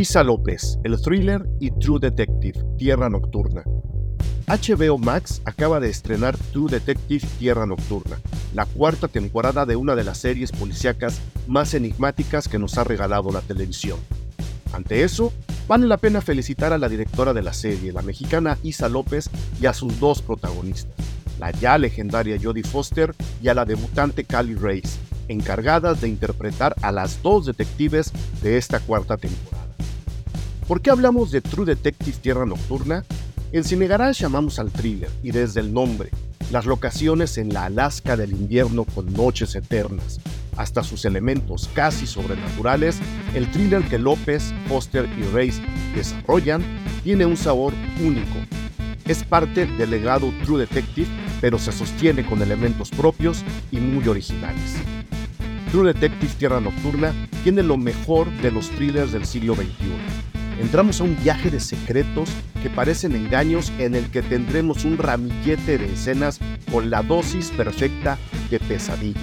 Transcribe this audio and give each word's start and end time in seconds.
Isa 0.00 0.24
López, 0.24 0.78
el 0.82 0.98
thriller 0.98 1.46
y 1.60 1.72
True 1.72 2.00
Detective, 2.00 2.58
Tierra 2.78 3.10
Nocturna. 3.10 3.64
HBO 4.46 4.96
Max 4.96 5.42
acaba 5.44 5.78
de 5.78 5.90
estrenar 5.90 6.38
True 6.52 6.70
Detective 6.70 7.26
Tierra 7.38 7.66
Nocturna, 7.66 8.18
la 8.54 8.64
cuarta 8.64 9.08
temporada 9.08 9.66
de 9.66 9.76
una 9.76 9.94
de 9.94 10.04
las 10.04 10.16
series 10.16 10.52
policíacas 10.52 11.20
más 11.46 11.74
enigmáticas 11.74 12.48
que 12.48 12.58
nos 12.58 12.78
ha 12.78 12.84
regalado 12.84 13.30
la 13.30 13.42
televisión. 13.42 13.98
Ante 14.72 15.02
eso, 15.02 15.34
vale 15.68 15.86
la 15.86 15.98
pena 15.98 16.22
felicitar 16.22 16.72
a 16.72 16.78
la 16.78 16.88
directora 16.88 17.34
de 17.34 17.42
la 17.42 17.52
serie, 17.52 17.92
la 17.92 18.00
mexicana 18.00 18.56
Isa 18.62 18.88
López, 18.88 19.28
y 19.60 19.66
a 19.66 19.74
sus 19.74 20.00
dos 20.00 20.22
protagonistas, 20.22 20.94
la 21.38 21.50
ya 21.50 21.76
legendaria 21.76 22.38
Jodie 22.42 22.64
Foster 22.64 23.14
y 23.42 23.48
a 23.48 23.54
la 23.54 23.66
debutante 23.66 24.24
Callie 24.24 24.56
Race, 24.56 24.98
encargadas 25.28 26.00
de 26.00 26.08
interpretar 26.08 26.74
a 26.80 26.90
las 26.90 27.20
dos 27.20 27.44
detectives 27.44 28.14
de 28.42 28.56
esta 28.56 28.80
cuarta 28.80 29.18
temporada. 29.18 29.69
¿Por 30.70 30.82
qué 30.82 30.90
hablamos 30.90 31.32
de 31.32 31.40
True 31.40 31.66
Detective 31.66 32.16
Tierra 32.22 32.46
Nocturna? 32.46 33.04
En 33.50 33.64
Cine 33.64 33.88
Garage 33.88 34.22
llamamos 34.22 34.60
al 34.60 34.70
thriller 34.70 35.10
y 35.20 35.32
desde 35.32 35.58
el 35.58 35.74
nombre, 35.74 36.10
las 36.52 36.64
locaciones 36.64 37.38
en 37.38 37.52
la 37.52 37.64
Alaska 37.64 38.16
del 38.16 38.30
invierno 38.30 38.84
con 38.84 39.12
noches 39.12 39.56
eternas, 39.56 40.20
hasta 40.56 40.84
sus 40.84 41.04
elementos 41.04 41.68
casi 41.74 42.06
sobrenaturales, 42.06 43.00
el 43.34 43.50
thriller 43.50 43.82
que 43.88 43.98
López, 43.98 44.54
Foster 44.68 45.08
y 45.18 45.22
Reis 45.34 45.60
desarrollan 45.96 46.62
tiene 47.02 47.26
un 47.26 47.36
sabor 47.36 47.74
único. 48.00 48.38
Es 49.08 49.24
parte 49.24 49.66
del 49.66 49.90
legado 49.90 50.32
True 50.44 50.60
Detective, 50.60 51.08
pero 51.40 51.58
se 51.58 51.72
sostiene 51.72 52.24
con 52.24 52.42
elementos 52.42 52.90
propios 52.90 53.42
y 53.72 53.78
muy 53.78 54.06
originales. 54.06 54.76
True 55.72 55.92
Detective 55.92 56.32
Tierra 56.38 56.60
Nocturna 56.60 57.12
tiene 57.42 57.64
lo 57.64 57.76
mejor 57.76 58.30
de 58.40 58.52
los 58.52 58.70
thrillers 58.70 59.10
del 59.10 59.26
siglo 59.26 59.56
XXI 59.56 60.29
entramos 60.60 61.00
a 61.00 61.04
un 61.04 61.16
viaje 61.22 61.50
de 61.50 61.58
secretos 61.58 62.28
que 62.62 62.70
parecen 62.70 63.16
engaños 63.16 63.72
en 63.78 63.94
el 63.94 64.10
que 64.10 64.22
tendremos 64.22 64.84
un 64.84 64.98
ramillete 64.98 65.78
de 65.78 65.92
escenas 65.92 66.38
con 66.70 66.90
la 66.90 67.02
dosis 67.02 67.50
perfecta 67.50 68.18
de 68.50 68.60
pesadilla. 68.60 69.20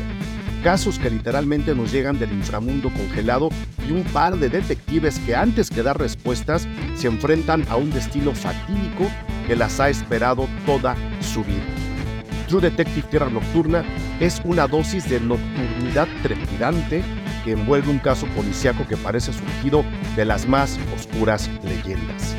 Casos 0.64 0.98
que 0.98 1.12
literalmente 1.12 1.76
nos 1.76 1.92
llegan 1.92 2.18
del 2.18 2.32
inframundo 2.32 2.90
congelado 2.90 3.50
y 3.88 3.92
un 3.92 4.04
par 4.06 4.38
de 4.38 4.50
detectives 4.50 5.20
que 5.20 5.36
antes 5.36 5.70
que 5.70 5.84
dar 5.84 6.00
respuestas 6.00 6.68
se 6.96 7.08
enfrentan 7.08 7.64
a 7.70 7.76
un 7.76 7.92
destino 7.92 8.34
fatídico 8.34 9.10
que 9.46 9.56
las 9.56 9.80
ha 9.80 9.90
esperado 9.90 10.48
toda 10.66 10.96
su 11.22 11.44
vida. 11.44 11.64
True 12.48 12.62
Detective 12.62 13.08
Tierra 13.10 13.30
Nocturna 13.30 13.84
es 14.20 14.42
una 14.44 14.68
dosis 14.68 15.08
de 15.10 15.20
nocturnidad 15.20 16.08
trepidante 16.24 17.04
envuelve 17.52 17.90
un 17.90 18.00
caso 18.00 18.26
policíaco 18.28 18.88
que 18.88 18.98
parece 18.98 19.34
surgido 19.34 19.84
de 20.16 20.26
las 20.26 20.48
más 20.48 20.80
oscuras 20.95 21.50
leyendas. 21.64 22.36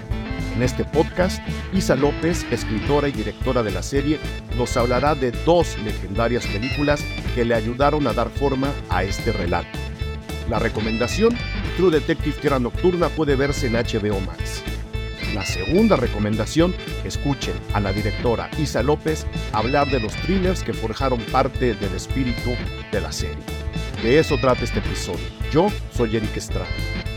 En 0.55 0.63
este 0.63 0.85
podcast, 0.85 1.41
Isa 1.73 1.95
López, 1.95 2.45
escritora 2.51 3.09
y 3.09 3.13
directora 3.13 3.63
de 3.63 3.71
la 3.71 3.83
serie, 3.83 4.19
nos 4.57 4.77
hablará 4.77 5.15
de 5.15 5.31
dos 5.31 5.79
legendarias 5.85 6.47
películas 6.47 7.01
que 7.35 7.45
le 7.45 7.55
ayudaron 7.55 8.07
a 8.09 8.13
dar 8.13 8.29
forma 8.29 8.73
a 8.89 9.05
este 9.05 9.33
relato. 9.33 9.79
La 10.51 10.59
recomendación, 10.59 11.37
True 11.77 11.93
Detective 11.93 12.41
Tierra 12.41 12.59
Nocturna 12.59 13.09
puede 13.09 13.37
verse 13.37 13.69
en 13.69 13.75
HBO 13.75 14.21
Max. 14.21 14.65
La 15.35 15.45
segunda 15.45 15.95
recomendación, 15.95 16.75
escuchen 17.05 17.55
a 17.75 17.81
la 17.81 17.93
directora 17.93 18.51
Isa 18.59 18.83
López 18.83 19.27
hablar 19.53 19.89
de 19.91 20.01
los 20.01 20.13
thrillers 20.15 20.63
que 20.63 20.73
forjaron 20.73 21.21
parte 21.31 21.75
del 21.75 21.95
espíritu 21.95 22.51
de 22.91 23.01
la 23.01 23.13
serie. 23.13 23.58
De 24.03 24.17
eso 24.17 24.37
trata 24.39 24.63
este 24.63 24.79
episodio. 24.79 25.27
Yo 25.51 25.71
soy 25.91 26.15
Eric 26.15 26.37
Estrada. 26.37 26.69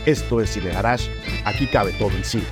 Esto 0.04 0.40
es 0.40 0.50
Cine 0.50 0.70
Garage. 0.70 1.12
Aquí 1.44 1.68
cabe 1.68 1.92
todo 1.92 2.10
en 2.10 2.24
cine. 2.24 2.44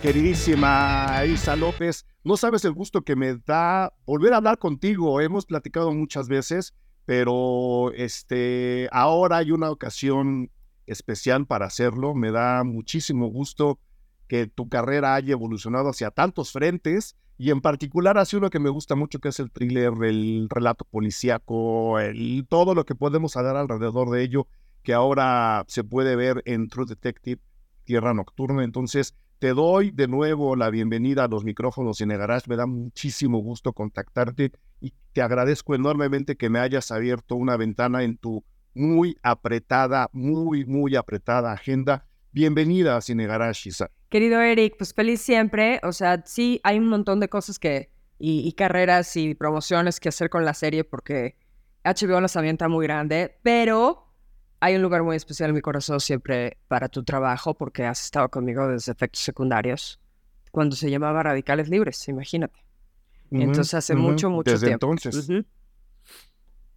Queridísima 0.00 1.22
Isa 1.26 1.54
López, 1.54 2.06
no 2.24 2.38
sabes 2.38 2.64
el 2.64 2.72
gusto 2.72 3.02
que 3.02 3.14
me 3.14 3.36
da 3.36 3.92
volver 4.06 4.32
a 4.32 4.38
hablar 4.38 4.56
contigo. 4.56 5.20
Hemos 5.20 5.44
platicado 5.44 5.92
muchas 5.92 6.28
veces, 6.28 6.72
pero 7.04 7.92
este, 7.92 8.88
ahora 8.90 9.36
hay 9.36 9.50
una 9.50 9.70
ocasión 9.70 10.50
especial 10.86 11.46
para 11.46 11.66
hacerlo. 11.66 12.14
Me 12.14 12.30
da 12.30 12.64
muchísimo 12.64 13.26
gusto 13.26 13.80
que 14.28 14.46
tu 14.46 14.70
carrera 14.70 15.14
haya 15.14 15.32
evolucionado 15.32 15.90
hacia 15.90 16.10
tantos 16.10 16.52
frentes 16.52 17.16
y 17.38 17.50
en 17.50 17.60
particular 17.60 18.16
hace 18.18 18.36
uno 18.36 18.50
que 18.50 18.58
me 18.58 18.70
gusta 18.70 18.94
mucho, 18.94 19.18
que 19.18 19.28
es 19.28 19.40
el 19.40 19.50
thriller, 19.50 19.92
el 20.02 20.48
relato 20.48 20.84
policíaco, 20.84 21.98
el, 21.98 22.46
todo 22.48 22.74
lo 22.74 22.84
que 22.84 22.94
podemos 22.94 23.36
hablar 23.36 23.56
alrededor 23.56 24.10
de 24.10 24.22
ello, 24.22 24.46
que 24.82 24.94
ahora 24.94 25.64
se 25.68 25.84
puede 25.84 26.16
ver 26.16 26.42
en 26.46 26.68
True 26.68 26.86
Detective, 26.86 27.40
Tierra 27.84 28.14
Nocturna. 28.14 28.64
Entonces, 28.64 29.14
te 29.38 29.52
doy 29.52 29.90
de 29.90 30.08
nuevo 30.08 30.56
la 30.56 30.70
bienvenida 30.70 31.24
a 31.24 31.28
los 31.28 31.44
micrófonos 31.44 32.00
en 32.00 32.08
Garage. 32.08 32.48
Me 32.48 32.56
da 32.56 32.66
muchísimo 32.66 33.38
gusto 33.38 33.74
contactarte 33.74 34.52
y 34.80 34.94
te 35.12 35.20
agradezco 35.20 35.74
enormemente 35.74 36.36
que 36.36 36.48
me 36.48 36.58
hayas 36.58 36.90
abierto 36.90 37.36
una 37.36 37.58
ventana 37.58 38.02
en 38.02 38.16
tu 38.16 38.44
muy 38.72 39.16
apretada, 39.22 40.08
muy, 40.12 40.64
muy 40.64 40.96
apretada 40.96 41.52
agenda. 41.52 42.06
Bienvenida 42.32 42.96
a 42.96 43.00
Cine 43.02 43.26
Garage, 43.26 43.68
Isa. 43.68 43.90
Querido 44.08 44.40
Eric, 44.40 44.76
pues 44.78 44.94
feliz 44.94 45.20
siempre. 45.20 45.80
O 45.82 45.92
sea, 45.92 46.22
sí, 46.24 46.60
hay 46.62 46.78
un 46.78 46.88
montón 46.88 47.20
de 47.20 47.28
cosas 47.28 47.58
que, 47.58 47.90
y, 48.18 48.52
carreras 48.52 49.16
y 49.16 49.34
promociones 49.34 50.00
que 50.00 50.08
hacer 50.08 50.30
con 50.30 50.44
la 50.44 50.54
serie 50.54 50.84
porque 50.84 51.36
HBO 51.84 52.20
nos 52.20 52.36
avienta 52.36 52.68
muy 52.68 52.86
grande, 52.86 53.38
pero 53.42 54.06
hay 54.60 54.76
un 54.76 54.82
lugar 54.82 55.02
muy 55.02 55.16
especial 55.16 55.50
en 55.50 55.56
mi 55.56 55.60
corazón 55.60 56.00
siempre 56.00 56.58
para 56.68 56.88
tu 56.88 57.04
trabajo 57.04 57.54
porque 57.54 57.84
has 57.84 58.04
estado 58.04 58.28
conmigo 58.30 58.66
desde 58.68 58.92
efectos 58.92 59.22
secundarios, 59.22 60.00
cuando 60.50 60.74
se 60.74 60.90
llamaba 60.90 61.22
Radicales 61.22 61.68
Libres, 61.68 62.08
imagínate. 62.08 62.64
entonces 63.30 63.74
hace 63.74 63.94
mucho, 63.94 64.30
mucho 64.30 64.52
Desde 64.52 64.68
tiempo. 64.68 64.90
entonces. 64.90 65.28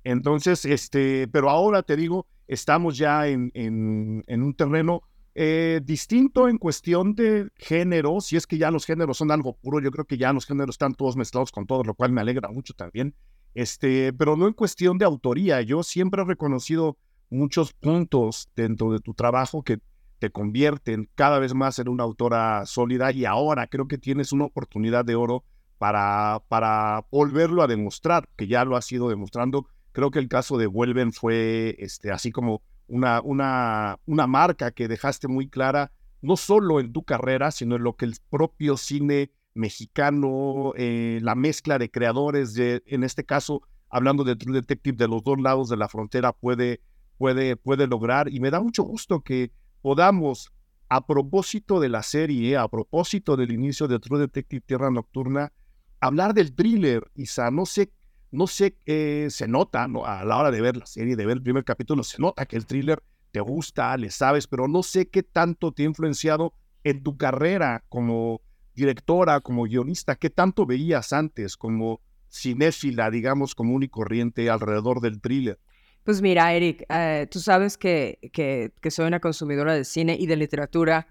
Entonces, 0.04 0.66
este, 0.66 1.28
pero 1.28 1.50
ahora 1.50 1.84
te 1.84 1.96
digo, 1.96 2.26
estamos 2.48 2.98
ya 2.98 3.28
en, 3.28 3.52
en, 3.54 4.24
en 4.28 4.44
un 4.44 4.54
terreno 4.54 5.04
eh, 5.36 5.82
distinto 5.84 6.48
en 6.50 6.58
cuestión 6.58 7.16
de 7.16 7.50
género, 7.56 8.22
si 8.22 8.36
es 8.36 8.48
que 8.48 8.58
ya 8.58 8.72
los 8.72 8.86
géneros 8.86 9.18
son 9.18 9.32
algo 9.32 9.54
puro, 9.54 9.80
yo 9.80 9.92
creo 9.92 10.06
que 10.06 10.18
ya 10.18 10.34
los 10.34 10.46
géneros 10.46 10.76
están 10.76 10.94
todos 10.94 11.16
mezclados 11.16 11.52
con 11.52 11.66
todos, 11.66 11.86
lo 11.86 11.94
cual 11.94 12.12
me 12.12 12.22
alegra 12.22 12.50
mucho 12.50 12.74
también, 12.74 13.16
este, 13.54 14.14
pero 14.14 14.36
no 14.36 14.48
en 14.48 14.54
cuestión 14.54 14.98
de 14.98 15.06
autoría, 15.06 15.62
yo 15.62 15.84
siempre 15.84 16.22
he 16.22 16.26
reconocido 16.26 16.98
muchos 17.30 17.74
puntos 17.74 18.50
dentro 18.56 18.92
de 18.92 19.00
tu 19.00 19.14
trabajo 19.14 19.64
que 19.64 19.80
te 20.20 20.32
convierten 20.32 21.10
cada 21.16 21.40
vez 21.40 21.54
más 21.54 21.80
en 21.80 21.88
una 21.88 22.04
autora 22.04 22.66
sólida 22.66 23.12
y 23.12 23.26
ahora 23.26 23.68
creo 23.68 23.88
que 23.88 23.98
tienes 23.98 24.32
una 24.34 24.46
oportunidad 24.46 25.06
de 25.06 25.16
oro 25.16 25.46
para, 25.78 26.44
para 26.50 27.06
volverlo 27.10 27.64
a 27.64 27.68
demostrar, 27.68 28.28
que 28.36 28.48
ya 28.48 28.66
lo 28.66 28.76
has 28.76 28.92
ido 28.92 29.10
demostrando. 29.10 29.66
Creo 29.94 30.12
que 30.12 30.20
el 30.20 30.28
caso 30.28 30.58
de 30.58 30.68
Vuelven 30.68 31.14
fue 31.14 31.76
este, 31.80 32.12
así 32.12 32.32
como 32.32 32.62
una, 32.90 33.22
una, 33.22 34.00
una 34.06 34.28
marca 34.28 34.72
que 34.72 34.88
dejaste 34.88 35.28
muy 35.28 35.48
clara, 35.48 35.92
no 36.22 36.36
solo 36.36 36.80
en 36.80 36.92
tu 36.92 37.04
carrera, 37.04 37.52
sino 37.52 37.76
en 37.76 37.84
lo 37.84 37.96
que 37.96 38.06
el 38.06 38.16
propio 38.30 38.76
cine 38.78 39.32
mexicano, 39.54 40.74
eh, 40.76 41.20
la 41.22 41.36
mezcla 41.36 41.78
de 41.78 41.90
creadores, 41.90 42.54
de, 42.54 42.84
en 42.86 43.04
este 43.04 43.24
caso, 43.24 43.62
hablando 43.90 44.24
de 44.24 44.36
True 44.36 44.56
Detective, 44.56 44.98
de 44.98 45.08
los 45.08 45.24
dos 45.24 45.40
lados 45.40 45.70
de 45.70 45.78
la 45.78 45.88
frontera, 45.88 46.34
puede, 46.34 46.82
puede, 47.18 47.56
puede 47.56 47.88
lograr. 47.88 48.32
Y 48.34 48.40
me 48.40 48.52
da 48.52 48.60
mucho 48.60 48.84
gusto 48.84 49.22
que 49.22 49.52
podamos, 49.82 50.52
a 50.90 51.06
propósito 51.06 51.80
de 51.80 51.90
la 51.90 52.04
serie, 52.04 52.58
a 52.58 52.68
propósito 52.68 53.38
del 53.38 53.52
inicio 53.52 53.88
de 53.88 54.00
True 54.00 54.20
Detective 54.20 54.64
Tierra 54.66 54.92
Nocturna, 54.92 55.54
hablar 56.00 56.34
del 56.34 56.54
thriller. 56.56 57.10
Isa, 57.16 57.52
no 57.52 57.66
sé 57.66 57.92
no 58.32 58.48
sé, 58.48 58.76
qué 58.86 59.28
se 59.30 59.48
nota 59.48 59.88
¿no? 59.88 60.06
a 60.06 60.24
la 60.24 60.38
hora 60.38 60.52
de 60.52 60.62
ver 60.62 60.78
la 60.78 60.86
serie, 60.86 61.16
de 61.16 61.26
ver 61.26 61.38
el 61.38 61.44
primer 61.44 61.64
capítulo, 61.64 62.04
se 62.04 62.22
nota 62.22 62.46
que 62.46 62.56
el 62.56 62.66
thriller 62.66 63.02
te 63.32 63.40
gusta, 63.40 63.96
le 63.98 64.12
sabes, 64.12 64.48
pero 64.48 64.68
no 64.68 64.84
sé 64.84 65.10
qué 65.10 65.24
tanto 65.24 65.72
te 65.72 65.84
ha 65.84 65.86
influenciado 65.86 66.54
en 66.84 67.04
tu 67.04 67.18
carrera 67.18 67.84
como 67.90 68.42
directora, 68.74 69.42
como 69.42 69.64
guionista, 69.64 70.16
qué 70.16 70.30
tanto 70.30 70.66
veías 70.66 71.14
antes 71.14 71.58
como 71.58 72.02
cinéfila, 72.32 73.10
digamos, 73.12 73.56
común 73.56 73.84
y 73.84 73.90
corriente 73.90 74.50
alrededor 74.50 75.02
del 75.02 75.20
thriller. 75.20 75.60
Pues 76.04 76.22
mira, 76.22 76.54
Eric, 76.54 76.86
eh, 76.90 77.28
tú 77.30 77.40
sabes 77.40 77.78
que, 77.78 78.20
que, 78.32 78.72
soy 78.90 79.08
una 79.08 79.20
consumidora 79.20 79.74
de 79.74 79.84
cine 79.84 80.16
y 80.20 80.28
de 80.28 80.38
literatura 80.38 81.08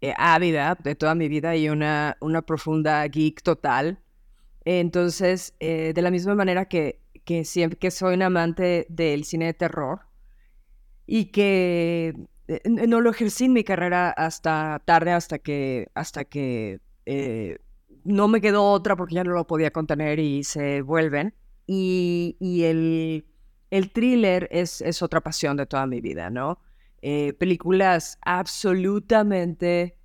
eh, 0.00 0.14
ávida 0.16 0.78
de 0.82 0.94
toda 0.94 1.14
mi 1.14 1.28
vida 1.28 1.56
y 1.56 1.68
una, 1.68 2.16
una 2.20 2.42
profunda 2.42 3.06
geek 3.06 3.42
total. 3.42 3.98
Entonces, 4.70 5.54
eh, 5.60 5.92
de 5.94 6.02
la 6.02 6.10
misma 6.10 6.34
manera 6.34 6.66
que, 6.66 7.00
que 7.24 7.46
siempre 7.46 7.78
que 7.78 7.90
soy 7.90 8.16
un 8.16 8.22
amante 8.22 8.84
del 8.90 9.24
cine 9.24 9.46
de 9.46 9.54
terror 9.54 10.00
y 11.06 11.30
que 11.32 12.14
eh, 12.48 12.60
no 12.68 13.00
lo 13.00 13.08
ejercí 13.08 13.46
en 13.46 13.54
mi 13.54 13.64
carrera 13.64 14.10
hasta 14.10 14.82
tarde, 14.84 15.12
hasta 15.12 15.38
que, 15.38 15.88
hasta 15.94 16.26
que 16.26 16.80
eh, 17.06 17.60
no 18.04 18.28
me 18.28 18.42
quedó 18.42 18.70
otra 18.70 18.94
porque 18.94 19.14
ya 19.14 19.24
no 19.24 19.32
lo 19.32 19.46
podía 19.46 19.70
contener 19.70 20.18
y 20.18 20.44
se 20.44 20.82
vuelven. 20.82 21.34
Y, 21.66 22.36
y 22.38 22.64
el, 22.64 23.24
el, 23.70 23.90
thriller 23.90 24.48
es, 24.50 24.82
es, 24.82 25.00
otra 25.00 25.22
pasión 25.22 25.56
de 25.56 25.64
toda 25.64 25.86
mi 25.86 26.02
vida, 26.02 26.28
¿no? 26.28 26.60
películas 27.00 28.18
absolutamente 28.22 29.97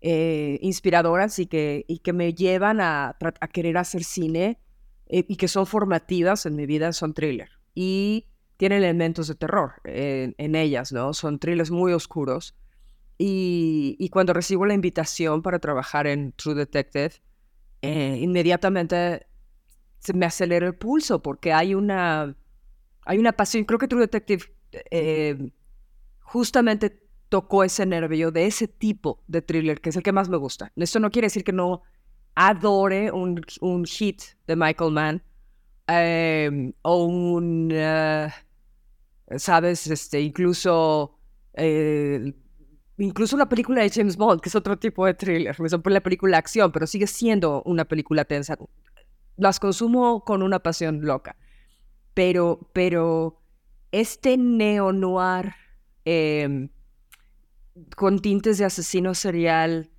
eh, 0.00 0.58
inspiradoras 0.62 1.38
y 1.38 1.46
que, 1.46 1.84
y 1.86 1.98
que 1.98 2.12
me 2.12 2.32
llevan 2.32 2.80
a, 2.80 3.16
querer 3.52 3.76
hacer 3.76 4.04
cine 4.04 4.58
eh, 5.06 5.24
y 5.28 5.36
que 5.36 5.48
son 5.48 5.66
formativas 5.66 6.46
en 6.46 6.56
mi 6.56 6.66
vida 6.66 6.92
son 6.92 7.14
thriller. 7.14 7.50
Y 7.74 8.26
tienen 8.56 8.78
elementos 8.78 9.28
de 9.28 9.34
terror 9.34 9.74
en, 9.84 10.54
ellas, 10.54 10.92
¿no? 10.92 11.12
Son 11.14 11.38
thrillers 11.38 11.70
muy 11.70 11.92
oscuros. 11.92 12.54
Y, 13.18 13.96
y, 13.98 14.08
cuando 14.08 14.32
recibo 14.32 14.66
la 14.66 14.74
invitación 14.74 15.42
para 15.42 15.58
trabajar 15.58 16.06
en 16.06 16.32
True 16.32 16.54
Detective, 16.54 17.12
inmediatamente 17.82 19.26
se 19.98 20.14
me 20.14 20.26
acelera 20.26 20.66
el 20.66 20.74
pulso 20.74 21.22
porque 21.22 21.52
hay 21.52 21.74
una, 21.74 22.34
hay 23.04 23.18
una 23.18 23.32
pasión. 23.32 23.64
Creo 23.64 23.78
que 23.78 23.88
True 23.88 24.00
Detective 24.00 24.44
justamente 26.20 27.09
tocó 27.30 27.64
ese 27.64 27.86
nervio 27.86 28.30
de 28.32 28.46
ese 28.46 28.68
tipo 28.68 29.22
de 29.28 29.40
thriller, 29.40 29.80
que 29.80 29.88
es 29.90 29.96
el 29.96 30.02
que 30.02 30.12
más 30.12 30.28
me 30.28 30.36
gusta. 30.36 30.72
Esto 30.76 30.98
no 31.00 31.10
quiere 31.10 31.26
decir 31.26 31.44
que 31.44 31.52
no 31.52 31.82
adore 32.34 33.10
un, 33.12 33.40
un 33.60 33.84
hit 33.86 34.22
de 34.46 34.56
Michael 34.56 34.92
Mann 34.92 35.22
em, 35.86 36.72
o 36.82 37.04
un, 37.04 37.70
eh, 37.72 38.28
sabes, 39.36 39.86
este, 39.86 40.20
incluso, 40.20 41.16
eh, 41.54 42.34
incluso 42.98 43.36
la 43.36 43.48
película 43.48 43.82
de 43.82 43.90
James 43.90 44.16
Bond, 44.16 44.40
que 44.40 44.48
es 44.48 44.54
otro 44.56 44.76
tipo 44.76 45.06
de 45.06 45.14
thriller, 45.14 45.56
es 45.56 45.72
la 45.84 46.00
película 46.00 46.36
acción, 46.36 46.72
pero 46.72 46.86
sigue 46.86 47.06
siendo 47.06 47.62
una 47.64 47.84
película 47.84 48.24
tensa. 48.24 48.58
Las 49.36 49.60
consumo 49.60 50.24
con 50.24 50.42
una 50.42 50.58
pasión 50.58 51.00
loca, 51.02 51.36
pero, 52.12 52.70
pero 52.72 53.40
este 53.92 54.36
neo-noir 54.36 55.54
em, 56.04 56.70
con 57.96 58.20
tintes 58.20 58.58
de 58.58 58.64
asesino 58.64 59.14
serial, 59.14 59.90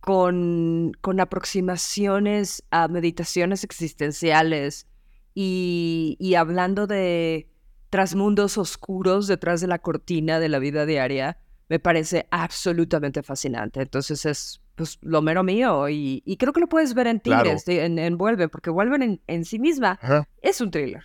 con, 0.00 0.92
con 1.00 1.20
aproximaciones 1.20 2.64
a 2.70 2.88
meditaciones 2.88 3.64
existenciales 3.64 4.86
y, 5.34 6.34
hablando 6.36 6.86
de 6.86 7.48
trasmundos 7.90 8.58
oscuros 8.58 9.26
detrás 9.26 9.60
de 9.60 9.66
la 9.66 9.78
cortina 9.78 10.40
de 10.40 10.48
la 10.48 10.58
vida 10.58 10.86
diaria, 10.86 11.38
me 11.68 11.78
parece 11.78 12.26
absolutamente 12.30 13.22
fascinante. 13.22 13.80
Entonces 13.80 14.26
es 14.26 14.60
pues, 14.74 14.98
lo 15.02 15.22
mero 15.22 15.42
mío 15.44 15.88
y, 15.88 16.22
creo 16.38 16.52
que 16.52 16.60
lo 16.60 16.68
puedes 16.68 16.94
ver 16.94 17.06
en 17.06 17.20
Tigres, 17.20 17.66
en, 17.68 17.98
en, 17.98 18.18
Vuelven, 18.18 18.50
porque 18.50 18.70
Vuelven 18.70 19.20
en, 19.26 19.44
sí 19.44 19.58
misma 19.58 19.98
es 20.40 20.60
un 20.60 20.70
thriller. 20.70 21.04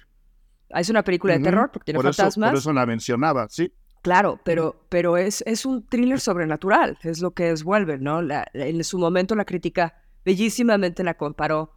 Es 0.70 0.90
una 0.90 1.04
película 1.04 1.38
de 1.38 1.44
terror 1.44 1.70
porque 1.72 1.94
tiene 1.94 2.02
fantasmas. 2.02 2.50
por 2.50 2.58
eso 2.58 2.74
la 2.74 2.86
mencionaba, 2.86 3.48
sí. 3.50 3.72
Claro, 4.08 4.40
pero, 4.46 4.86
pero 4.88 5.18
es, 5.18 5.44
es 5.46 5.66
un 5.66 5.86
thriller 5.86 6.22
sobrenatural, 6.22 6.98
es 7.04 7.20
lo 7.20 7.32
que 7.32 7.52
es 7.52 7.66
Vuelve, 7.66 7.98
¿no? 7.98 8.22
en 8.54 8.84
su 8.86 9.00
momento 9.00 9.36
la 9.36 9.44
crítica 9.44 10.02
bellísimamente 10.24 11.04
la 11.04 11.16
comparó 11.16 11.74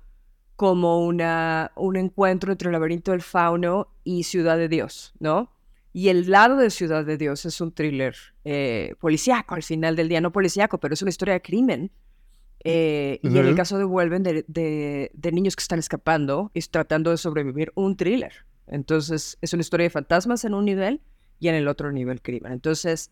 como 0.54 1.04
una, 1.04 1.72
un 1.74 1.96
encuentro 1.96 2.52
entre 2.52 2.68
el 2.68 2.72
laberinto 2.72 3.10
del 3.10 3.22
fauno 3.22 3.88
y 4.04 4.22
Ciudad 4.22 4.58
de 4.58 4.68
Dios, 4.68 5.12
¿no? 5.18 5.50
Y 5.92 6.06
el 6.06 6.30
lado 6.30 6.54
de 6.54 6.70
Ciudad 6.70 7.04
de 7.04 7.16
Dios 7.16 7.46
es 7.46 7.60
un 7.60 7.72
thriller 7.72 8.14
eh, 8.44 8.94
policíaco 9.00 9.56
al 9.56 9.64
final 9.64 9.96
del 9.96 10.08
día, 10.08 10.20
no 10.20 10.30
policíaco, 10.30 10.78
pero 10.78 10.94
es 10.94 11.02
una 11.02 11.08
historia 11.08 11.34
de 11.34 11.42
crimen. 11.42 11.90
Eh, 12.62 13.18
y 13.24 13.38
en 13.38 13.46
el 13.46 13.56
caso 13.56 13.76
de 13.76 13.82
Vuelven, 13.82 14.22
de, 14.22 14.44
de, 14.46 15.10
de, 15.14 15.32
niños 15.32 15.56
que 15.56 15.62
están 15.62 15.80
escapando 15.80 16.52
y 16.54 16.60
tratando 16.60 17.10
de 17.10 17.16
sobrevivir, 17.16 17.72
un 17.74 17.96
thriller. 17.96 18.46
Entonces, 18.68 19.36
es 19.40 19.52
una 19.52 19.62
historia 19.62 19.82
de 19.82 19.90
fantasmas 19.90 20.44
en 20.44 20.54
un 20.54 20.64
nivel 20.64 21.00
y 21.40 21.48
en 21.48 21.54
el 21.56 21.66
otro 21.66 21.90
nivel 21.90 22.22
crimen. 22.22 22.52
Entonces, 22.52 23.10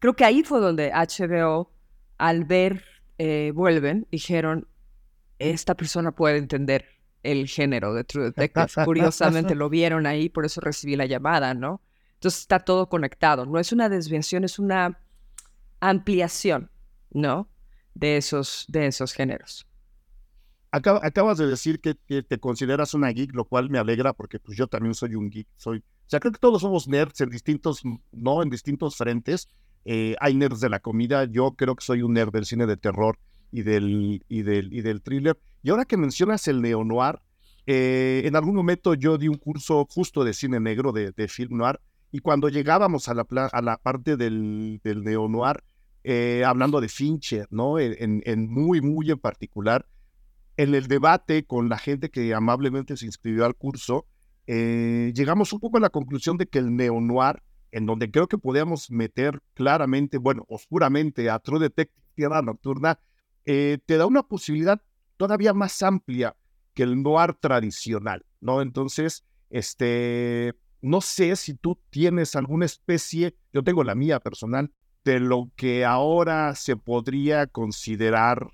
creo 0.00 0.14
que 0.14 0.24
ahí 0.24 0.42
fue 0.42 0.60
donde 0.60 0.92
HBO, 0.92 1.70
al 2.18 2.44
ver 2.44 2.84
eh, 3.16 3.52
Vuelven, 3.54 4.06
dijeron, 4.10 4.68
esta 5.38 5.76
persona 5.76 6.12
puede 6.12 6.38
entender 6.38 6.86
el 7.22 7.48
género 7.48 7.94
de 7.94 8.04
True 8.04 8.24
Detective. 8.26 8.84
Curiosamente 8.84 9.54
lo 9.54 9.70
vieron 9.70 10.06
ahí, 10.06 10.28
por 10.28 10.44
eso 10.44 10.60
recibí 10.60 10.96
la 10.96 11.06
llamada, 11.06 11.54
¿no? 11.54 11.80
Entonces 12.14 12.40
está 12.40 12.58
todo 12.58 12.88
conectado. 12.88 13.46
No 13.46 13.60
es 13.60 13.72
una 13.72 13.88
desviación, 13.88 14.42
es 14.42 14.58
una 14.58 15.00
ampliación, 15.78 16.70
¿no? 17.10 17.48
De 17.94 18.16
esos, 18.16 18.66
de 18.68 18.86
esos 18.86 19.12
géneros. 19.12 19.66
acabas 20.72 21.38
de 21.38 21.46
decir 21.46 21.80
que, 21.80 21.96
que, 22.06 22.24
te 22.24 22.38
consideras 22.38 22.94
una 22.94 23.10
geek, 23.10 23.34
lo 23.34 23.44
cual 23.44 23.70
me 23.70 23.78
alegra 23.78 24.12
porque 24.12 24.40
pues 24.40 24.58
yo 24.58 24.66
también 24.66 24.94
soy 24.94 25.14
un 25.14 25.30
geek, 25.30 25.46
soy 25.56 25.84
o 26.08 26.10
sea, 26.10 26.20
creo 26.20 26.32
que 26.32 26.38
todos 26.38 26.62
somos 26.62 26.88
nerds 26.88 27.20
en 27.20 27.28
distintos, 27.28 27.82
no 28.12 28.42
en 28.42 28.48
distintos 28.48 28.96
frentes. 28.96 29.50
Eh, 29.84 30.16
hay 30.20 30.34
nerds 30.34 30.60
de 30.60 30.70
la 30.70 30.80
comida, 30.80 31.26
yo 31.26 31.52
creo 31.52 31.76
que 31.76 31.84
soy 31.84 32.00
un 32.00 32.14
nerd 32.14 32.32
del 32.32 32.46
cine 32.46 32.64
de 32.64 32.78
terror 32.78 33.18
y 33.52 33.60
del, 33.60 34.24
y 34.26 34.40
del, 34.40 34.72
y 34.72 34.80
del 34.80 35.02
thriller. 35.02 35.38
Y 35.62 35.68
ahora 35.68 35.84
que 35.84 35.98
mencionas 35.98 36.48
el 36.48 36.62
neo-noir, 36.62 37.20
eh, 37.66 38.22
en 38.24 38.36
algún 38.36 38.54
momento 38.54 38.94
yo 38.94 39.18
di 39.18 39.28
un 39.28 39.36
curso 39.36 39.86
justo 39.90 40.24
de 40.24 40.32
cine 40.32 40.60
negro, 40.60 40.92
de, 40.92 41.28
film 41.28 41.58
noir, 41.58 41.78
y 42.10 42.20
cuando 42.20 42.48
llegábamos 42.48 43.10
a 43.10 43.14
la, 43.14 43.26
a 43.52 43.60
la 43.60 43.76
parte 43.76 44.16
del, 44.16 44.80
del 44.82 45.04
neo-noir, 45.04 45.62
eh, 46.04 46.42
hablando 46.42 46.80
de 46.80 46.88
Fincher, 46.88 47.48
¿no? 47.50 47.78
En, 47.78 48.22
en, 48.24 48.50
muy, 48.50 48.80
muy 48.80 49.10
en 49.10 49.18
particular, 49.18 49.84
en 50.56 50.74
el 50.74 50.88
debate 50.88 51.44
con 51.44 51.68
la 51.68 51.76
gente 51.76 52.08
que 52.08 52.32
amablemente 52.32 52.96
se 52.96 53.04
inscribió 53.04 53.44
al 53.44 53.54
curso, 53.54 54.06
eh, 54.50 55.12
llegamos 55.14 55.52
un 55.52 55.60
poco 55.60 55.76
a 55.76 55.80
la 55.80 55.90
conclusión 55.90 56.38
de 56.38 56.46
que 56.46 56.58
el 56.58 56.74
neo-noir, 56.74 57.42
en 57.70 57.84
donde 57.84 58.10
creo 58.10 58.28
que 58.28 58.38
podíamos 58.38 58.90
meter 58.90 59.42
claramente, 59.52 60.16
bueno, 60.16 60.46
oscuramente 60.48 61.28
a 61.28 61.38
True 61.38 61.60
Detective 61.60 62.02
Tierra 62.14 62.40
Nocturna, 62.40 62.98
eh, 63.44 63.76
te 63.84 63.98
da 63.98 64.06
una 64.06 64.22
posibilidad 64.22 64.80
todavía 65.18 65.52
más 65.52 65.82
amplia 65.82 66.34
que 66.72 66.84
el 66.84 67.02
noir 67.02 67.34
tradicional, 67.34 68.24
¿no? 68.40 68.62
Entonces, 68.62 69.22
este, 69.50 70.54
no 70.80 71.02
sé 71.02 71.36
si 71.36 71.52
tú 71.52 71.78
tienes 71.90 72.34
alguna 72.34 72.64
especie, 72.64 73.36
yo 73.52 73.62
tengo 73.62 73.84
la 73.84 73.94
mía 73.94 74.18
personal, 74.18 74.72
de 75.04 75.20
lo 75.20 75.50
que 75.56 75.84
ahora 75.84 76.54
se 76.54 76.74
podría 76.74 77.48
considerar 77.48 78.48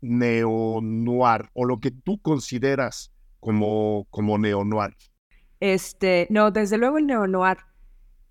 neo-noir 0.00 1.48
o 1.54 1.64
lo 1.64 1.78
que 1.78 1.92
tú 1.92 2.20
consideras 2.20 3.12
como, 3.38 4.08
como 4.10 4.36
neo-noir. 4.36 4.96
Este, 5.62 6.26
no, 6.28 6.50
desde 6.50 6.76
luego 6.76 6.98
el 6.98 7.06
neo-noir, 7.06 7.58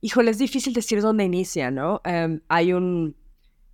híjole, 0.01 0.31
es 0.31 0.37
difícil 0.37 0.73
decir 0.73 1.01
dónde 1.01 1.23
inicia, 1.23 1.71
¿no? 1.71 2.01
Em, 2.03 2.41
hay 2.49 2.73
un, 2.73 3.15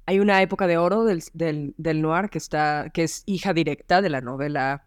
hay 0.05 0.19
una 0.19 0.43
época 0.43 0.67
de 0.67 0.77
oro 0.77 1.05
del, 1.05 1.23
del, 1.33 2.01
noir 2.03 2.29
que 2.29 2.37
está, 2.37 2.91
que 2.93 3.01
es 3.01 3.23
hija 3.25 3.55
directa 3.55 4.03
de 4.03 4.11
la 4.11 4.21
novela, 4.21 4.85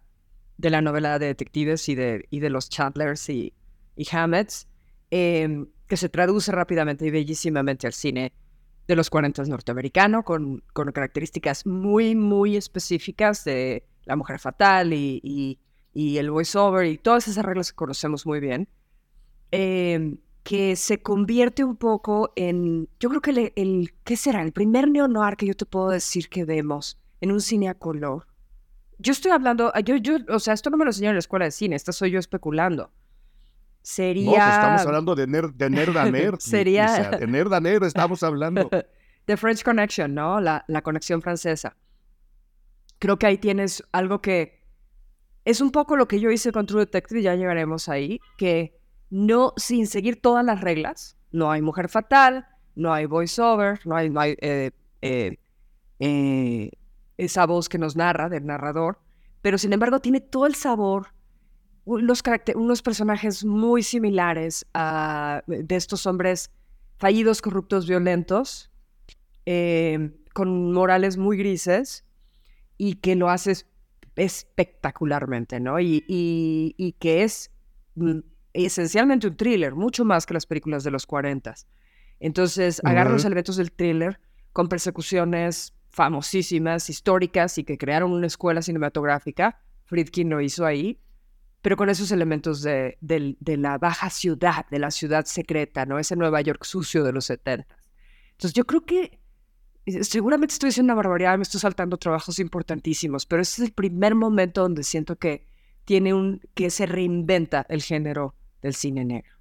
de 0.56 0.70
la 0.70 0.82
novela 0.82 1.18
de 1.18 1.26
detectives 1.26 1.88
y 1.88 1.96
de, 1.96 2.28
y 2.30 2.38
de 2.38 2.48
los 2.48 2.68
Chandlers 2.70 3.28
y, 3.28 3.54
y 3.96 4.06
em, 5.10 5.66
que 5.88 5.96
se 5.96 6.08
traduce 6.08 6.52
rápidamente 6.52 7.04
y 7.04 7.10
bellísimamente 7.10 7.88
al 7.88 7.92
cine 7.92 8.32
de 8.86 8.94
los 8.94 9.10
40 9.10 9.46
norteamericano, 9.46 10.22
con, 10.22 10.62
con 10.72 10.92
características 10.92 11.66
muy, 11.66 12.14
muy 12.14 12.56
específicas 12.56 13.42
de 13.42 13.84
la 14.04 14.14
mujer 14.14 14.38
fatal 14.38 14.92
y 14.92 15.58
el 15.94 16.30
voiceover 16.30 16.86
y 16.86 16.98
todas 16.98 17.28
esas 17.28 17.44
reglas 17.44 17.72
que 17.72 17.76
conocemos 17.76 18.26
muy 18.26 18.40
bien, 18.40 18.68
em, 19.50 20.18
que 20.42 20.76
se 20.76 21.02
convierte 21.02 21.64
un 21.64 21.76
poco 21.76 22.32
en, 22.36 22.88
yo 22.98 23.08
creo 23.08 23.20
que 23.20 23.52
el, 23.54 23.94
¿qué 24.04 24.16
será? 24.16 24.42
El 24.42 24.52
primer 24.52 24.88
neo-noir 24.88 25.36
que 25.36 25.46
yo 25.46 25.54
te 25.54 25.66
puedo 25.66 25.90
decir 25.90 26.28
que 26.28 26.44
vemos 26.44 26.98
en 27.20 27.32
un 27.32 27.40
cine 27.40 27.68
a 27.68 27.74
color. 27.74 28.26
Yo 28.98 29.12
estoy 29.12 29.32
hablando, 29.32 29.72
yo, 29.84 29.96
yo, 29.96 30.16
o 30.28 30.38
sea, 30.38 30.54
esto 30.54 30.70
no 30.70 30.76
me 30.76 30.84
lo 30.84 30.90
enseñaron 30.90 31.12
en 31.12 31.16
la 31.16 31.20
escuela 31.20 31.44
de 31.44 31.50
cine, 31.50 31.76
esto 31.76 31.92
soy 31.92 32.10
yo 32.10 32.18
especulando. 32.18 32.90
Sería... 33.82 34.24
No, 34.24 34.32
pues 34.32 34.54
estamos 34.54 34.82
hablando 34.82 35.14
de 35.14 35.26
nerd, 35.26 35.54
de 35.54 35.70
nerd 35.70 35.96
a 35.96 36.10
nerd. 36.10 36.38
Sería... 36.40 37.10
de 37.10 37.26
nerd 37.26 37.52
a 37.52 37.60
nerd 37.60 37.84
estamos 37.84 38.22
hablando. 38.22 38.68
The 39.24 39.36
French 39.36 39.62
Connection, 39.62 40.14
¿no? 40.14 40.40
La, 40.40 40.64
la 40.68 40.82
conexión 40.82 41.22
francesa. 41.22 41.76
Creo 42.98 43.18
que 43.18 43.26
ahí 43.26 43.38
tienes 43.38 43.82
algo 43.92 44.20
que 44.20 44.59
es 45.44 45.60
un 45.60 45.70
poco 45.70 45.96
lo 45.96 46.06
que 46.08 46.20
yo 46.20 46.30
hice 46.30 46.52
con 46.52 46.66
True 46.66 46.80
Detective, 46.80 47.22
ya 47.22 47.34
llegaremos 47.34 47.88
ahí, 47.88 48.20
que 48.36 48.78
no, 49.10 49.52
sin 49.56 49.86
seguir 49.86 50.20
todas 50.20 50.44
las 50.44 50.60
reglas, 50.60 51.16
no 51.32 51.50
hay 51.50 51.62
mujer 51.62 51.88
fatal, 51.88 52.46
no 52.74 52.92
hay 52.92 53.06
voiceover, 53.06 53.80
no 53.86 53.96
hay, 53.96 54.36
eh, 54.40 54.70
eh, 55.02 55.38
eh, 55.98 56.70
esa 57.16 57.46
voz 57.46 57.68
que 57.68 57.78
nos 57.78 57.96
narra 57.96 58.28
del 58.28 58.46
narrador, 58.46 59.00
pero 59.42 59.58
sin 59.58 59.72
embargo 59.72 60.00
tiene 60.00 60.20
todo 60.20 60.46
el 60.46 60.54
sabor, 60.54 61.08
unos, 61.84 62.22
unos 62.54 62.82
personajes 62.82 63.44
muy 63.44 63.82
similares 63.82 64.66
a, 64.74 65.42
de 65.46 65.76
estos 65.76 66.06
hombres 66.06 66.50
fallidos, 66.98 67.42
corruptos, 67.42 67.88
violentos, 67.88 68.70
con 70.32 70.72
morales 70.72 71.16
muy 71.16 71.36
grises, 71.36 72.04
y 72.76 72.94
que 72.94 73.14
lo 73.16 73.28
haces 73.28 73.66
espectacularmente, 74.16 75.60
¿no? 75.60 75.80
Y, 75.80 76.04
y, 76.06 76.92
que 76.98 77.22
es 77.22 77.50
esencialmente 78.52 79.26
un 79.26 79.36
thriller, 79.36 79.74
mucho 79.74 80.04
más 80.04 80.26
que 80.26 80.34
las 80.34 80.46
películas 80.46 80.84
de 80.84 80.90
los 80.90 81.06
40. 81.06 81.54
Entonces, 82.18 82.80
agarra 82.84 83.10
los 83.10 83.24
elementos 83.24 83.56
del 83.56 83.72
thriller 83.72 84.20
con 84.52 84.68
persecuciones 84.68 85.74
famosísimas, 85.90 86.88
históricas 86.88 87.58
y 87.58 87.64
que 87.64 87.78
crearon 87.78 88.12
una 88.12 88.26
escuela 88.26 88.62
cinematográfica. 88.62 89.60
Friedkin 89.86 90.30
lo 90.30 90.40
hizo 90.40 90.64
ahí, 90.64 91.00
pero 91.62 91.76
con 91.76 91.90
esos 91.90 92.12
elementos 92.12 92.62
de, 92.62 92.96
de, 93.00 93.56
la 93.56 93.78
baja 93.78 94.10
ciudad, 94.10 94.66
de 94.70 94.78
la 94.78 94.90
ciudad 94.90 95.24
secreta, 95.24 95.86
¿no? 95.86 95.98
Ese 95.98 96.16
Nueva 96.16 96.40
York 96.40 96.64
sucio 96.64 97.04
de 97.04 97.12
los 97.12 97.24
70. 97.26 97.66
Entonces, 98.32 98.52
yo 98.54 98.64
creo 98.64 98.84
que 98.84 99.19
seguramente 99.86 100.52
estoy 100.52 100.68
diciendo 100.68 100.92
una 100.92 101.02
barbaridad, 101.02 101.36
me 101.36 101.42
estoy 101.42 101.60
saltando 101.60 101.96
trabajos 101.96 102.38
importantísimos, 102.38 103.26
pero 103.26 103.42
ese 103.42 103.62
es 103.62 103.68
el 103.68 103.74
primer 103.74 104.14
momento 104.14 104.62
donde 104.62 104.82
siento 104.82 105.16
que 105.16 105.46
tiene 105.84 106.14
un, 106.14 106.40
que 106.54 106.70
se 106.70 106.86
reinventa 106.86 107.66
el 107.68 107.82
género 107.82 108.34
del 108.62 108.74
cine 108.74 109.04
negro. 109.04 109.32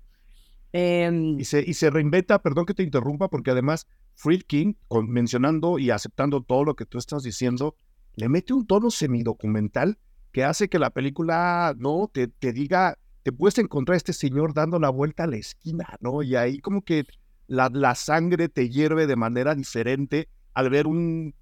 Em, 0.72 1.40
y, 1.40 1.46
se, 1.46 1.64
y 1.66 1.74
se 1.74 1.90
reinventa, 1.90 2.42
perdón 2.42 2.66
que 2.66 2.74
te 2.74 2.84
interrumpa, 2.84 3.28
porque 3.28 3.52
además 3.52 3.88
Friedkin, 4.16 4.78
con, 4.88 5.10
mencionando 5.10 5.80
y 5.80 5.90
aceptando 5.90 6.42
todo 6.42 6.64
lo 6.64 6.76
que 6.76 6.86
tú 6.86 6.98
estás 6.98 7.24
diciendo, 7.24 7.76
le 8.16 8.30
mete 8.30 8.54
un 8.54 8.68
tono 8.68 8.92
semidocumental 8.92 9.98
que 10.32 10.44
hace 10.44 10.70
que 10.70 10.78
la 10.78 10.92
película, 10.92 11.74
¿no? 11.78 12.10
Te, 12.14 12.28
te 12.28 12.54
diga, 12.54 12.98
te 13.24 13.32
puedes 13.32 13.58
encontrar 13.58 13.96
a 13.96 13.98
este 13.98 14.14
señor 14.14 14.54
dando 14.54 14.80
la 14.80 14.90
vuelta 14.90 15.24
a 15.24 15.28
la 15.28 15.38
esquina, 15.38 15.98
¿no? 16.02 16.22
Y 16.22 16.36
ahí 16.36 16.60
como 16.60 16.84
que 16.84 17.06
la, 17.50 17.70
la 17.74 17.96
sangre 17.96 18.48
te 18.48 18.70
hierve 18.70 19.08
de 19.08 19.16
manera 19.16 19.56
diferente 19.56 20.30
al 20.54 20.70
ver 20.70 20.88
un, 20.88 21.34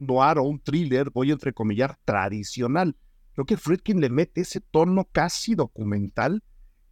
noir 0.00 0.38
o 0.38 0.44
un 0.44 0.60
thriller, 0.60 1.10
voy 1.10 1.30
a 1.30 1.32
entrecomillar, 1.32 1.98
tradicional. 2.04 2.94
Creo 3.32 3.46
que 3.46 3.56
Friedkin 3.56 4.00
le 4.00 4.10
mete 4.10 4.42
ese 4.42 4.60
tono 4.60 5.08
casi 5.10 5.54
documental 5.54 6.42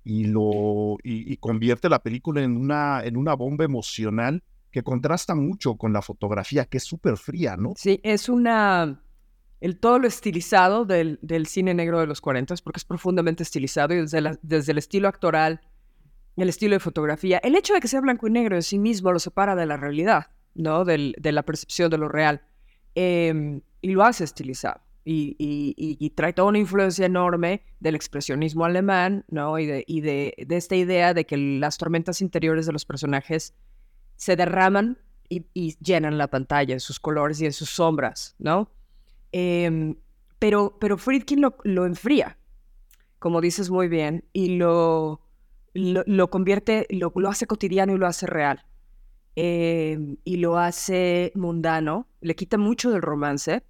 y 0.04 0.24
lo 0.24 0.96
y, 1.02 1.36
convierte 1.38 1.88
la 1.88 2.02
película 2.02 2.42
en 2.42 2.56
una, 2.56 3.02
en 3.04 3.16
una 3.16 3.34
bomba 3.34 3.64
emocional 3.64 4.42
que 4.70 4.82
contrasta 4.82 5.34
mucho 5.34 5.76
con 5.76 5.92
la 5.92 6.02
fotografía, 6.02 6.64
que 6.66 6.76
es 6.78 6.84
súper 6.84 7.16
fría, 7.16 7.56
¿no? 7.56 7.72
Sí, 7.76 8.00
es 8.02 8.28
una... 8.28 9.02
El 9.58 9.80
todo 9.80 9.98
lo 9.98 10.06
estilizado 10.06 10.84
del, 10.84 11.18
del, 11.22 11.46
cine 11.46 11.72
negro 11.72 11.98
de 11.98 12.06
los 12.06 12.20
40, 12.20 12.54
porque 12.62 12.76
es 12.76 12.84
profundamente 12.84 13.42
estilizado 13.42 13.94
y 13.94 14.02
desde, 14.02 14.38
desde 14.42 14.72
el 14.72 14.78
estilo 14.78 15.08
actoral, 15.08 15.62
el 16.36 16.48
estilo 16.48 16.74
de 16.74 16.80
fotografía, 16.80 17.38
el 17.38 17.56
hecho 17.56 17.74
de 17.74 17.80
que 17.80 17.88
sea 17.88 18.00
blanco 18.00 18.26
y 18.26 18.30
negro 18.30 18.56
en 18.56 18.62
sí 18.62 18.78
mismo 18.78 19.12
lo 19.12 19.18
separa 19.18 19.56
de 19.56 19.66
la 19.66 19.76
realidad, 19.76 20.26
¿no? 20.54 20.84
Del, 20.84 21.14
de 21.18 21.32
la 21.32 21.42
percepción 21.42 21.90
de 21.90 21.98
lo 21.98 22.08
real. 22.08 22.42
Em, 22.94 23.60
y 23.80 23.90
lo 23.90 24.04
hace 24.04 24.24
estilizado 24.24 24.80
y, 25.08 26.12
trae 26.16 26.32
toda 26.32 26.48
una 26.48 26.58
influencia 26.58 27.06
enorme 27.06 27.62
del 27.78 27.94
expresionismo 27.94 28.64
alemán, 28.64 29.24
¿no? 29.28 29.58
Y, 29.58 29.66
de, 29.66 29.84
y 29.86 30.00
de, 30.00 30.34
esta 30.50 30.74
idea 30.74 31.14
de 31.14 31.24
que 31.26 31.36
las 31.36 31.78
tormentas 31.78 32.20
interiores 32.20 32.66
de 32.66 32.72
los 32.72 32.84
personajes 32.84 33.54
se 34.16 34.34
derraman 34.34 34.98
y, 35.28 35.76
llenan 35.78 36.18
la 36.18 36.28
pantalla 36.28 36.74
en 36.74 36.80
sus 36.80 36.98
colores 36.98 37.40
y 37.40 37.46
en 37.46 37.52
sus 37.52 37.70
sombras, 37.70 38.34
¿no? 38.38 38.70
Em, 39.32 39.96
pero, 40.38 40.76
pero 40.80 40.98
Friedkin 40.98 41.40
lo, 41.40 41.86
enfría, 41.86 42.38
como 43.18 43.40
dices 43.40 43.70
muy 43.70 43.88
bien, 43.88 44.24
y 44.32 44.56
lo, 44.56 45.20
lo, 45.76 46.30
convierte, 46.30 46.86
lo, 46.90 47.12
hace 47.28 47.46
cotidiano 47.46 47.94
y 47.94 47.98
lo 47.98 48.06
hace 48.06 48.26
real. 48.26 48.64
Em, 49.34 50.16
y 50.24 50.36
lo 50.38 50.58
hace 50.58 51.32
mundano, 51.34 52.08
le 52.20 52.34
quita 52.34 52.56
mucho 52.56 52.90
del 52.90 53.02
romance, 53.02 53.62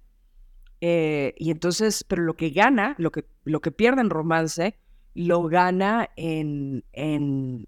eh, 0.79 1.33
y 1.37 1.51
entonces, 1.51 2.05
pero 2.07 2.23
lo 2.23 2.35
que 2.35 2.51
gana, 2.51 2.95
lo 2.97 3.11
que, 3.11 3.25
lo 3.43 3.59
que 3.61 3.71
pierde 3.71 4.01
en 4.01 4.09
romance, 4.09 4.77
lo 5.13 5.43
gana 5.43 6.09
en, 6.15 6.85
en, 6.93 7.67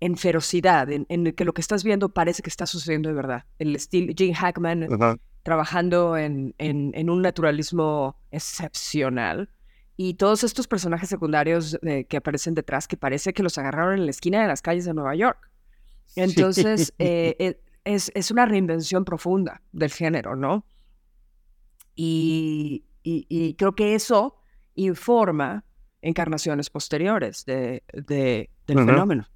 en 0.00 0.16
ferocidad, 0.16 0.88
en, 0.90 1.32
que 1.32 1.44
lo 1.44 1.52
que 1.52 1.60
estás 1.60 1.84
viendo 1.84 2.08
parece 2.08 2.42
que 2.42 2.50
está 2.50 2.66
sucediendo 2.66 3.08
de 3.08 3.14
verdad. 3.14 3.44
El 3.58 3.74
estilo, 3.76 4.12
Gene 4.16 4.34
Hackman 4.34 4.88
trabajando 5.42 6.16
en, 6.16 6.54
en, 6.58 7.10
un 7.10 7.22
naturalismo 7.22 8.16
excepcional. 8.30 9.50
Y 10.02 10.14
todos 10.14 10.44
estos 10.44 10.66
personajes 10.66 11.10
secundarios 11.10 11.78
eh, 11.82 12.06
que 12.06 12.16
aparecen 12.16 12.54
detrás, 12.54 12.88
que 12.88 12.96
parece 12.96 13.34
que 13.34 13.42
los 13.42 13.58
agarraron 13.58 13.98
en 13.98 14.06
la 14.06 14.10
esquina 14.10 14.40
de 14.40 14.48
las 14.48 14.62
calles 14.62 14.86
de 14.86 14.94
Nueva 14.94 15.14
York. 15.14 15.50
Entonces, 16.16 16.94
eh, 16.98 17.60
es, 17.84 18.10
es 18.14 18.30
una 18.30 18.46
reinvención 18.46 19.04
profunda 19.04 19.60
del 19.72 19.90
género, 19.90 20.36
¿no? 20.36 20.64
Y, 21.94 22.86
creo 23.58 23.74
que 23.74 23.94
eso 23.94 24.36
informa 24.74 25.66
encarnaciones 26.00 26.70
posteriores 26.70 27.44
de, 27.44 27.82
del 27.92 28.48
fenómeno. 28.66 29.26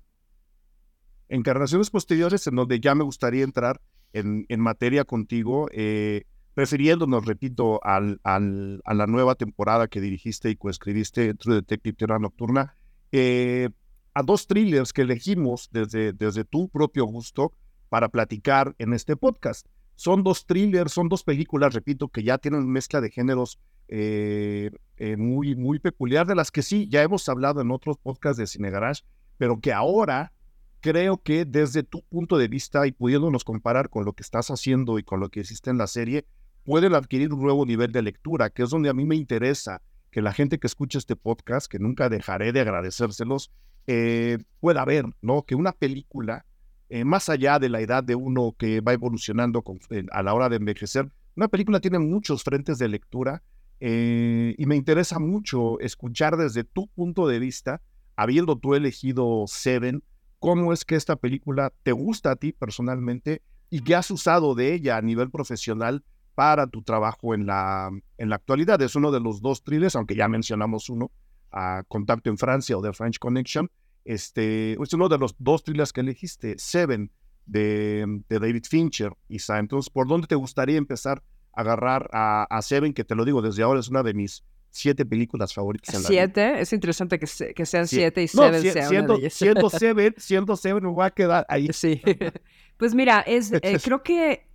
Encarnaciones 1.29 1.91
posteriores 1.91 2.47
en 2.47 2.57
donde 2.57 2.81
ya 2.81 2.95
me 2.95 3.05
gustaría 3.05 3.45
entrar 3.45 3.83
en, 4.15 4.47
en 4.49 4.61
materia 4.61 5.05
contigo, 5.05 5.69
eh, 5.73 6.25
refiriéndonos, 6.57 7.25
repito, 7.25 7.85
al, 7.85 8.21
al, 8.23 8.81
a 8.85 8.95
la 8.95 9.07
nueva 9.07 9.35
temporada 9.35 9.89
que 9.89 10.01
dirigiste 10.01 10.51
y 10.51 10.57
coescribiste 10.57 11.35
True 11.35 11.57
Detective 11.57 11.97
Tierra 11.97 12.19
Nocturna, 12.19 12.77
eh, 13.13 13.71
a 14.15 14.23
dos 14.23 14.47
thrillers 14.47 14.93
que 14.93 15.03
elegimos 15.03 15.69
desde, 15.73 16.13
desde 16.13 16.45
tu 16.45 16.69
propio 16.69 17.05
gusto 17.05 17.53
para 17.89 18.09
platicar 18.09 18.75
en 18.79 18.93
este 18.93 19.17
podcast. 19.17 19.67
Son 19.97 20.23
dos 20.23 20.47
thrillers, 20.47 20.93
son 20.93 21.09
dos 21.09 21.25
películas, 21.25 21.75
repito, 21.75 22.09
que 22.09 22.23
ya 22.23 22.39
tienen 22.39 22.69
mezcla 22.69 23.01
de 23.01 23.11
géneros 23.11 23.61
eh, 23.89 24.71
eh, 24.97 25.17
muy, 25.17 25.55
muy 25.57 25.79
peculiar, 25.79 26.27
de 26.27 26.35
las 26.35 26.51
que 26.51 26.63
sí, 26.63 26.89
ya 26.89 27.03
hemos 27.03 27.29
hablado 27.29 27.61
en 27.61 27.71
otros 27.71 27.99
podcasts 27.99 28.39
de 28.39 28.47
Cine 28.47 28.71
Garage, 28.71 29.03
pero 29.37 29.61
que 29.61 29.73
ahora 29.73 30.33
creo 30.81 31.19
que 31.19 31.45
desde 31.45 31.83
tu 31.83 32.03
punto 32.03 32.39
de 32.39 32.49
vista 32.49 32.87
y 32.87 32.93
pudiéndonos 32.93 33.45
comparar 33.45 33.89
con 33.91 34.05
lo 34.05 34.13
que 34.13 34.23
estás 34.23 34.51
haciendo 34.51 34.99
y 34.99 35.03
con 35.03 35.19
lo 35.19 35.29
que 35.29 35.41
hiciste 35.41 35.71
en 35.71 35.79
la 35.79 35.87
serie, 35.87 36.27
pueden 36.65 36.95
adquirir 36.95 37.33
un 37.33 37.43
nuevo 37.43 37.65
nivel 37.65 37.93
de 37.93 38.03
lectura, 38.03 38.51
que 38.51 38.63
es 38.63 38.71
donde 38.71 38.89
a 38.89 38.95
mí 38.95 39.05
me 39.05 39.17
interesa 39.17 39.81
que 40.11 40.23
la 40.23 40.33
gente 40.33 40.59
que 40.59 40.67
escuche 40.67 40.99
este 40.99 41.17
podcast, 41.17 41.67
que 41.67 41.79
nunca 41.79 42.09
dejaré 42.09 42.53
de 42.53 42.61
agradecérselos, 42.61 43.51
eh, 43.87 44.39
pueda 44.61 44.85
ver, 44.85 45.05
¿no? 45.21 45.43
Que 45.43 45.55
una 45.55 45.73
película 45.73 46.47
eh, 46.89 47.05
más 47.05 47.29
allá 47.29 47.59
de 47.59 47.69
la 47.69 47.81
edad 47.81 48.05
de 48.05 48.15
uno 48.15 48.55
que 48.59 48.81
va 48.81 48.93
evolucionando 48.93 49.63
a 50.11 50.23
la 50.23 50.35
hora 50.35 50.49
de 50.49 50.57
envejecer, 50.57 51.11
una 51.37 51.49
película 51.49 51.81
tiene 51.81 51.99
muchos 51.99 52.45
frentes 52.45 52.79
de 52.79 52.89
lectura 52.89 53.43
eh, 53.81 54.55
y 54.57 54.67
me 54.67 54.77
interesa 54.77 55.19
mucho 55.19 55.81
escuchar 55.81 56.37
desde 56.37 56.65
tu 56.65 56.87
punto 56.89 57.27
de 57.27 57.39
vista, 57.39 57.83
habiendo 58.17 58.57
tú 58.57 58.75
elegido 58.75 59.45
Seven, 59.49 60.03
cómo 60.39 60.73
es 60.73 60.85
que 60.85 60.95
esta 60.95 61.17
película 61.17 61.73
te 61.83 61.93
gusta 61.93 62.31
a 62.31 62.37
ti 62.37 62.53
personalmente 62.53 63.43
y 63.71 63.81
qué 63.81 63.97
has 63.97 64.11
usado 64.11 64.55
de 64.55 64.75
ella 64.75 64.97
a 64.97 65.03
nivel 65.03 65.31
profesional 65.31 66.05
para 66.35 66.67
tu 66.67 66.83
trabajo 66.83 67.35
en 67.35 67.47
la, 67.47 67.91
en 68.19 68.29
la 68.29 68.37
actualidad. 68.37 68.81
Es 68.83 68.97
uno 68.97 69.11
de 69.11 69.21
los 69.21 69.41
dos 69.41 69.63
thrillers, 69.63 69.97
aunque 69.97 70.17
ya 70.17 70.29
mencionamos 70.29 70.89
uno, 70.89 71.11
a 71.51 71.85
Contacto 71.87 72.31
en 72.31 72.37
Francia 72.37 72.77
o 72.77 72.83
The 72.83 72.93
French 72.93 73.19
Connection, 73.19 73.71
este, 74.05 74.73
es 74.73 74.93
uno 74.93 75.09
de 75.09 75.19
los 75.19 75.35
dos 75.39 75.63
thrillers 75.63 75.93
que 75.93 76.01
elegiste, 76.01 76.57
Seven, 76.59 77.11
de, 77.47 78.23
de 78.29 78.39
David 78.39 78.65
Fincher, 78.69 79.13
Isa. 79.29 79.59
Entonces, 79.59 79.91
¿por 79.91 80.09
dónde 80.09 80.27
te 80.27 80.35
gustaría 80.35 80.77
empezar 80.77 81.23
a 81.53 81.61
agarrar 81.61 82.11
a, 82.13 82.61
Seven? 82.63 82.93
Que 82.93 83.05
te 83.05 83.15
lo 83.15 83.25
digo, 83.25 83.41
desde 83.41 83.63
ahora 83.63 83.81
es 83.81 83.89
una 83.89 84.03
de 84.03 84.15
mis 84.15 84.45
siete 84.71 85.07
películas 85.07 85.55
favoritas 85.55 85.95
en 85.95 86.03
la 86.03 86.09
¿Siete? 86.09 86.61
Es 86.61 86.73
interesante 86.73 87.19
que, 87.21 87.27
que 87.55 87.67
sean 87.67 87.87
siete 87.87 88.25
y 88.25 88.29
Seven 88.29 88.61
sea 88.61 88.89
siendo, 88.89 89.19
Siendo 89.31 89.71
Seven, 89.71 90.15
siendo 90.19 90.57
Seven 90.57 90.83
me 90.83 90.91
voy 90.91 91.07
a 91.07 91.11
quedar 91.11 91.47
ahí. 91.49 91.69
Sí. 91.73 92.03
pues 92.77 92.95
mira, 92.95 93.21
es, 93.21 93.53
eh, 93.63 93.79
creo 93.83 94.03
que 94.03 94.49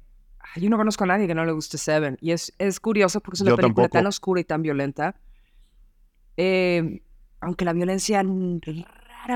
yo 0.56 0.70
no 0.70 0.77
conozco 0.77 1.03
a 1.03 1.08
nadie 1.08 1.27
que 1.27 1.36
no 1.36 1.46
le 1.46 1.51
guste 1.51 1.77
Seven. 1.77 2.18
Y 2.22 2.32
es, 2.32 2.53
es 2.58 2.79
curioso 2.79 3.22
porque 3.22 3.36
es 3.36 3.41
una 3.41 3.56
película 3.56 3.89
tan 3.89 4.08
oscura 4.08 4.41
y 4.41 4.44
tan 4.44 4.62
violenta. 4.62 5.15
Eh, 6.38 7.01
aunque 7.41 7.65
la 7.65 7.74
violencia 7.74 8.24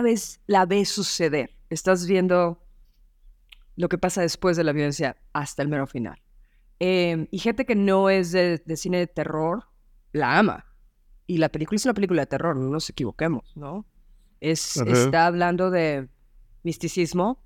vez 0.02 0.42
la 0.48 0.66
ves 0.66 0.90
suceder. 0.90 1.52
Estás 1.70 2.08
viendo 2.08 2.64
lo 3.76 3.90
que 3.90 3.98
pasa 3.98 4.22
después 4.22 4.58
de 4.58 4.64
la 4.64 4.72
violencia 4.72 5.18
hasta 5.34 5.62
el 5.62 5.68
mero 5.68 5.88
final. 5.88 6.22
Em, 6.80 7.28
y 7.32 7.40
gente 7.40 7.66
que 7.66 7.76
no 7.76 8.10
es 8.10 8.32
de, 8.32 8.62
cine 8.76 9.00
de 9.00 9.08
terror, 9.08 9.66
la 10.12 10.38
ama. 10.38 10.66
Y 11.28 11.38
la 11.38 11.50
película 11.50 11.78
es 11.78 11.86
una 11.86 11.94
película 11.94 12.22
de 12.24 12.28
terror, 12.28 12.56
no 12.56 12.70
nos 12.70 12.90
equivoquemos, 12.90 13.56
¿no? 13.56 13.86
Es, 14.42 14.78
Está 14.78 15.28
hablando 15.28 15.72
de 15.72 16.10
misticismo 16.64 17.42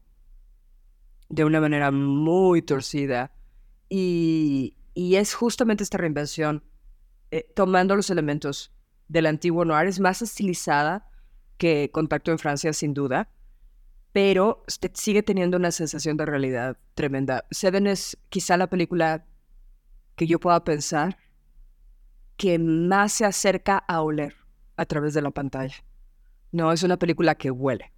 de 1.30 1.46
una 1.46 1.62
manera 1.62 1.92
muy 1.92 2.64
torcida. 2.64 3.32
Y, 3.90 4.76
es 4.96 5.34
justamente 5.34 5.84
esta 5.84 5.98
reinvención, 5.98 6.64
eh, 7.32 7.48
tomando 7.56 7.96
los 7.96 8.10
elementos 8.10 8.72
del 9.08 9.28
antiguo 9.28 9.64
noir, 9.64 9.88
es 9.88 10.00
más 10.00 10.22
estilizada, 10.22 11.10
que 11.58 11.90
Contacto 11.92 12.32
en 12.32 12.40
Francia, 12.40 12.74
sin 12.74 12.94
duda, 12.94 13.30
pero 14.12 14.64
sigue 14.94 15.24
teniendo 15.24 15.58
una 15.58 15.72
sensación 15.72 16.18
de 16.18 16.26
realidad 16.26 16.78
tremenda. 16.96 17.46
Seven 17.52 17.88
es 17.88 18.18
quizá 18.30 18.58
la 18.58 18.68
película 18.68 19.26
que 20.16 20.28
yo 20.28 20.40
pueda 20.40 20.64
pensar 20.64 21.18
que 22.38 22.60
más 22.60 23.14
se 23.14 23.26
acerca 23.26 23.78
a 23.78 24.02
oler 24.02 24.36
a 24.76 24.86
través 24.86 25.14
de 25.14 25.22
la 25.22 25.32
pantalla. 25.32 25.76
No, 26.52 26.72
es 26.72 26.84
una 26.84 26.98
película 26.98 27.36
que 27.36 27.52
huele. 27.52 27.92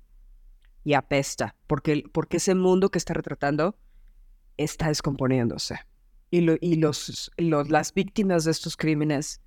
y 0.84 0.94
apesta, 0.94 1.56
porque, 1.68 2.04
porque 2.12 2.38
ese 2.38 2.56
mundo 2.56 2.90
que 2.90 2.98
está 2.98 3.14
retratando 3.14 3.76
está 4.64 4.88
descomponiéndose. 4.88 5.80
Y, 6.32 6.46
y 6.62 6.76
los, 6.76 7.32
las 7.38 7.94
víctimas 7.94 8.44
de 8.44 8.52
estos 8.52 8.78
crímenes 8.78 9.42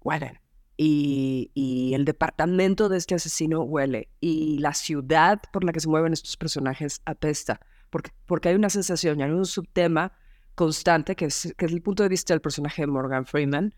huelen. 0.00 0.38
Y, 0.76 1.50
y, 1.54 1.94
el 1.94 2.04
departamento 2.04 2.88
de 2.88 2.96
este 2.96 3.14
asesino 3.14 3.62
huele. 3.62 4.08
Y 4.20 4.58
la 4.58 4.72
ciudad 4.72 5.40
por 5.52 5.64
la 5.64 5.72
que 5.72 5.80
se 5.80 5.88
mueven 5.88 6.12
estos 6.12 6.36
personajes 6.36 7.02
apesta. 7.04 7.60
Porque, 7.90 8.10
porque 8.26 8.48
hay 8.48 8.54
una 8.54 8.70
sensación 8.70 9.20
y 9.20 9.22
hay 9.22 9.30
un 9.30 9.44
subtema 9.44 10.12
constante 10.54 11.14
que 11.14 11.26
es, 11.26 11.54
que 11.56 11.66
es 11.66 11.72
el 11.72 11.82
punto 11.82 12.02
de 12.02 12.08
vista 12.08 12.32
del 12.32 12.40
personaje 12.40 12.82
de 12.82 12.86
Morgan 12.86 13.26
Freeman 13.26 13.74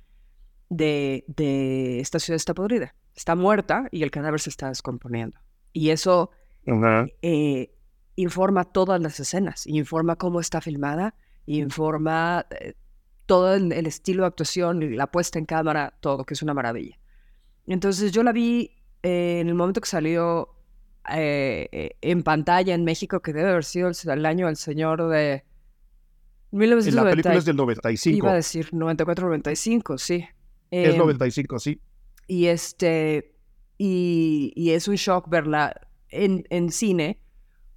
de, 0.68 1.24
de 1.28 2.00
esta 2.00 2.18
ciudad 2.18 2.36
está 2.36 2.54
podrida. 2.54 2.94
Está 3.14 3.34
muerta 3.34 3.88
y 3.90 4.02
el 4.02 4.10
cadáver 4.10 4.40
se 4.40 4.50
está 4.50 4.68
descomponiendo. 4.68 5.38
Y 5.72 5.90
eso 5.90 6.30
eh, 7.22 7.74
informa 8.16 8.64
todas 8.64 9.00
las 9.00 9.18
escenas, 9.20 9.66
informa 9.66 10.16
cómo 10.16 10.40
está 10.40 10.60
filmada, 10.60 11.14
informa 11.46 12.46
eh, 12.50 12.74
todo 13.26 13.54
el, 13.54 13.72
estilo 13.86 14.22
de 14.22 14.28
actuación, 14.28 14.96
la 14.96 15.10
puesta 15.10 15.38
en 15.38 15.46
cámara, 15.46 15.94
todo, 16.00 16.24
que 16.24 16.34
es 16.34 16.42
una 16.42 16.54
maravilla. 16.54 16.98
Entonces 17.66 18.12
yo 18.12 18.22
la 18.22 18.32
vi 18.32 18.70
eh, 19.02 19.40
en 19.40 19.48
el 19.48 19.54
momento 19.54 19.80
que 19.80 19.88
salió 19.88 20.50
en 21.06 22.22
pantalla 22.22 22.74
en 22.74 22.82
México, 22.82 23.20
que 23.20 23.34
debe 23.34 23.50
haber 23.50 23.64
sido 23.64 23.90
el, 23.90 24.26
año 24.26 24.46
del 24.46 24.56
señor 24.56 25.06
de... 25.08 25.44
1990, 26.50 27.02
la 27.02 27.10
película 27.10 27.34
es 27.34 27.44
del 27.44 27.56
95. 27.56 28.16
Iba 28.16 28.30
a 28.30 28.34
decir 28.36 28.70
94-95, 28.70 29.98
sí. 29.98 30.24
es 30.70 30.96
95, 30.96 31.56
em, 31.56 31.58
sí. 31.58 31.80
Y 32.26 32.46
este, 32.46 33.34
y, 33.76 34.52
y, 34.54 34.70
es 34.70 34.88
un 34.88 34.94
shock 34.94 35.28
verla 35.28 35.78
en, 36.08 36.46
en 36.48 36.70
cine 36.70 37.18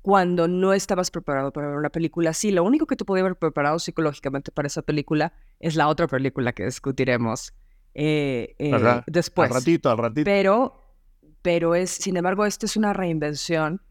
cuando 0.08 0.48
no 0.48 0.72
estabas 0.72 1.12
preparado 1.12 1.52
para 1.52 1.68
ver 1.68 1.76
una 1.76 1.90
película 1.90 2.30
así. 2.30 2.50
Lo 2.50 2.64
único 2.64 2.88
que 2.88 2.96
tú 2.96 3.04
podías 3.04 3.26
haber 3.26 3.36
preparado 3.36 3.78
psicológicamente 3.78 4.54
para 4.54 4.68
esa 4.68 4.82
película 4.82 5.34
es 5.60 5.76
la 5.76 5.90
otra 5.90 6.08
película 6.08 6.54
que 6.54 6.64
discutiremos 6.64 7.54
eh, 7.94 8.56
eh, 8.58 9.02
después. 9.08 9.52
Al 9.52 9.58
ratito, 9.58 9.90
al 9.90 9.98
ratito. 9.98 10.24
Pero, 10.24 10.96
pero 11.42 11.76
es, 11.76 11.90
sin 11.90 12.16
embargo, 12.16 12.46
esta 12.46 12.66
es 12.66 12.78
una 12.78 12.94
reinvención 12.94 13.82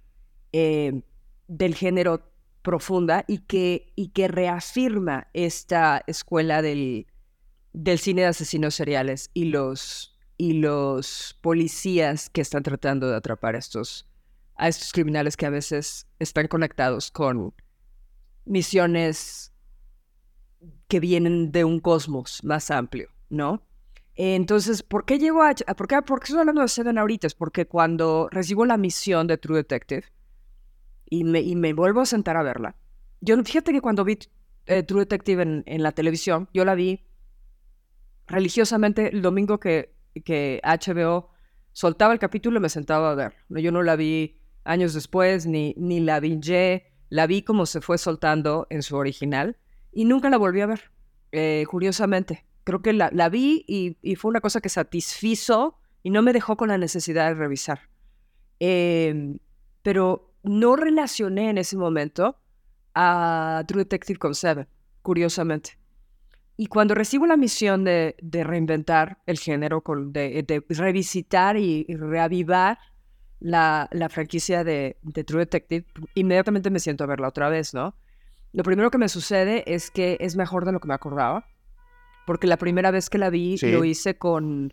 eh, 0.54 1.02
del 1.48 1.74
género 1.74 2.22
profunda 2.62 3.26
y 3.28 3.40
que, 3.40 3.92
y 3.94 4.08
que 4.08 4.26
reafirma 4.26 5.28
esta 5.34 6.02
escuela 6.06 6.62
del, 6.62 7.08
del 7.74 7.98
cine 7.98 8.22
de 8.22 8.28
asesinos 8.28 8.74
seriales 8.74 9.30
y 9.34 9.50
los, 9.50 10.18
y 10.38 10.54
los 10.54 11.38
policías 11.42 12.30
que 12.30 12.40
están 12.40 12.62
tratando 12.62 13.06
de 13.06 13.16
atrapar 13.16 13.54
a 13.54 13.58
estos 13.58 14.08
a 14.56 14.68
estos 14.68 14.92
criminales 14.92 15.36
que 15.36 15.46
a 15.46 15.50
veces 15.50 16.06
están 16.18 16.48
conectados 16.48 17.10
con 17.10 17.54
misiones 18.44 19.52
que 20.88 21.00
vienen 21.00 21.52
de 21.52 21.64
un 21.64 21.80
cosmos 21.80 22.42
más 22.44 22.70
amplio, 22.70 23.10
¿no? 23.28 23.62
Entonces, 24.14 24.82
¿por 24.82 25.04
qué 25.04 25.18
llego 25.18 25.42
a... 25.42 25.54
¿Por 25.54 25.88
qué, 25.88 26.00
por 26.00 26.20
qué 26.20 26.24
estoy 26.24 26.40
hablando 26.40 26.62
de 26.62 26.68
Seven 26.68 26.96
ahorita? 26.96 27.26
Es 27.26 27.34
porque 27.34 27.66
cuando 27.66 28.28
recibo 28.30 28.64
la 28.64 28.78
misión 28.78 29.26
de 29.26 29.36
True 29.36 29.58
Detective 29.58 30.04
y 31.04 31.24
me, 31.24 31.40
y 31.40 31.54
me 31.54 31.74
vuelvo 31.74 32.00
a 32.00 32.06
sentar 32.06 32.36
a 32.36 32.42
verla, 32.42 32.76
yo 33.20 33.36
fíjate 33.44 33.72
que 33.72 33.82
cuando 33.82 34.04
vi 34.04 34.18
eh, 34.66 34.82
True 34.82 35.00
Detective 35.00 35.42
en, 35.42 35.62
en, 35.66 35.82
la 35.82 35.92
televisión, 35.92 36.48
yo 36.54 36.64
la 36.64 36.74
vi 36.74 37.04
religiosamente 38.26 39.10
el 39.12 39.20
domingo 39.20 39.60
que, 39.60 39.94
que 40.24 40.62
HBO 40.64 41.30
soltaba 41.72 42.14
el 42.14 42.18
capítulo 42.18 42.58
y 42.58 42.62
me 42.62 42.70
sentaba 42.70 43.10
a 43.10 43.14
ver. 43.14 43.34
Yo 43.50 43.70
no 43.70 43.82
la 43.82 43.96
vi 43.96 44.40
años 44.66 44.94
después, 44.94 45.46
ni, 45.46 45.74
ni 45.76 46.00
la 46.00 46.20
vi, 46.20 46.38
la 47.08 47.26
vi 47.26 47.42
como 47.42 47.66
se 47.66 47.80
fue 47.80 47.98
soltando 47.98 48.66
en 48.70 48.82
su 48.82 48.96
original 48.96 49.56
y 49.92 50.04
nunca 50.04 50.28
la 50.28 50.36
volví 50.36 50.60
a 50.60 50.66
ver, 50.66 50.90
eh, 51.32 51.64
curiosamente. 51.70 52.44
Creo 52.64 52.82
que 52.82 52.92
la, 52.92 53.10
la 53.12 53.28
vi 53.28 53.64
y, 53.66 54.16
fue 54.16 54.28
una 54.28 54.40
cosa 54.40 54.60
que 54.60 54.68
satisfizo 54.68 55.78
y 56.02 56.10
no 56.10 56.20
me 56.22 56.32
dejó 56.32 56.56
con 56.56 56.68
la 56.68 56.78
necesidad 56.78 57.28
de 57.28 57.34
revisar. 57.34 57.80
Em, 58.58 59.38
pero 59.82 60.34
no 60.42 60.76
relacioné 60.76 61.50
en 61.50 61.58
ese 61.58 61.76
momento 61.76 62.36
a 62.94 63.64
True 63.68 63.84
Detective 63.84 64.18
con 64.18 64.34
Seven, 64.34 64.66
curiosamente. 65.02 65.78
Y 66.56 66.66
cuando 66.66 66.94
recibo 66.94 67.26
la 67.26 67.36
misión 67.36 67.84
de, 67.84 68.16
de 68.20 68.42
reinventar 68.42 69.22
el 69.26 69.38
género, 69.38 69.82
de, 70.06 70.42
de 70.42 70.64
revisitar 70.68 71.56
y 71.56 71.84
reavivar 71.88 72.78
la, 73.40 73.88
la 73.92 74.08
franquicia 74.08 74.64
de, 74.64 74.96
True 75.26 75.40
Detective, 75.40 75.86
inmediatamente 76.14 76.70
me 76.70 76.80
siento 76.80 77.04
a 77.04 77.06
verla 77.06 77.28
otra 77.28 77.48
vez, 77.48 77.74
¿no? 77.74 77.94
Lo 78.52 78.62
primero 78.62 78.90
que 78.90 78.98
me 78.98 79.08
sucede 79.08 79.64
es 79.72 79.90
que 79.90 80.16
es 80.20 80.36
mejor 80.36 80.64
de 80.64 80.72
lo 80.72 80.80
que 80.80 80.88
me 80.88 80.94
acordaba, 80.94 81.46
porque 82.26 82.46
la 82.46 82.56
primera 82.56 82.90
vez 82.90 83.10
que 83.10 83.18
la 83.18 83.30
vi 83.30 83.58
lo 83.58 83.84
hice 83.84 84.16
con, 84.16 84.72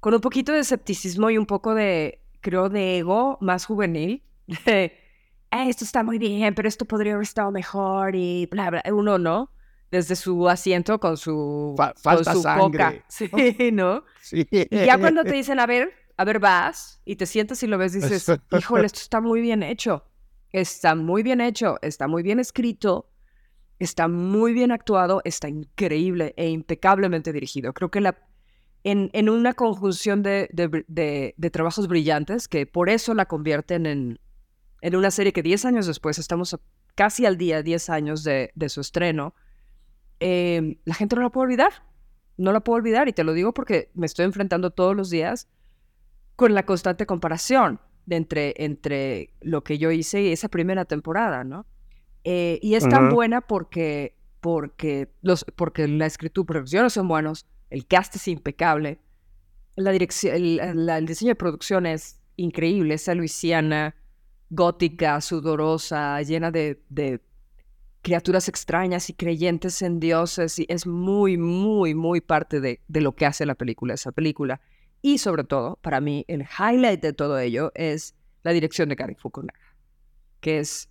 con 0.00 0.14
un 0.14 0.20
poquito 0.20 0.52
de 0.52 0.60
escepticismo 0.60 1.30
y 1.30 1.38
un 1.38 1.46
poco 1.46 1.74
de, 1.74 2.22
creo, 2.40 2.68
de 2.68 2.98
ego 2.98 3.38
más 3.40 3.66
juvenil. 3.66 4.22
Eh, 5.52 5.70
esto 5.70 5.84
está 5.84 6.02
muy 6.02 6.18
bien, 6.18 6.54
pero 6.56 6.68
esto 6.68 6.84
podría 6.84 7.14
haber 7.14 7.22
estado 7.22 7.52
mejor 7.52 8.16
y 8.16 8.46
bla, 8.46 8.68
bla. 8.68 8.82
Uno, 8.92 9.16
¿no? 9.16 9.50
Desde 9.92 10.16
su 10.16 10.48
asiento 10.48 10.98
con 10.98 11.16
su, 11.16 11.74
falta 11.76 12.32
con 12.32 12.34
su 12.34 12.42
sangre. 12.42 13.04
Sí, 13.08 13.30
¿no? 13.72 14.02
Sí. 14.20 14.46
Y 14.50 14.84
ya 14.84 14.98
cuando 14.98 15.22
te 15.22 15.32
dicen, 15.32 15.60
a 15.60 15.66
ver, 15.66 15.92
a 16.16 16.24
ver, 16.24 16.38
vas 16.38 17.00
y 17.04 17.16
te 17.16 17.26
sientas 17.26 17.62
y 17.62 17.66
lo 17.66 17.78
ves 17.78 17.94
y 17.94 18.00
dices, 18.00 18.26
híjole, 18.56 18.86
esto 18.86 19.00
está 19.00 19.20
muy 19.20 19.40
bien 19.40 19.62
hecho. 19.62 20.04
Está 20.52 20.94
muy 20.94 21.22
bien 21.22 21.40
hecho, 21.40 21.76
está 21.82 22.08
muy 22.08 22.22
bien 22.22 22.40
escrito, 22.40 23.10
está 23.78 24.08
muy 24.08 24.54
bien 24.54 24.70
actuado, 24.72 25.20
está 25.24 25.48
increíble 25.48 26.32
e 26.36 26.48
impecablemente 26.48 27.32
dirigido. 27.32 27.74
Creo 27.74 27.90
que 27.90 28.00
la, 28.00 28.16
en, 28.84 29.10
en 29.12 29.28
una 29.28 29.52
conjunción 29.52 30.22
de, 30.22 30.48
de, 30.52 31.50
trabajos 31.50 31.88
brillantes 31.88 32.48
que 32.48 32.64
por 32.64 32.88
eso 32.88 33.12
la 33.12 33.26
convierten 33.26 33.84
en, 33.84 34.20
en 34.80 34.96
una 34.96 35.10
serie 35.10 35.32
que 35.32 35.42
10 35.42 35.64
años 35.66 35.86
después, 35.86 36.18
estamos 36.18 36.56
casi 36.94 37.26
al 37.26 37.36
día, 37.36 37.62
10 37.62 37.90
años 37.90 38.24
de, 38.24 38.50
su 38.68 38.80
estreno, 38.80 39.34
eh, 40.20 40.78
la 40.84 40.94
gente 40.94 41.16
no 41.16 41.22
la 41.22 41.30
puede 41.30 41.46
olvidar. 41.46 41.72
No 42.38 42.52
la 42.52 42.60
puedo 42.60 42.76
olvidar 42.76 43.08
y 43.08 43.12
te 43.12 43.24
lo 43.24 43.32
digo 43.32 43.52
porque 43.52 43.90
me 43.94 44.06
estoy 44.06 44.26
enfrentando 44.26 44.70
todos 44.70 44.94
los 44.94 45.08
días 45.08 45.48
con 46.36 46.54
la 46.54 46.64
constante 46.64 47.06
comparación 47.06 47.80
de 48.04 48.16
entre, 48.16 48.54
entre 48.58 49.30
lo 49.40 49.64
que 49.64 49.78
yo 49.78 49.90
hice 49.90 50.22
y 50.22 50.32
esa 50.32 50.48
primera 50.48 50.84
temporada, 50.84 51.42
¿no? 51.42 51.66
Eh, 52.24 52.58
y 52.62 52.74
es 52.74 52.88
tan 52.88 53.10
buena 53.10 53.40
porque, 53.40 54.14
porque, 54.40 55.08
los, 55.22 55.44
porque 55.56 55.88
la 55.88 56.06
escritura, 56.06 56.46
producciones 56.46 56.92
son 56.92 57.08
buenos, 57.08 57.46
el 57.70 57.86
cast 57.86 58.16
es 58.16 58.28
impecable, 58.28 58.98
la 59.76 59.92
dirección, 59.92 60.34
el, 60.34 61.06
diseño 61.06 61.30
de 61.30 61.36
producción 61.36 61.86
es 61.86 62.20
increíble, 62.36 62.94
esa 62.94 63.14
Luisiana 63.14 63.94
gótica, 64.50 65.20
sudorosa, 65.20 66.20
llena 66.22 66.50
de, 66.50 66.80
de 66.88 67.20
criaturas 68.02 68.48
extrañas 68.48 69.10
y 69.10 69.14
creyentes 69.14 69.82
en 69.82 70.00
dioses, 70.00 70.58
y 70.58 70.66
es 70.68 70.86
muy, 70.86 71.36
muy, 71.36 71.94
muy 71.94 72.20
parte 72.20 72.60
de, 72.60 72.80
de 72.88 73.00
lo 73.00 73.14
que 73.14 73.26
hace 73.26 73.46
la 73.46 73.54
película, 73.54 73.94
esa 73.94 74.12
película. 74.12 74.60
Y 75.02 75.18
sobre 75.18 75.44
todo, 75.44 75.78
para 75.82 76.00
mí, 76.00 76.24
el 76.28 76.42
highlight 76.42 77.00
de 77.00 77.12
todo 77.12 77.38
ello 77.38 77.72
es 77.74 78.14
la 78.42 78.52
dirección 78.52 78.88
de 78.88 78.94
Gary 78.94 79.14
Fukunaga, 79.14 79.58
que 80.40 80.58
es, 80.58 80.88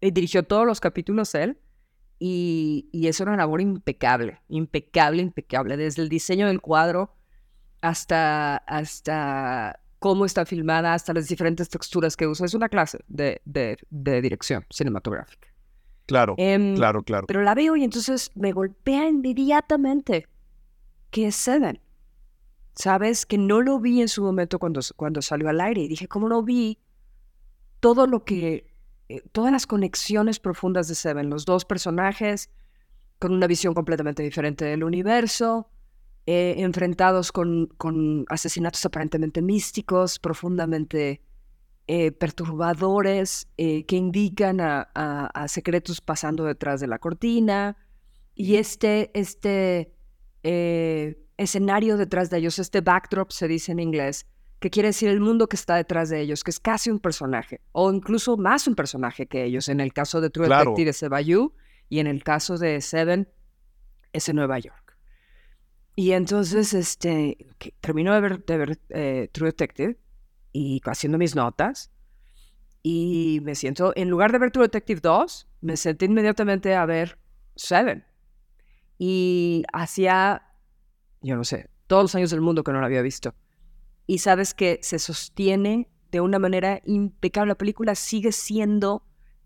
eh, 0.00 0.10
dirigió 0.10 0.42
todos 0.42 0.66
los 0.66 0.80
capítulos 0.80 1.34
él 1.34 1.58
y, 2.18 2.88
y, 2.92 3.08
es 3.08 3.20
una 3.20 3.36
labor 3.36 3.60
impecable, 3.60 4.40
impecable, 4.48 5.22
impecable, 5.22 5.76
desde 5.76 6.02
el 6.02 6.08
diseño 6.08 6.46
del 6.46 6.60
cuadro 6.60 7.14
hasta, 7.80 8.58
hasta 8.58 9.80
cómo 9.98 10.24
está 10.24 10.46
filmada, 10.46 10.94
hasta 10.94 11.12
las 11.12 11.28
diferentes 11.28 11.68
texturas 11.68 12.16
que 12.16 12.26
usa. 12.26 12.46
Es 12.46 12.54
una 12.54 12.68
clase 12.68 12.98
de, 13.08 13.40
de, 13.44 13.76
de 13.90 14.22
dirección 14.22 14.64
cinematográfica. 14.70 15.48
Claro, 16.06 16.34
em, 16.36 16.74
claro, 16.74 17.02
claro. 17.02 17.26
Pero 17.26 17.42
la 17.42 17.54
veo 17.54 17.76
y 17.76 17.84
entonces 17.84 18.30
me 18.34 18.52
golpea 18.52 19.08
inmediatamente 19.08 20.28
que 21.10 21.28
es 21.28 21.36
Seven. 21.36 21.80
¿Sabes? 22.74 23.26
Que 23.26 23.38
no 23.38 23.60
lo 23.60 23.78
vi 23.78 24.00
en 24.00 24.08
su 24.08 24.22
momento 24.22 24.58
cuando, 24.58 24.80
cuando 24.96 25.22
salió 25.22 25.48
al 25.48 25.60
aire. 25.60 25.82
Y 25.82 25.88
dije, 25.88 26.08
¿cómo 26.08 26.28
no 26.28 26.42
vi 26.42 26.78
todo 27.80 28.06
lo 28.06 28.24
que, 28.24 28.66
eh, 29.08 29.22
todas 29.32 29.52
las 29.52 29.66
conexiones 29.66 30.38
profundas 30.38 30.88
de 30.88 30.94
Seven? 30.94 31.30
Los 31.30 31.44
dos 31.44 31.64
personajes 31.64 32.50
con 33.18 33.32
una 33.32 33.46
visión 33.46 33.74
completamente 33.74 34.22
diferente 34.22 34.64
del 34.64 34.82
universo, 34.82 35.68
eh, 36.26 36.54
enfrentados 36.58 37.30
con, 37.30 37.66
con, 37.76 38.24
asesinatos 38.28 38.84
aparentemente 38.84 39.42
místicos, 39.42 40.18
profundamente 40.18 41.22
eh, 41.86 42.10
perturbadores, 42.12 43.48
que 43.56 43.96
indican 43.96 44.60
a, 44.60 44.82
a, 44.92 45.48
secretos 45.48 46.00
pasando 46.00 46.44
detrás 46.44 46.80
de 46.80 46.86
la 46.86 46.98
cortina. 46.98 47.76
Y 48.34 48.56
este, 48.56 49.10
este 49.14 49.92
escenario 51.42 51.96
detrás 51.96 52.30
de 52.30 52.38
ellos, 52.38 52.58
este 52.58 52.80
backdrop 52.80 53.30
se 53.30 53.48
dice 53.48 53.72
en 53.72 53.80
inglés, 53.80 54.26
que 54.60 54.70
quiere 54.70 54.88
decir 54.88 55.08
el 55.08 55.20
mundo 55.20 55.48
que 55.48 55.56
está 55.56 55.76
detrás 55.76 56.08
de 56.08 56.20
ellos, 56.20 56.44
que 56.44 56.50
es 56.50 56.60
casi 56.60 56.90
un 56.90 57.00
personaje, 57.00 57.60
o 57.72 57.92
incluso 57.92 58.36
más 58.36 58.66
un 58.66 58.74
personaje 58.74 59.26
que 59.26 59.44
ellos. 59.44 59.68
En 59.68 59.80
el 59.80 59.92
caso 59.92 60.20
de 60.20 60.30
True 60.30 60.48
Detective 60.48 60.90
es 60.90 61.08
Bayou, 61.08 61.52
y 61.88 61.98
en 61.98 62.06
el 62.06 62.22
caso 62.22 62.56
de 62.56 62.80
Seven 62.80 63.28
es 64.12 64.28
en 64.28 64.36
Nueva 64.36 64.58
York. 64.58 64.96
Y 65.94 66.12
entonces, 66.12 66.72
este, 66.72 67.36
termino 67.80 68.14
de 68.14 68.20
ver, 68.20 68.44
de 68.44 68.56
ver 68.56 68.80
eh, 68.88 69.28
True 69.32 69.48
Detective 69.48 69.98
y 70.52 70.80
haciendo 70.84 71.18
mis 71.18 71.34
notas, 71.34 71.90
y 72.82 73.40
me 73.42 73.54
siento, 73.54 73.92
en 73.94 74.10
lugar 74.10 74.32
de 74.32 74.38
ver 74.38 74.50
True 74.50 74.64
Detective 74.64 75.00
2, 75.00 75.48
me 75.60 75.76
senté 75.76 76.06
inmediatamente 76.06 76.74
a 76.74 76.84
ver 76.86 77.18
Seven. 77.54 78.04
Y 78.98 79.64
hacía, 79.72 80.42
yo 81.22 81.36
no 81.36 81.44
sé, 81.44 81.70
todos 81.86 82.04
los 82.04 82.14
años 82.14 82.30
del 82.30 82.40
mundo 82.40 82.64
que 82.64 82.72
no 82.72 82.80
la 82.80 82.86
había 82.86 83.02
visto. 83.02 83.34
Y 84.06 84.18
sabes 84.18 84.54
que 84.54 84.80
se 84.82 84.98
sostiene 84.98 85.88
de 86.10 86.20
una 86.20 86.38
manera 86.38 86.80
impecable. 86.84 87.50
La 87.50 87.58
película 87.58 87.94
sigue 87.94 88.32
siendo 88.32 89.04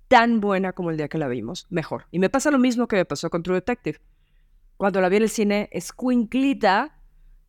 tan 0.08 0.40
buena 0.40 0.72
como 0.72 0.90
el 0.90 0.96
día 0.96 1.08
que 1.08 1.18
la 1.18 1.28
vimos, 1.28 1.66
mejor. 1.70 2.06
Y 2.10 2.18
me 2.18 2.30
pasa 2.30 2.50
lo 2.50 2.58
mismo 2.58 2.88
que 2.88 2.96
me 2.96 3.04
pasó 3.04 3.30
con 3.30 3.42
True 3.42 3.56
Detective. 3.56 4.00
Cuando 4.76 5.00
la 5.00 5.08
vi 5.08 5.16
en 5.16 5.22
el 5.22 5.30
cine, 5.30 5.68
escuinclita, 5.72 6.98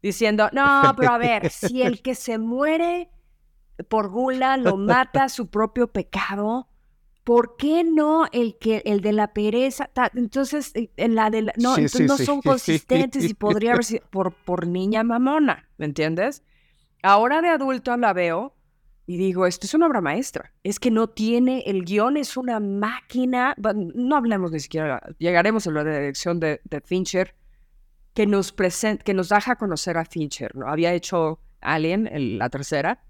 diciendo, 0.02 0.50
no, 0.54 0.94
pero 0.96 1.12
a 1.12 1.18
ver, 1.18 1.50
si 1.50 1.82
el 1.82 2.02
que 2.02 2.16
se 2.16 2.38
muere 2.38 3.10
por 3.90 4.10
gula 4.10 4.58
lo 4.58 4.78
mata 4.78 5.30
su 5.30 5.48
propio 5.50 5.88
pecado, 5.88 6.70
¿por 7.28 7.58
qué 7.58 7.84
no 7.84 8.26
el 8.32 8.58
que 8.58 8.82
el 8.86 9.02
de 9.02 9.12
la 9.12 9.34
pereza? 9.34 9.90
Entonces, 10.14 10.72
eh, 10.76 10.92
en 10.96 11.14
la 11.14 11.30
de 11.30 11.42
no, 11.58 11.76
no 11.76 12.18
son 12.18 12.42
consistentes 12.42 13.26
y 13.26 13.34
podría 13.34 13.74
haber 13.74 13.84
sido 13.84 14.06
por, 14.10 14.32
por 14.32 14.66
niña 14.66 15.04
mamona, 15.04 15.68
¿me 15.78 15.88
entiendes? 15.88 16.42
Ahora 17.04 17.42
de 17.42 17.50
adulto 17.50 17.98
la 17.98 18.14
veo 18.14 18.56
y 19.06 19.18
digo, 19.18 19.46
esto 19.46 19.66
es 19.66 19.74
una 19.74 19.88
obra 19.88 20.00
maestra. 20.00 20.54
Es 20.64 20.80
que 20.80 20.90
no 20.90 21.10
tiene, 21.10 21.64
el 21.66 21.84
guion 21.84 22.16
es 22.16 22.38
una 22.38 22.62
máquina. 22.62 23.56
No 23.58 24.16
hablemos 24.16 24.54
ni 24.54 24.62
siquiera, 24.62 25.02
llegaremos 25.18 25.68
a 25.68 25.72
la 25.72 25.84
dirección 25.84 26.40
de, 26.40 26.62
de 26.64 26.80
Fincher, 26.80 27.36
que 28.14 28.26
nos, 28.26 28.54
que 28.54 29.14
nos 29.14 29.28
deja 29.28 29.58
conocer 29.58 29.98
a 29.98 30.06
Fincher. 30.06 30.56
¿no? 30.56 30.70
Había 30.70 30.94
hecho 30.94 31.42
Alien, 31.60 32.10
la 32.38 32.50
tercera, 32.50 33.04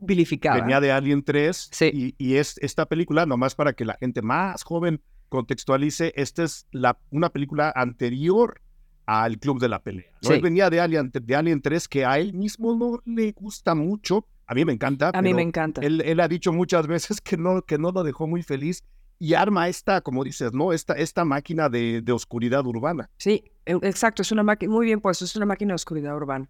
vilificada. 0.00 0.60
Venía 0.60 0.80
de 0.80 0.92
Alien 0.92 1.22
3 1.22 1.70
y, 1.92 2.14
y, 2.18 2.36
es 2.36 2.58
esta 2.58 2.86
película, 2.86 3.26
nomás 3.26 3.54
para 3.54 3.72
que 3.72 3.84
la 3.84 3.94
gente 3.94 4.22
más 4.22 4.62
joven 4.62 5.00
contextualice, 5.28 6.12
esta 6.16 6.44
es 6.44 6.66
la, 6.72 6.98
una 7.10 7.30
película 7.30 7.72
anterior 7.74 8.60
al 9.06 9.38
Club 9.38 9.60
de 9.60 9.68
la 9.68 9.82
Pelea. 9.82 10.12
¿no? 10.22 10.40
venía 10.40 10.70
de 10.70 10.80
Alien, 10.80 11.10
de 11.12 11.36
Alien 11.36 11.62
3, 11.62 11.88
que 11.88 12.04
a 12.04 12.18
él 12.18 12.34
mismo 12.34 12.76
no 12.76 13.00
le 13.04 13.32
gusta 13.32 13.74
mucho. 13.74 14.26
A 14.46 14.54
mí 14.54 14.64
me 14.64 14.72
encanta. 14.72 15.10
A 15.14 15.22
mí 15.22 15.32
me 15.32 15.42
encanta. 15.42 15.80
Él, 15.80 16.00
él, 16.02 16.20
ha 16.20 16.28
dicho 16.28 16.52
muchas 16.52 16.86
veces 16.86 17.20
que 17.20 17.36
no, 17.36 17.62
que 17.62 17.78
no 17.78 17.92
lo 17.92 18.02
dejó 18.02 18.26
muy 18.26 18.42
feliz 18.42 18.84
y 19.18 19.34
arma 19.34 19.68
esta, 19.68 20.00
como 20.00 20.24
dices, 20.24 20.52
¿no? 20.52 20.72
Esta, 20.72 20.94
esta 20.94 21.24
máquina 21.24 21.68
de, 21.68 22.00
de 22.02 22.12
oscuridad 22.12 22.66
urbana. 22.66 23.10
Sí, 23.18 23.44
e, 23.66 23.72
exacto, 23.82 24.22
es 24.22 24.32
una 24.32 24.42
máquina, 24.42 24.72
muy 24.72 24.86
bien 24.86 25.00
puesto, 25.00 25.24
es 25.24 25.36
una 25.36 25.46
máquina 25.46 25.72
de 25.72 25.76
oscuridad 25.76 26.16
urbana. 26.16 26.48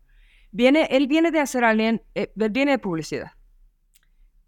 Viene, 0.52 0.88
él 0.90 1.06
viene 1.06 1.30
de 1.30 1.40
hacer 1.40 1.64
Alien, 1.64 2.02
eh, 2.14 2.32
viene 2.34 2.72
de 2.72 2.78
publicidad. 2.78 3.32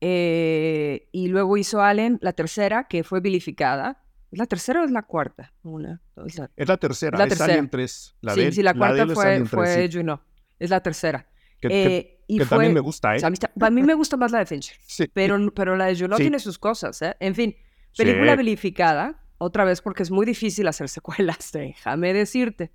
Eh, 0.01 1.09
y 1.13 1.29
luego 1.29 1.57
hizo 1.57 1.81
Alien, 1.81 2.19
la 2.21 2.33
tercera, 2.33 2.89
que 2.89 3.05
fue 3.05 3.21
vilificada. 3.21 4.03
¿Es 4.33 4.39
la 4.39 4.47
tercera 4.47 4.83
o 4.83 4.85
es 4.85 4.91
la 4.91 5.03
cuarta? 5.03 5.53
Una, 5.63 6.01
es, 6.27 6.39
la, 6.39 6.51
es 6.57 6.69
la 6.69 6.77
tercera, 6.77 7.19
la 7.19 7.25
es 7.25 7.29
tercera. 7.29 7.53
Alien 7.53 7.69
3. 7.69 8.17
La 8.23 8.35
sí, 8.35 8.53
sí, 8.53 8.63
la 8.63 8.75
cuarta 8.75 9.07
fue, 9.15 9.45
fue 9.45 9.91
Juno. 9.93 10.23
Es 10.59 10.71
la 10.71 10.81
tercera. 10.81 11.29
Que, 11.61 11.69
eh, 11.71 12.25
y 12.27 12.41
también 12.41 12.73
me 12.73 12.81
gusta, 12.81 13.15
¿eh? 13.15 13.21
a 13.23 13.71
mí 13.71 13.83
me 13.83 13.95
gusta 13.95 14.17
más 14.17 14.33
la 14.33 14.39
de 14.39 14.47
Fincher. 14.47 14.77
Sí. 14.87 15.09
Pero, 15.13 15.53
pero 15.55 15.77
la 15.77 15.87
de 15.87 15.97
Juno 15.97 16.17
tiene 16.17 16.39
sus 16.41 16.59
cosas, 16.59 17.01
¿eh? 17.03 17.15
En 17.21 17.35
fin, 17.35 17.55
película 17.97 18.35
vilificada, 18.35 19.23
otra 19.39 19.65
vez 19.65 19.81
porque 19.81 20.03
es 20.03 20.11
muy 20.11 20.27
difícil 20.27 20.67
hacer 20.67 20.89
secuelas, 20.89 21.51
déjame 21.53 22.13
decirte. 22.13 22.73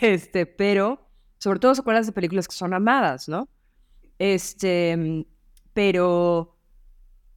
Este, 0.00 0.46
pero 0.46 1.07
sobre 1.38 1.58
todo 1.58 1.74
secuelas 1.74 2.06
de 2.06 2.12
películas 2.12 2.48
que 2.48 2.54
son 2.54 2.74
amadas, 2.74 3.28
¿no? 3.28 3.48
Este, 4.18 5.26
pero 5.72 6.56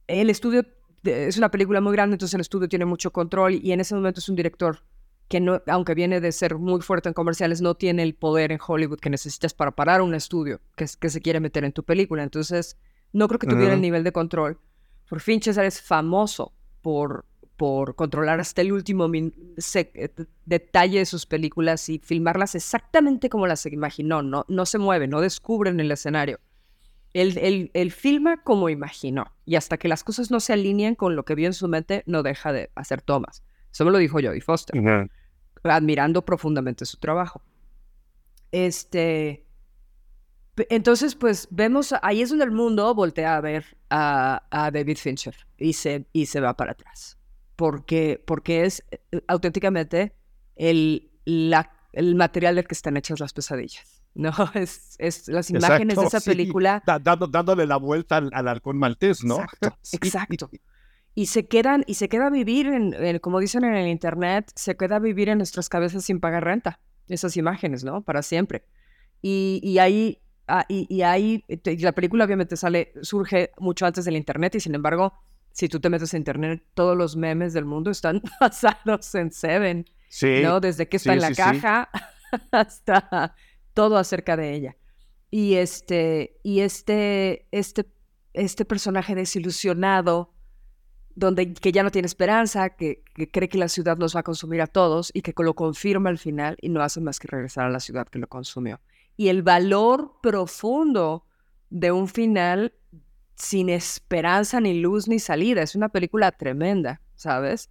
el 0.06 0.30
estudio 0.30 0.64
es 1.04 1.36
una 1.36 1.50
película 1.50 1.80
muy 1.80 1.92
grande, 1.92 2.14
entonces 2.14 2.34
el 2.34 2.40
estudio 2.40 2.68
tiene 2.68 2.84
mucho 2.84 3.12
control 3.12 3.54
y 3.54 3.72
en 3.72 3.80
ese 3.80 3.94
momento 3.94 4.20
es 4.20 4.28
un 4.28 4.36
director 4.36 4.82
que 5.28 5.40
no, 5.40 5.62
aunque 5.66 5.94
viene 5.94 6.20
de 6.20 6.30
ser 6.30 6.58
muy 6.58 6.82
fuerte 6.82 7.08
en 7.08 7.14
comerciales, 7.14 7.62
no 7.62 7.74
tiene 7.74 8.02
el 8.02 8.14
poder 8.14 8.52
en 8.52 8.58
Hollywood 8.64 8.98
que 8.98 9.10
necesitas 9.10 9.54
para 9.54 9.70
parar 9.70 10.02
un 10.02 10.14
estudio 10.14 10.60
que, 10.76 10.86
que 11.00 11.08
se 11.08 11.20
quiere 11.22 11.40
meter 11.40 11.64
en 11.64 11.72
tu 11.72 11.84
película. 11.84 12.22
Entonces, 12.22 12.76
no 13.12 13.28
creo 13.28 13.38
que 13.38 13.46
tuviera 13.46 13.72
el 13.72 13.80
nivel 13.80 14.04
de 14.04 14.12
control. 14.12 14.58
Por 15.08 15.20
fin 15.20 15.40
César 15.40 15.64
es 15.64 15.80
famoso 15.80 16.52
por 16.82 17.24
por 17.56 17.94
controlar 17.94 18.40
hasta 18.40 18.62
el 18.62 18.72
último 18.72 19.10
eh, 19.14 20.10
detalle 20.46 20.98
de 20.98 21.06
sus 21.06 21.26
películas 21.26 21.88
y 21.88 21.98
filmarlas 21.98 22.54
exactamente 22.54 23.28
como 23.28 23.46
las 23.46 23.66
imaginó. 23.66 24.22
No, 24.22 24.44
no 24.48 24.66
se 24.66 24.78
mueve, 24.78 25.06
no 25.06 25.20
descubren 25.20 25.78
el 25.80 25.90
escenario. 25.90 26.40
Él, 27.12 27.92
filma 27.92 28.42
como 28.42 28.70
imaginó 28.70 29.26
y 29.44 29.56
hasta 29.56 29.76
que 29.76 29.86
las 29.86 30.02
cosas 30.02 30.30
no 30.30 30.40
se 30.40 30.54
alinean 30.54 30.94
con 30.94 31.14
lo 31.14 31.24
que 31.24 31.34
vio 31.34 31.46
en 31.46 31.52
su 31.52 31.68
mente, 31.68 32.02
no 32.06 32.22
deja 32.22 32.52
de 32.52 32.70
hacer 32.74 33.02
tomas. 33.02 33.42
Eso 33.70 33.84
me 33.84 33.90
lo 33.90 33.98
dijo 33.98 34.14
Jodie 34.14 34.40
Foster, 34.40 35.10
admirando 35.62 36.24
profundamente 36.24 36.86
su 36.86 36.96
trabajo. 36.96 37.42
Este, 38.50 39.46
entonces, 40.70 41.14
pues 41.14 41.48
vemos, 41.50 41.94
ahí 42.02 42.22
es 42.22 42.30
donde 42.30 42.46
el 42.46 42.50
mundo 42.50 42.94
voltea 42.94 43.36
a 43.36 43.40
ver 43.42 43.76
a, 43.90 44.42
a 44.50 44.70
David 44.70 44.96
Fincher 44.96 45.36
y 45.58 45.74
se, 45.74 46.06
y 46.14 46.26
se 46.26 46.40
va 46.40 46.56
para 46.56 46.72
atrás 46.72 47.18
porque, 47.62 48.20
porque 48.26 48.64
es 48.64 48.82
eh, 48.90 49.20
auténticamente 49.28 50.16
el, 50.56 51.12
la, 51.24 51.70
el 51.92 52.16
material 52.16 52.56
del 52.56 52.66
que 52.66 52.74
están 52.74 52.96
hechas 52.96 53.20
las 53.20 53.32
pesadillas. 53.32 54.02
No, 54.14 54.30
es, 54.54 54.96
es 54.98 55.26
las 55.28 55.48
imágenes 55.48 55.96
de 55.96 56.04
esa 56.04 56.20
película. 56.20 56.82
dándole 56.84 57.66
la 57.66 57.78
vuelta 57.78 58.18
al, 58.18 58.30
al 58.34 58.46
halcón 58.48 58.76
maltés, 58.76 59.24
¿no? 59.24 59.36
Exacto, 59.36 59.78
exacto. 59.92 60.50
Y 61.14 61.26
se 61.26 61.46
quedan, 61.46 61.82
y 61.86 61.94
se 61.94 62.10
queda 62.10 62.26
a 62.26 62.30
vivir, 62.30 62.66
en, 62.66 63.18
como 63.20 63.38
dicen 63.38 63.64
en 63.64 63.74
el 63.74 63.88
internet, 63.88 64.50
se 64.54 64.76
queda 64.76 64.96
a 64.96 64.98
vivir 64.98 65.30
en 65.30 65.38
nuestras 65.38 65.70
cabezas 65.70 66.04
sin 66.04 66.20
pagar 66.20 66.44
renta. 66.44 66.78
Esas 67.08 67.38
imágenes, 67.38 67.84
¿no? 67.84 68.02
Para 68.02 68.22
siempre. 68.22 68.64
Y, 69.22 69.60
y 69.62 69.78
ahí, 69.78 70.20
ah, 70.46 70.66
y, 70.68 70.86
y, 70.94 71.02
ahí, 71.02 71.44
la 71.78 71.92
película 71.92 72.24
obviamente 72.26 72.56
sale, 72.58 72.92
surge 73.00 73.52
mucho 73.56 73.86
antes 73.86 74.04
del 74.04 74.16
internet 74.16 74.56
y 74.56 74.60
sin 74.60 74.74
embargo 74.74 75.14
si 75.52 75.68
tú 75.68 75.80
te 75.80 75.90
metes 75.90 76.14
a 76.14 76.16
internet, 76.16 76.62
todos 76.74 76.96
los 76.96 77.16
memes 77.16 77.52
del 77.52 77.64
mundo 77.64 77.90
están 77.90 78.22
basados 78.40 79.14
en 79.14 79.30
Seven. 79.30 79.86
Sí. 80.08 80.40
¿No? 80.42 80.60
Desde 80.60 80.88
que 80.88 80.96
está 80.98 81.14
en 81.14 81.20
la 81.20 81.32
caja 81.32 81.88
hasta 82.50 83.34
todo 83.74 83.96
acerca 83.96 84.36
de 84.36 84.54
ella. 84.54 84.76
Y 85.30 85.54
este, 85.54 86.38
y 86.42 86.60
este, 86.60 87.48
este, 87.52 87.86
este 88.34 88.64
personaje 88.66 89.14
desilusionado, 89.14 90.34
donde 91.14 91.54
que 91.54 91.72
ya 91.72 91.82
no 91.82 91.90
tiene 91.90 92.06
esperanza, 92.06 92.70
que, 92.70 93.02
que, 93.14 93.30
cree 93.30 93.48
que 93.48 93.56
la 93.56 93.68
ciudad 93.68 93.96
nos 93.96 94.14
va 94.14 94.20
a 94.20 94.24
consumir 94.24 94.60
a 94.60 94.66
todos 94.66 95.10
y 95.14 95.22
que 95.22 95.32
lo 95.38 95.54
confirma 95.54 96.10
al 96.10 96.18
final 96.18 96.56
y 96.60 96.68
no 96.68 96.82
hace 96.82 97.00
más 97.00 97.18
que 97.18 97.28
regresar 97.28 97.66
a 97.66 97.70
la 97.70 97.80
ciudad 97.80 98.08
que 98.08 98.18
lo 98.18 98.28
consumió. 98.28 98.80
Y 99.16 99.28
el 99.28 99.42
valor 99.42 100.16
profundo 100.22 101.26
de 101.70 101.92
un 101.92 102.08
final 102.08 102.74
sin 103.34 103.68
esperanza, 103.68 104.60
ni 104.60 104.80
luz, 104.80 105.08
ni 105.08 105.18
salida. 105.18 105.62
Es 105.62 105.74
una 105.74 105.88
película 105.88 106.32
tremenda, 106.32 107.00
¿sabes? 107.14 107.70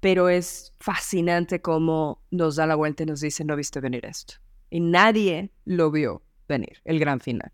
Pero 0.00 0.28
es 0.28 0.72
fascinante 0.78 1.60
cómo 1.60 2.22
nos 2.30 2.56
da 2.56 2.66
la 2.66 2.74
vuelta 2.74 3.02
y 3.02 3.06
nos 3.06 3.20
dice, 3.20 3.44
no 3.44 3.56
viste 3.56 3.80
venir 3.80 4.06
esto. 4.06 4.34
Y 4.70 4.80
nadie 4.80 5.52
lo 5.64 5.90
vio 5.90 6.22
venir, 6.48 6.80
el 6.84 6.98
gran 6.98 7.20
final. 7.20 7.52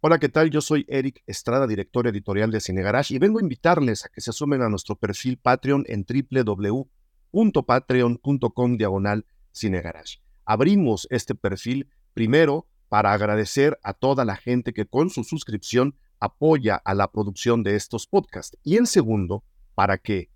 Hola, 0.00 0.18
¿qué 0.18 0.28
tal? 0.28 0.50
Yo 0.50 0.60
soy 0.60 0.84
Eric 0.88 1.22
Estrada, 1.26 1.66
director 1.66 2.06
editorial 2.06 2.50
de 2.50 2.60
Cine 2.60 2.82
Garage, 2.82 3.14
y 3.14 3.18
vengo 3.18 3.38
a 3.38 3.42
invitarles 3.42 4.04
a 4.04 4.08
que 4.08 4.20
se 4.20 4.32
sumen 4.32 4.62
a 4.62 4.68
nuestro 4.68 4.96
perfil 4.96 5.38
Patreon 5.38 5.84
en 5.88 6.04
www.patreon.com 6.04 8.76
diagonal 8.76 9.26
Cinegarage. 9.52 10.20
Abrimos 10.44 11.08
este 11.10 11.34
perfil 11.34 11.88
primero 12.14 12.68
para 12.88 13.12
agradecer 13.12 13.78
a 13.82 13.94
toda 13.94 14.24
la 14.24 14.36
gente 14.36 14.72
que 14.72 14.86
con 14.86 15.10
su 15.10 15.24
suscripción 15.24 15.96
apoya 16.20 16.76
a 16.76 16.94
la 16.94 17.10
producción 17.10 17.62
de 17.62 17.76
estos 17.76 18.06
podcasts. 18.06 18.56
Y 18.62 18.76
en 18.76 18.86
segundo, 18.86 19.44
para 19.74 19.98
que, 19.98 20.30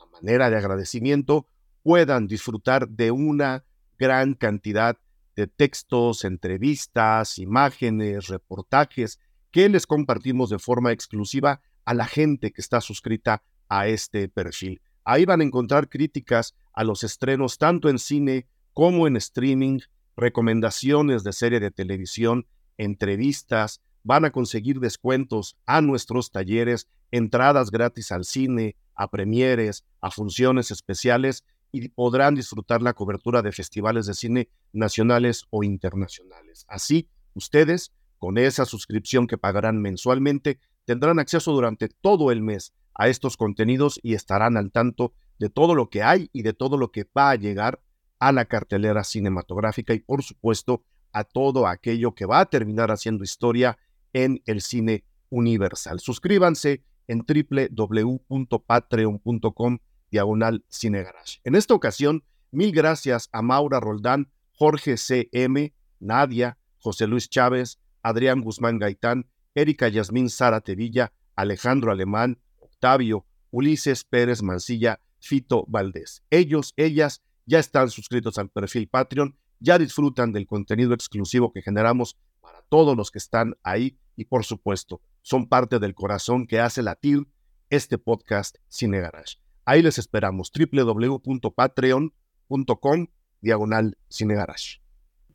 a 0.00 0.06
manera 0.06 0.50
de 0.50 0.56
agradecimiento, 0.56 1.46
puedan 1.82 2.26
disfrutar 2.26 2.88
de 2.88 3.10
una 3.10 3.64
gran 3.98 4.34
cantidad 4.34 4.98
de 5.36 5.46
textos, 5.46 6.24
entrevistas, 6.24 7.38
imágenes, 7.38 8.28
reportajes 8.28 9.20
que 9.50 9.68
les 9.68 9.86
compartimos 9.86 10.50
de 10.50 10.58
forma 10.58 10.92
exclusiva 10.92 11.60
a 11.84 11.94
la 11.94 12.06
gente 12.06 12.52
que 12.52 12.60
está 12.60 12.80
suscrita 12.80 13.42
a 13.68 13.86
este 13.86 14.28
perfil. 14.28 14.80
Ahí 15.04 15.24
van 15.24 15.40
a 15.40 15.44
encontrar 15.44 15.88
críticas 15.88 16.54
a 16.72 16.82
los 16.84 17.04
estrenos 17.04 17.58
tanto 17.58 17.88
en 17.88 17.98
cine 17.98 18.46
como 18.72 19.06
en 19.06 19.16
streaming, 19.16 19.78
recomendaciones 20.16 21.22
de 21.22 21.32
serie 21.32 21.60
de 21.60 21.70
televisión, 21.70 22.46
entrevistas, 22.76 23.80
van 24.06 24.24
a 24.24 24.30
conseguir 24.30 24.78
descuentos 24.78 25.56
a 25.66 25.80
nuestros 25.80 26.30
talleres, 26.30 26.88
entradas 27.10 27.72
gratis 27.72 28.12
al 28.12 28.24
cine, 28.24 28.76
a 28.94 29.10
premieres, 29.10 29.84
a 30.00 30.12
funciones 30.12 30.70
especiales 30.70 31.44
y 31.72 31.88
podrán 31.88 32.36
disfrutar 32.36 32.82
la 32.82 32.94
cobertura 32.94 33.42
de 33.42 33.50
festivales 33.50 34.06
de 34.06 34.14
cine 34.14 34.48
nacionales 34.72 35.46
o 35.50 35.64
internacionales. 35.64 36.64
Así, 36.68 37.08
ustedes, 37.34 37.92
con 38.18 38.38
esa 38.38 38.64
suscripción 38.64 39.26
que 39.26 39.38
pagarán 39.38 39.82
mensualmente, 39.82 40.60
tendrán 40.84 41.18
acceso 41.18 41.52
durante 41.52 41.88
todo 41.88 42.30
el 42.30 42.42
mes 42.42 42.72
a 42.94 43.08
estos 43.08 43.36
contenidos 43.36 43.98
y 44.04 44.14
estarán 44.14 44.56
al 44.56 44.70
tanto 44.70 45.14
de 45.40 45.50
todo 45.50 45.74
lo 45.74 45.90
que 45.90 46.04
hay 46.04 46.30
y 46.32 46.42
de 46.42 46.52
todo 46.52 46.78
lo 46.78 46.92
que 46.92 47.08
va 47.14 47.30
a 47.30 47.34
llegar 47.34 47.82
a 48.20 48.30
la 48.30 48.44
cartelera 48.44 49.02
cinematográfica 49.02 49.94
y 49.94 49.98
por 49.98 50.22
supuesto 50.22 50.84
a 51.12 51.24
todo 51.24 51.66
aquello 51.66 52.14
que 52.14 52.24
va 52.24 52.38
a 52.38 52.46
terminar 52.46 52.92
haciendo 52.92 53.24
historia 53.24 53.76
en 54.16 54.42
el 54.46 54.62
cine 54.62 55.04
universal. 55.28 56.00
Suscríbanse 56.00 56.82
en 57.06 57.22
www.patreon.com 57.26 59.78
diagonal 60.10 60.64
cinegarage. 60.70 61.40
En 61.44 61.54
esta 61.54 61.74
ocasión, 61.74 62.24
mil 62.50 62.72
gracias 62.72 63.28
a 63.32 63.42
Maura 63.42 63.78
Roldán, 63.78 64.32
Jorge 64.52 64.96
C.M., 64.96 65.74
Nadia, 66.00 66.56
José 66.78 67.06
Luis 67.06 67.28
Chávez, 67.28 67.78
Adrián 68.02 68.40
Guzmán 68.40 68.78
Gaitán, 68.78 69.28
Erika 69.54 69.88
Yasmín 69.88 70.30
Sara 70.30 70.62
Tevilla, 70.62 71.12
Alejandro 71.34 71.92
Alemán, 71.92 72.40
Octavio, 72.58 73.26
Ulises 73.50 74.04
Pérez 74.04 74.42
Mancilla, 74.42 75.02
Fito 75.20 75.66
Valdés. 75.68 76.22
Ellos, 76.30 76.72
ellas 76.78 77.22
ya 77.44 77.58
están 77.58 77.90
suscritos 77.90 78.38
al 78.38 78.48
perfil 78.48 78.88
Patreon, 78.88 79.36
ya 79.60 79.76
disfrutan 79.78 80.32
del 80.32 80.46
contenido 80.46 80.94
exclusivo 80.94 81.52
que 81.52 81.60
generamos 81.60 82.16
para 82.46 82.62
todos 82.62 82.96
los 82.96 83.10
que 83.10 83.18
están 83.18 83.56
ahí 83.64 83.98
y 84.14 84.26
por 84.26 84.44
supuesto 84.44 85.00
son 85.22 85.48
parte 85.48 85.80
del 85.80 85.96
corazón 85.96 86.46
que 86.46 86.60
hace 86.60 86.80
latir 86.80 87.26
este 87.70 87.98
podcast 87.98 88.58
Cine 88.68 89.00
Garage. 89.00 89.38
Ahí 89.64 89.82
les 89.82 89.98
esperamos, 89.98 90.52
www.patreon.com 90.52 93.06
diagonal 93.40 93.98
Cine 94.08 94.36
Garage. 94.36 94.80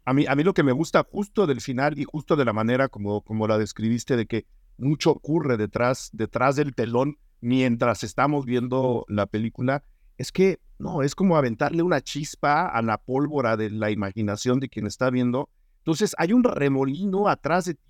A 0.05 0.13
mí, 0.13 0.25
a 0.25 0.35
mí 0.35 0.43
lo 0.43 0.53
que 0.53 0.63
me 0.63 0.71
gusta 0.71 1.03
justo 1.03 1.47
del 1.47 1.59
final 1.59 1.99
y 1.99 2.05
justo 2.05 2.37
de 2.37 2.45
la 2.45 2.53
manera 2.53 2.87
como, 2.87 3.23
como 3.23 3.45
la 3.45 3.57
describiste, 3.57 4.15
de 4.15 4.25
que 4.25 4.45
mucho 4.77 5.11
ocurre 5.11 5.57
detrás, 5.57 6.11
detrás 6.13 6.55
del 6.55 6.73
telón 6.73 7.17
mientras 7.41 8.05
estamos 8.05 8.45
viendo 8.45 9.03
la 9.09 9.25
película, 9.25 9.83
es 10.17 10.31
que 10.31 10.61
no, 10.79 11.01
es 11.01 11.13
como 11.13 11.35
aventarle 11.35 11.83
una 11.83 11.99
chispa 11.99 12.67
a 12.67 12.81
la 12.81 12.99
pólvora 12.99 13.57
de 13.57 13.69
la 13.69 13.91
imaginación 13.91 14.61
de 14.61 14.69
quien 14.69 14.87
está 14.87 15.09
viendo. 15.09 15.49
Entonces 15.81 16.15
hay 16.17 16.33
un 16.33 16.43
remolino 16.43 17.27
atrás 17.27 17.65
de 17.65 17.73
ti 17.75 17.81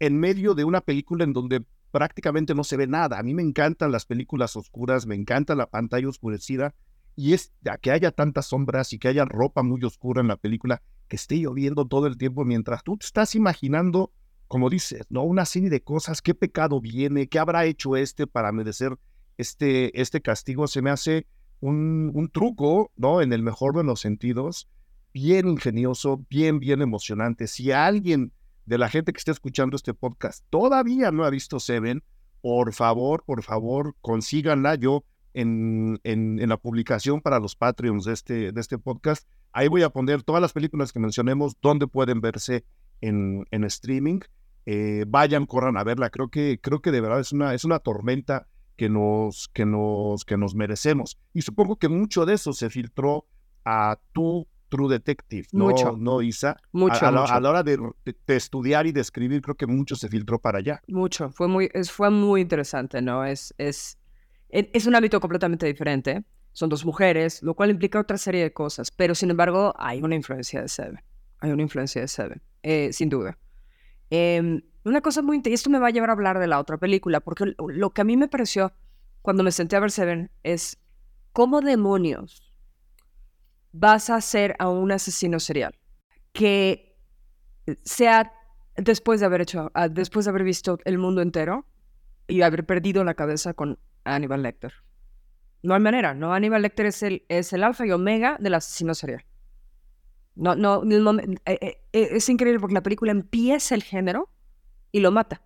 en 0.00 0.18
medio 0.18 0.54
de 0.54 0.64
una 0.64 0.80
película 0.80 1.24
en 1.24 1.32
donde 1.32 1.64
prácticamente 1.90 2.54
no 2.54 2.64
se 2.64 2.76
ve 2.76 2.86
nada. 2.86 3.18
A 3.18 3.22
mí 3.22 3.34
me 3.34 3.42
encantan 3.42 3.92
las 3.92 4.04
películas 4.04 4.56
oscuras, 4.56 5.06
me 5.06 5.14
encanta 5.14 5.54
la 5.54 5.66
pantalla 5.66 6.08
oscurecida 6.08 6.74
y 7.16 7.32
es 7.32 7.52
que 7.80 7.90
haya 7.90 8.12
tantas 8.12 8.46
sombras 8.46 8.92
y 8.92 8.98
que 8.98 9.08
haya 9.08 9.24
ropa 9.24 9.62
muy 9.62 9.82
oscura 9.82 10.20
en 10.20 10.28
la 10.28 10.36
película, 10.36 10.82
que 11.08 11.16
esté 11.16 11.36
lloviendo 11.36 11.86
todo 11.86 12.06
el 12.06 12.16
tiempo 12.16 12.44
mientras 12.44 12.84
tú 12.84 12.96
te 12.96 13.06
estás 13.06 13.34
imaginando, 13.34 14.12
como 14.46 14.70
dices, 14.70 15.02
¿no? 15.08 15.24
Una 15.24 15.44
serie 15.44 15.70
de 15.70 15.82
cosas, 15.82 16.22
qué 16.22 16.34
pecado 16.34 16.80
viene, 16.80 17.26
qué 17.26 17.38
habrá 17.38 17.64
hecho 17.64 17.96
este 17.96 18.26
para 18.26 18.52
merecer 18.52 18.96
este, 19.36 20.00
este 20.00 20.20
castigo, 20.20 20.68
se 20.68 20.82
me 20.82 20.90
hace 20.90 21.26
un, 21.60 22.12
un 22.14 22.28
truco, 22.28 22.92
¿no? 22.96 23.20
En 23.20 23.32
el 23.32 23.42
mejor 23.42 23.74
de 23.74 23.82
los 23.82 24.00
sentidos, 24.00 24.68
bien 25.20 25.48
ingenioso, 25.48 26.24
bien, 26.30 26.60
bien 26.60 26.80
emocionante. 26.80 27.48
Si 27.48 27.72
alguien 27.72 28.32
de 28.66 28.78
la 28.78 28.88
gente 28.88 29.12
que 29.12 29.18
está 29.18 29.32
escuchando 29.32 29.74
este 29.74 29.92
podcast 29.92 30.44
todavía 30.48 31.10
no 31.10 31.24
ha 31.24 31.30
visto 31.30 31.58
Seven, 31.58 32.04
por 32.40 32.72
favor, 32.72 33.24
por 33.24 33.42
favor, 33.42 33.96
consíganla. 34.00 34.76
Yo 34.76 35.04
en, 35.34 35.98
en, 36.04 36.48
la 36.48 36.56
publicación 36.56 37.20
para 37.20 37.40
los 37.40 37.56
Patreons 37.56 38.04
de 38.04 38.12
este, 38.12 38.52
de 38.52 38.60
este 38.60 38.78
podcast, 38.78 39.28
ahí 39.50 39.66
voy 39.66 39.82
a 39.82 39.90
poner 39.90 40.22
todas 40.22 40.40
las 40.40 40.52
películas 40.52 40.92
que 40.92 41.00
mencionemos, 41.00 41.56
donde 41.60 41.88
pueden 41.88 42.20
verse 42.20 42.64
en, 43.00 43.44
en 43.50 43.64
streaming. 43.64 44.20
Eh, 44.66 45.04
vayan, 45.08 45.46
corran 45.46 45.76
a 45.76 45.82
verla. 45.82 46.10
Creo 46.10 46.28
que, 46.28 46.60
creo 46.62 46.80
que 46.80 46.92
de 46.92 47.00
verdad 47.00 47.18
es 47.18 47.32
una, 47.32 47.54
es 47.54 47.64
una 47.64 47.80
tormenta 47.80 48.46
que 48.76 48.88
nos, 48.88 49.48
que, 49.48 49.66
nos, 49.66 50.24
que 50.24 50.36
nos 50.36 50.54
merecemos. 50.54 51.18
Y 51.34 51.42
supongo 51.42 51.74
que 51.74 51.88
mucho 51.88 52.24
de 52.24 52.34
eso 52.34 52.52
se 52.52 52.70
filtró 52.70 53.26
a 53.64 53.98
tu 54.12 54.46
True 54.68 54.88
Detective, 54.88 55.46
¿no, 55.52 55.66
mucho. 55.66 55.96
¿no 55.96 56.22
Isa? 56.22 56.56
Mucho 56.72 57.06
a, 57.06 57.10
la, 57.10 57.50
hora 57.50 57.62
de, 57.62 57.78
estudiar 58.26 58.86
y 58.86 58.92
de 58.92 59.00
escribir, 59.00 59.40
creo 59.42 59.54
que 59.54 59.66
mucho 59.66 59.96
se 59.96 60.08
filtró 60.08 60.38
para 60.38 60.58
allá. 60.58 60.82
Mucho, 60.88 61.30
fue 61.30 61.48
muy, 61.48 61.70
es, 61.72 61.90
fue 61.90 62.10
muy 62.10 62.42
interesante, 62.42 63.00
¿no? 63.00 63.24
Es, 63.24 63.54
es, 63.58 63.98
es 64.50 64.86
un 64.86 64.94
hábito 64.94 65.20
completamente 65.20 65.66
diferente. 65.66 66.24
Son 66.52 66.68
dos 66.68 66.84
mujeres, 66.84 67.42
lo 67.42 67.54
cual 67.54 67.70
implica 67.70 68.00
otra 68.00 68.18
serie 68.18 68.42
de 68.42 68.52
cosas, 68.52 68.90
pero 68.90 69.14
sin 69.14 69.30
embargo 69.30 69.74
hay 69.78 70.02
una 70.02 70.14
influencia 70.14 70.60
de 70.60 70.68
Seven. 70.68 71.00
Hay 71.40 71.50
una 71.50 71.62
influencia 71.62 72.00
de 72.00 72.08
Seven, 72.08 72.42
eh, 72.62 72.92
sin 72.92 73.08
duda. 73.08 73.38
Em, 74.10 74.62
una 74.84 75.00
cosa 75.00 75.22
muy 75.22 75.36
interesante, 75.36 75.50
y 75.50 75.54
esto 75.54 75.70
me 75.70 75.78
va 75.78 75.88
a 75.88 75.90
llevar 75.90 76.10
a 76.10 76.14
hablar 76.14 76.38
de 76.38 76.46
la 76.46 76.58
otra 76.58 76.78
película, 76.78 77.20
porque 77.20 77.54
lo 77.58 77.90
que 77.90 78.00
a 78.00 78.04
mí 78.04 78.16
me 78.16 78.28
pareció 78.28 78.72
cuando 79.22 79.42
me 79.42 79.52
senté 79.52 79.76
a 79.76 79.80
ver 79.80 79.90
Seven 79.90 80.30
es 80.42 80.78
cómo 81.32 81.60
demonios 81.60 82.47
vas 83.72 84.10
a 84.10 84.20
ser 84.20 84.56
a 84.58 84.68
un 84.68 84.92
asesino 84.92 85.40
serial 85.40 85.74
que 86.32 86.96
sea 87.84 88.32
después 88.76 89.20
de 89.20 89.26
haber 89.26 89.42
hecho, 89.42 89.70
ah, 89.74 89.88
después 89.88 90.24
de 90.24 90.30
haber 90.30 90.44
visto 90.44 90.78
el 90.84 90.98
mundo 90.98 91.20
entero 91.20 91.66
y 92.26 92.42
haber 92.42 92.64
perdido 92.64 93.04
la 93.04 93.14
cabeza 93.14 93.54
con 93.54 93.78
Aníbal 94.04 94.42
Lecter. 94.42 94.72
No 95.62 95.74
hay 95.74 95.80
manera, 95.80 96.14
¿no? 96.14 96.32
Aníbal 96.32 96.62
Lecter 96.62 96.86
es 96.86 97.02
el, 97.02 97.24
es 97.28 97.52
el 97.52 97.64
alfa 97.64 97.86
y 97.86 97.90
omega 97.90 98.36
del 98.38 98.54
asesino 98.54 98.94
serial. 98.94 99.24
No, 100.36 100.54
no, 100.54 100.82
eh, 100.84 101.36
eh, 101.46 101.58
eh, 101.60 101.80
es 101.92 102.28
increíble 102.28 102.60
porque 102.60 102.74
la 102.74 102.82
película 102.82 103.10
empieza 103.10 103.74
el 103.74 103.82
género 103.82 104.30
y 104.92 105.00
lo 105.00 105.10
mata. 105.10 105.42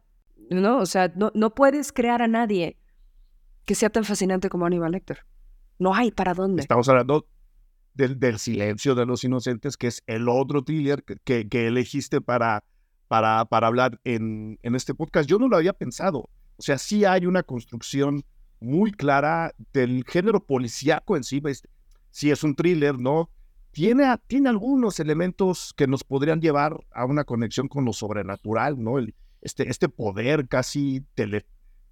¿No? 0.51 0.79
O 0.79 0.87
sea, 0.87 1.11
no, 1.17 1.33
no 1.35 1.55
puedes 1.55 1.93
crear 1.93 2.21
a 2.21 2.29
nadie 2.29 2.77
que 3.65 3.75
sea 3.75 3.89
tan 3.89 4.05
fascinante 4.05 4.51
como 4.51 4.67
Aníbal 4.67 4.93
Lecter. 4.93 5.25
No 5.79 5.95
hay 5.95 6.11
para 6.11 6.35
dónde. 6.35 6.61
Estamos 6.61 6.89
hablando 6.91 7.27
del, 7.95 8.39
silencio 8.39 8.95
de 8.95 9.07
los 9.07 9.25
inocentes, 9.25 9.77
que 9.77 9.89
es 9.89 10.03
el 10.07 10.29
otro 10.29 10.63
thriller 10.65 11.05
que, 11.05 11.47
elegiste 11.53 12.21
para, 12.21 12.65
para, 13.09 13.47
hablar 13.51 14.01
en, 14.05 14.59
en, 14.63 14.75
este 14.75 14.95
podcast. 14.95 15.29
Yo 15.29 15.39
no 15.39 15.49
lo 15.49 15.57
había 15.57 15.73
pensado. 15.73 16.31
O 16.57 16.63
sea, 16.63 16.79
sí 16.79 17.05
hay 17.05 17.27
una 17.27 17.43
construcción 17.43 18.25
muy 18.61 18.93
clara 18.93 19.53
del 19.73 20.05
género 20.07 20.45
policíaco 20.45 21.17
en 21.17 21.25
sí. 21.25 21.43
Sí 22.11 22.31
es 22.31 22.45
un 22.45 22.55
thriller, 22.55 22.99
¿no? 22.99 23.31
Tiene, 23.73 24.05
tiene 24.27 24.49
algunos 24.49 25.01
elementos 25.01 25.73
que 25.77 25.87
nos 25.87 26.05
podrían 26.05 26.41
llevar 26.41 26.79
a 26.93 27.05
una 27.05 27.25
conexión 27.25 27.69
con 27.69 27.85
lo 27.85 27.93
sobrenatural, 27.93 28.83
¿no? 28.83 28.99
Este, 29.41 29.69
este 29.69 29.89
poder 29.89 30.47
casi 30.47 31.05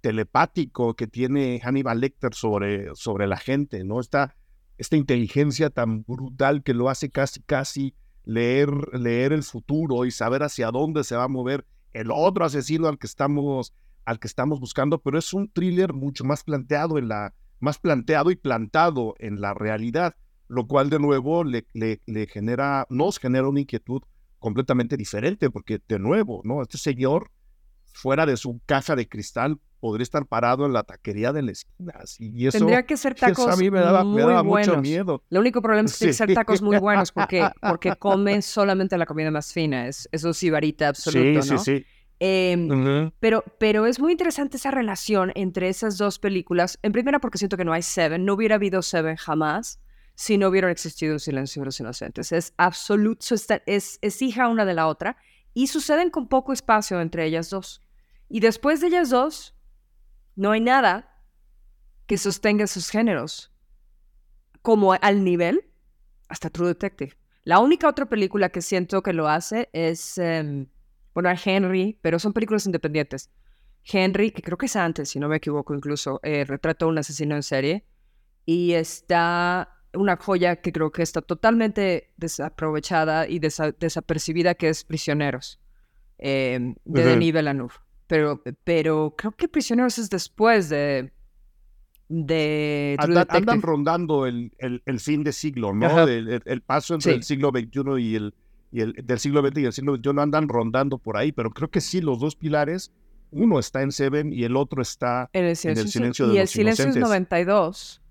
telepático 0.01 0.95
que 0.95 1.07
tiene 1.07 1.59
Hannibal 1.59 1.99
Lecter 1.99 2.33
sobre, 2.33 2.95
sobre 2.95 3.27
la 3.27 3.37
gente, 3.37 3.83
¿no? 3.83 3.99
Está 3.99 4.35
esta 4.77 4.95
inteligencia 4.95 5.69
tan 5.69 6.03
brutal 6.03 6.63
que 6.63 6.73
lo 6.73 6.89
hace 6.89 7.09
casi, 7.09 7.41
casi 7.41 7.93
leer, 8.23 8.69
leer 8.93 9.33
el 9.33 9.43
futuro 9.43 10.05
y 10.05 10.11
saber 10.11 10.43
hacia 10.43 10.71
dónde 10.71 11.03
se 11.03 11.15
va 11.15 11.25
a 11.25 11.27
mover 11.27 11.65
el 11.93 12.11
otro 12.11 12.45
asesino 12.45 12.87
al 12.87 12.97
que 12.97 13.07
estamos, 13.07 13.73
al 14.05 14.19
que 14.19 14.27
estamos 14.27 14.59
buscando, 14.59 14.99
pero 15.01 15.17
es 15.17 15.33
un 15.33 15.49
thriller 15.51 15.93
mucho 15.93 16.23
más 16.23 16.43
planteado 16.43 16.97
en 16.97 17.07
la, 17.07 17.33
más 17.59 17.77
planteado 17.77 18.31
y 18.31 18.35
plantado 18.35 19.15
en 19.19 19.41
la 19.41 19.53
realidad, 19.53 20.15
lo 20.47 20.67
cual 20.67 20.89
de 20.89 20.99
nuevo 20.99 21.43
le, 21.43 21.65
le, 21.73 22.27
genera, 22.27 22.85
nos 22.89 23.19
genera 23.19 23.47
una 23.47 23.61
inquietud 23.61 24.01
completamente 24.39 24.97
diferente, 24.97 25.49
porque 25.49 25.79
de 25.87 25.99
nuevo, 25.99 26.41
¿no? 26.43 26.61
Este 26.61 26.77
señor, 26.77 27.31
fuera 27.93 28.25
de 28.25 28.37
su 28.37 28.59
caja 28.65 28.95
de 28.95 29.07
cristal, 29.07 29.59
podría 29.81 30.03
estar 30.03 30.25
parado 30.25 30.65
en 30.65 30.71
la 30.71 30.83
taquería 30.83 31.33
de 31.33 31.41
la 31.41 31.51
esquina. 31.51 31.93
Y 32.19 32.47
eso, 32.47 32.59
Tendría 32.59 32.83
que 32.83 32.95
ser 32.95 33.15
tacos 33.15 33.47
a 33.47 33.57
mí 33.57 33.69
me 33.69 33.81
daba, 33.81 34.05
muy 34.05 34.21
me 34.21 34.27
daba 34.27 34.43
mucho 34.43 34.77
miedo. 34.77 35.23
El 35.29 35.39
único 35.39 35.61
problema 35.61 35.87
es 35.87 35.93
que 35.93 35.97
tiene 35.97 36.11
que 36.11 36.17
ser 36.17 36.33
tacos 36.33 36.61
muy 36.61 36.77
buenos 36.77 37.11
porque, 37.11 37.49
porque 37.61 37.95
come 37.97 38.41
solamente 38.41 38.97
la 38.97 39.05
comida 39.05 39.31
más 39.31 39.51
fina. 39.51 39.87
Es, 39.87 40.07
eso 40.11 40.33
sí, 40.33 40.49
varita 40.49 40.87
absoluto, 40.87 41.41
sí, 41.41 41.51
¿no? 41.51 41.57
Sí, 41.57 41.79
sí, 41.79 41.85
eh, 42.23 43.11
pero, 43.19 43.43
pero 43.57 43.87
es 43.87 43.99
muy 43.99 44.11
interesante 44.11 44.57
esa 44.57 44.69
relación 44.69 45.31
entre 45.33 45.67
esas 45.67 45.97
dos 45.97 46.19
películas. 46.19 46.77
En 46.83 46.91
primera, 46.91 47.19
porque 47.19 47.39
siento 47.39 47.57
que 47.57 47.65
no 47.65 47.73
hay 47.73 47.81
Seven. 47.81 48.23
No 48.23 48.35
hubiera 48.35 48.55
habido 48.55 48.83
Seven 48.83 49.15
jamás 49.15 49.79
si 50.13 50.37
no 50.37 50.49
hubiera 50.49 50.69
existido 50.69 51.13
un 51.13 51.19
silencio 51.19 51.63
de 51.63 51.65
los 51.65 51.79
inocentes. 51.79 52.31
Es 52.31 52.53
absoluto, 52.57 53.25
es, 53.65 53.97
es 53.99 54.21
hija 54.21 54.47
una 54.47 54.65
de 54.65 54.75
la 54.75 54.85
otra 54.85 55.17
y 55.55 55.65
suceden 55.65 56.11
con 56.11 56.27
poco 56.27 56.53
espacio 56.53 57.01
entre 57.01 57.25
ellas 57.25 57.49
dos. 57.49 57.81
Y 58.29 58.39
después 58.39 58.81
de 58.81 58.87
ellas 58.87 59.09
dos, 59.09 59.55
no 60.35 60.51
hay 60.51 60.61
nada 60.61 61.23
que 62.05 62.17
sostenga 62.17 62.67
sus 62.67 62.89
géneros 62.89 63.51
como 64.61 64.93
al 64.93 65.23
nivel 65.23 65.71
hasta 66.29 66.49
True 66.49 66.69
Detective. 66.69 67.13
La 67.43 67.59
única 67.59 67.87
otra 67.87 68.07
película 68.07 68.49
que 68.49 68.61
siento 68.61 69.01
que 69.01 69.13
lo 69.13 69.27
hace 69.27 69.69
es 69.73 70.17
em, 70.17 70.67
Bueno, 71.13 71.29
Henry, 71.43 71.99
pero 72.01 72.19
son 72.19 72.33
películas 72.33 72.65
independientes. 72.65 73.29
Henry, 73.83 74.31
que 74.31 74.41
creo 74.41 74.57
que 74.57 74.67
es 74.67 74.75
antes, 74.75 75.09
si 75.09 75.19
no 75.19 75.27
me 75.27 75.37
equivoco 75.37 75.73
incluso, 75.73 76.19
eh, 76.23 76.45
retrata 76.45 76.85
a 76.85 76.87
un 76.87 76.97
asesino 76.97 77.35
en 77.35 77.43
serie. 77.43 77.85
Y 78.45 78.73
está 78.73 79.81
una 79.93 80.17
joya 80.17 80.57
que 80.57 80.71
creo 80.71 80.91
que 80.91 81.01
está 81.01 81.21
totalmente 81.21 82.13
desaprovechada 82.17 83.27
y 83.27 83.39
desapercibida, 83.39 84.55
que 84.55 84.69
es 84.69 84.83
Prisioneros, 84.83 85.59
eh, 86.17 86.75
de 86.85 87.03
Denis 87.03 87.33
Villeneuve. 87.33 87.73
Pero, 88.11 88.41
pero 88.65 89.15
creo 89.17 89.31
que 89.31 89.47
Prisioneros 89.47 89.97
es 89.97 90.09
después 90.09 90.67
de... 90.67 91.13
de 92.09 92.97
andan 92.99 93.61
rondando 93.61 94.25
el, 94.25 94.51
el, 94.59 94.99
fin 94.99 95.23
de 95.23 95.31
siglo, 95.31 95.73
¿no? 95.73 96.05
El, 96.05 96.61
paso 96.61 96.93
entre 96.93 97.13
el 97.13 97.23
siglo 97.23 97.51
XXI 97.51 98.01
y 98.01 98.15
el, 98.15 98.33
y 98.69 98.81
el 98.81 98.93
del 99.01 99.17
siglo 99.17 99.41
XX 99.41 99.59
y 99.59 99.65
el 99.65 99.71
siglo 99.71 99.95
XXI 99.95 100.09
andan 100.19 100.49
rondando 100.49 100.97
por 100.97 101.15
ahí, 101.15 101.31
pero 101.31 101.51
creo 101.51 101.71
que 101.71 101.79
sí, 101.79 102.01
los 102.01 102.19
dos 102.19 102.35
pilares, 102.35 102.91
uno 103.31 103.59
está 103.59 103.81
en 103.81 103.93
Seven 103.93 104.33
y 104.33 104.43
el 104.43 104.57
otro 104.57 104.81
está 104.81 105.29
en 105.31 105.45
el 105.45 105.55
silencio, 105.55 106.27
de 106.27 106.35
y 106.35 106.37
el 106.39 106.49
silencio 106.49 106.89
es 106.89 106.97
92 106.97 108.01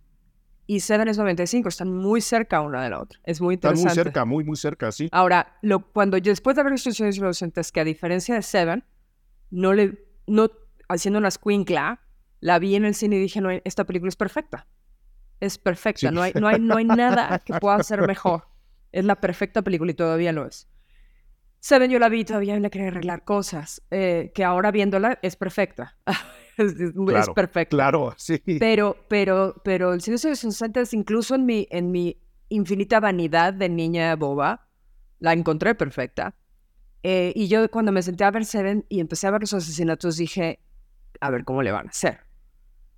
y 0.67 0.81
Seven 0.81 1.09
es 1.09 1.19
95, 1.19 1.69
están 1.69 1.93
muy 1.95 2.23
cerca 2.23 2.63
una 2.63 2.83
de 2.83 2.89
la 2.89 3.03
otra. 3.03 3.19
Es 3.25 3.39
muy 3.43 3.57
interesante. 3.57 3.89
Están 3.89 3.97
muy 3.97 4.05
cerca, 4.05 4.25
muy, 4.25 4.45
muy 4.45 4.57
cerca, 4.57 4.93
sí. 4.93 5.11
Ahora, 5.13 5.59
lo, 5.61 5.81
cuando 5.93 6.17
yo, 6.17 6.33
después 6.33 6.55
de 6.57 6.63
haber 6.63 6.73
visto 6.73 6.91
Silencio 6.91 7.23
Inocentes, 7.23 7.71
que 7.71 7.81
a 7.81 7.85
diferencia 7.85 8.37
de 8.37 8.41
Seven, 8.43 8.85
no 9.51 9.73
le, 9.73 10.07
no, 10.27 10.51
haciendo 10.89 11.19
una 11.19 11.31
squinkla, 11.31 12.01
la 12.41 12.59
vi 12.59 12.75
en 12.75 12.85
el 12.85 12.95
cine 12.95 13.17
y 13.17 13.21
dije, 13.21 13.41
no, 13.41 13.51
esta 13.51 13.85
película 13.85 14.09
es 14.09 14.17
perfecta. 14.17 14.67
Es 15.41 15.59
perfecta, 15.59 16.11
no, 16.11 16.23
hay, 16.23 16.33
no, 16.35 16.49
hay, 16.49 16.61
no 16.61 16.77
hay 16.77 16.85
nada 16.85 17.39
que 17.39 17.55
pueda 17.55 17.83
ser 17.83 18.07
mejor. 18.07 18.45
Es 18.93 19.05
la 19.05 19.21
perfecta 19.21 19.63
película 19.63 19.91
y 19.91 19.95
todavía 19.95 20.33
lo 20.33 20.47
es. 20.47 20.69
Seven 21.61 21.91
yo 21.91 21.99
la 21.99 22.09
vi 22.09 22.21
y 22.21 22.25
todavía 22.25 22.59
le 22.59 22.71
quería 22.71 22.89
arreglar 22.89 23.25
cosas, 23.25 23.83
eh, 23.91 24.33
que 24.35 24.45
ahora 24.45 24.71
viéndola 24.71 25.19
es 25.23 25.37
perfecta. 25.37 25.97
es, 26.57 27.31
perfecto. 27.35 27.77
Claro, 27.77 28.15
sí. 28.17 28.43
Pero, 28.59 28.97
pero, 29.09 29.55
pero 29.63 29.93
el 29.93 30.01
silencio 30.01 30.29
de 30.29 30.33
los 30.33 30.45
inocentes, 30.45 30.95
incluso 30.95 31.35
en 31.35 31.47
mi, 31.47 31.67
en 31.71 31.91
mi 31.91 32.19
infinita 32.49 32.99
vanidad 33.01 33.53
de 33.53 33.69
niña 33.69 34.17
boba, 34.17 34.69
la 35.19 35.35
encontré 35.35 35.75
perfecta. 35.75 36.35
Eh, 37.03 37.33
y 37.35 37.49
yo 37.49 37.71
cuando 37.71 37.93
me 37.93 38.03
senté 38.03 38.25
a 38.25 38.31
ver 38.31 38.45
Seven 38.45 38.85
y 38.89 39.01
empecé 39.01 39.27
a 39.27 39.31
ver 39.31 39.41
los 39.41 39.55
asesinatos, 39.55 40.17
dije, 40.17 40.61
a 41.21 41.31
ver 41.31 41.45
cómo 41.45 41.63
le 41.63 41.73
van 41.73 41.87
a 41.87 41.91
hacer. 41.91 42.21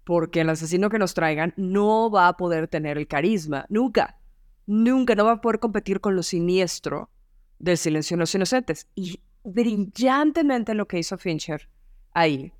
Porque 0.04 0.40
el 0.40 0.50
asesino 0.50 0.90
que 0.90 0.98
nos 0.98 1.14
traigan 1.14 1.54
no 1.56 2.10
va 2.10 2.28
a 2.28 2.36
poder 2.36 2.68
tener 2.68 2.98
el 2.98 3.06
carisma, 3.06 3.66
nunca, 3.68 4.18
nunca, 4.66 5.14
no 5.14 5.24
va 5.24 5.32
a 5.32 5.40
poder 5.40 5.60
competir 5.60 6.00
con 6.00 6.16
lo 6.16 6.22
siniestro 6.22 7.10
del 7.58 7.78
silencio 7.78 8.16
de 8.16 8.20
los 8.20 8.34
inocentes. 8.34 8.88
Y 8.94 9.20
brillantemente 9.44 10.74
lo 10.74 10.86
que 10.86 10.98
hizo 10.98 11.16
Fincher 11.18 11.68
ahí 12.12 12.52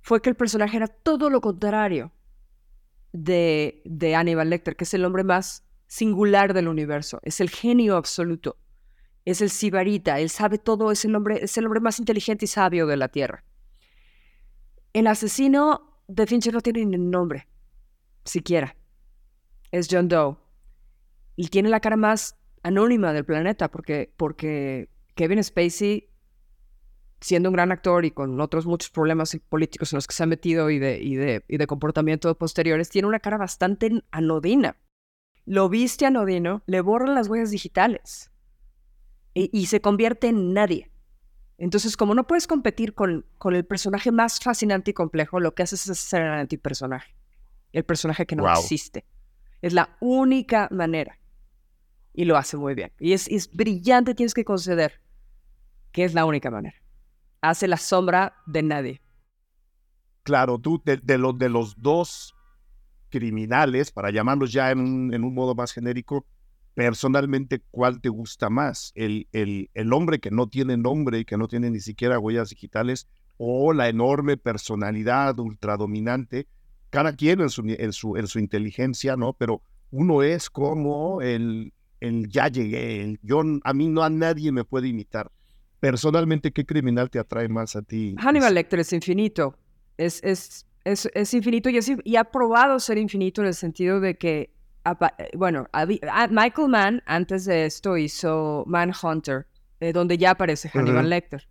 fue 0.00 0.22
que 0.22 0.30
el 0.30 0.36
personaje 0.36 0.76
era 0.76 0.86
todo 0.86 1.30
lo 1.30 1.40
contrario 1.40 2.12
de, 3.12 3.82
de 3.84 4.44
Lecter, 4.44 4.76
que 4.76 4.84
es 4.84 4.94
el 4.94 5.04
hombre 5.04 5.24
más 5.24 5.64
singular 5.86 6.54
del 6.54 6.68
universo, 6.68 7.20
es 7.22 7.40
el 7.40 7.50
genio 7.50 7.96
absoluto, 7.96 8.56
es 9.26 9.40
el 9.40 9.50
sibarita, 9.50 10.20
él 10.20 10.30
sabe 10.30 10.56
todo, 10.56 10.92
es 10.92 11.04
el 11.04 11.14
hombre, 11.16 11.42
es 11.42 11.58
el 11.58 11.66
hombre 11.66 11.80
más 11.80 11.98
inteligente 11.98 12.44
y 12.44 12.48
sabio 12.48 12.86
de 12.86 12.96
la 12.96 13.08
Tierra. 13.08 13.44
El 14.92 15.08
asesino 15.08 16.00
de 16.06 16.26
Fincher 16.26 16.54
no 16.54 16.60
tiene 16.60 16.86
ni 16.86 16.96
nombre, 16.96 17.48
siquiera. 18.24 18.76
Es 19.72 19.88
John 19.90 20.08
Doe. 20.08 20.38
Y 21.34 21.48
tiene 21.48 21.68
la 21.68 21.80
cara 21.80 21.96
más 21.96 22.38
anónima 22.62 23.12
del 23.12 23.24
planeta 23.24 23.68
porque, 23.68 24.14
porque 24.16 24.88
Kevin 25.16 25.42
Spacey 25.42 26.08
siendo 27.20 27.48
un 27.48 27.54
gran 27.54 27.72
actor 27.72 28.04
y 28.04 28.12
con 28.12 28.40
otros 28.40 28.64
muchos 28.64 28.90
problemas 28.90 29.36
políticos 29.48 29.92
en 29.92 29.96
los 29.96 30.06
que 30.06 30.14
se 30.14 30.22
ha 30.22 30.26
metido 30.26 30.70
y 30.70 30.78
de, 30.78 31.02
y 31.02 31.16
de, 31.16 31.44
y 31.48 31.56
de 31.56 31.66
comportamiento 31.66 32.32
posteriores, 32.38 32.90
tiene 32.90 33.08
una 33.08 33.18
cara 33.18 33.38
bastante 33.38 33.90
anodina. 34.12 34.76
Lo 35.46 35.68
viste 35.68 36.06
anodino, 36.06 36.62
le 36.66 36.80
borran 36.80 37.16
las 37.16 37.28
huellas 37.28 37.50
digitales 37.50 38.30
y, 39.38 39.66
se 39.66 39.80
convierte 39.80 40.28
en 40.28 40.54
nadie. 40.54 40.90
Entonces, 41.58 41.96
como 41.96 42.14
no 42.14 42.26
puedes 42.26 42.46
competir 42.46 42.94
con, 42.94 43.26
con 43.38 43.54
el 43.54 43.64
personaje 43.64 44.10
más 44.10 44.40
fascinante 44.40 44.92
y 44.92 44.94
complejo, 44.94 45.40
lo 45.40 45.54
que 45.54 45.62
haces 45.62 45.86
es 45.88 45.98
ser 45.98 46.22
el 46.22 46.32
antipersonaje. 46.32 47.14
El 47.72 47.84
personaje 47.84 48.26
que 48.26 48.36
no 48.36 48.50
existe. 48.50 49.04
Es 49.60 49.72
la 49.72 49.96
única 50.00 50.68
manera. 50.70 51.18
Y 52.14 52.24
lo 52.24 52.36
hace 52.36 52.56
muy 52.56 52.74
bien. 52.74 52.92
Y 52.98 53.12
es, 53.12 53.28
es 53.28 53.50
brillante, 53.52 54.14
tienes 54.14 54.32
que 54.32 54.44
conceder 54.44 55.00
que 55.92 56.04
es 56.04 56.14
la 56.14 56.24
única 56.24 56.50
manera 56.50 56.76
hace 57.40 57.68
la 57.68 57.76
sombra 57.76 58.34
de 58.46 58.62
nadie. 58.62 59.00
Claro, 60.22 60.58
tú 60.58 60.82
de, 60.84 60.96
de, 60.96 61.32
de 61.36 61.48
los 61.48 61.80
dos 61.80 62.34
criminales, 63.08 63.92
para 63.92 64.10
llamarlos 64.10 64.52
ya 64.52 64.70
en 64.70 64.80
un, 64.80 65.34
modo 65.34 65.54
más 65.54 65.72
genérico, 65.72 66.26
personalmente, 66.76 67.62
¿cuál 67.70 68.02
te 68.02 68.10
gusta 68.10 68.50
más? 68.50 68.92
¿El, 68.94 69.28
el, 69.32 69.70
el 69.72 69.92
hombre 69.94 70.20
que 70.20 70.30
no 70.30 70.46
tiene 70.46 70.76
nombre 70.76 71.20
y 71.20 71.24
que 71.24 71.38
no 71.38 71.48
tiene 71.48 71.70
ni 71.70 71.80
siquiera 71.80 72.18
huellas 72.18 72.50
digitales 72.50 73.08
o 73.38 73.72
la 73.72 73.88
enorme 73.88 74.36
personalidad 74.36 75.38
ultradominante? 75.38 76.46
Cada 76.90 77.16
quien 77.16 77.40
en 77.40 77.48
su, 77.48 77.62
en 77.66 77.92
su, 77.94 78.16
en 78.18 78.26
su 78.26 78.38
inteligencia, 78.38 79.16
¿no? 79.16 79.32
Pero 79.32 79.62
uno 79.90 80.22
es 80.22 80.50
como 80.50 81.22
el, 81.22 81.72
el 82.00 82.28
ya 82.28 82.48
llegué, 82.48 83.02
el 83.02 83.20
yo, 83.22 83.42
a 83.64 83.72
mí 83.72 83.88
no 83.88 84.02
a 84.02 84.10
nadie 84.10 84.52
me 84.52 84.64
puede 84.64 84.88
imitar 84.88 85.32
personalmente, 85.80 86.52
¿qué 86.52 86.66
criminal 86.66 87.08
te 87.10 87.18
atrae 87.18 87.48
más 87.48 87.76
a 87.76 87.82
ti? 87.82 88.14
Hannibal 88.18 88.54
Lecter 88.54 88.80
es 88.80 88.92
infinito. 88.92 89.56
Es, 89.96 90.22
es, 90.22 90.66
es, 90.84 91.08
es 91.14 91.34
infinito 91.34 91.70
y, 91.70 91.78
y, 92.04 92.16
ha 92.16 92.24
probado 92.24 92.78
ser 92.80 92.98
infinito 92.98 93.40
en 93.40 93.48
el 93.48 93.54
sentido 93.54 94.00
de 94.00 94.16
que, 94.16 94.50
bueno, 95.36 95.66
Michael 96.30 96.68
Mann 96.68 97.02
antes 97.06 97.44
de 97.44 97.66
esto 97.66 97.96
hizo 97.96 98.64
Manhunter, 98.66 99.46
eh, 99.80 99.92
donde 99.92 100.16
ya 100.16 100.32
aparece 100.32 100.68
Hannibal 100.68 101.10
Lecter. 101.10 101.48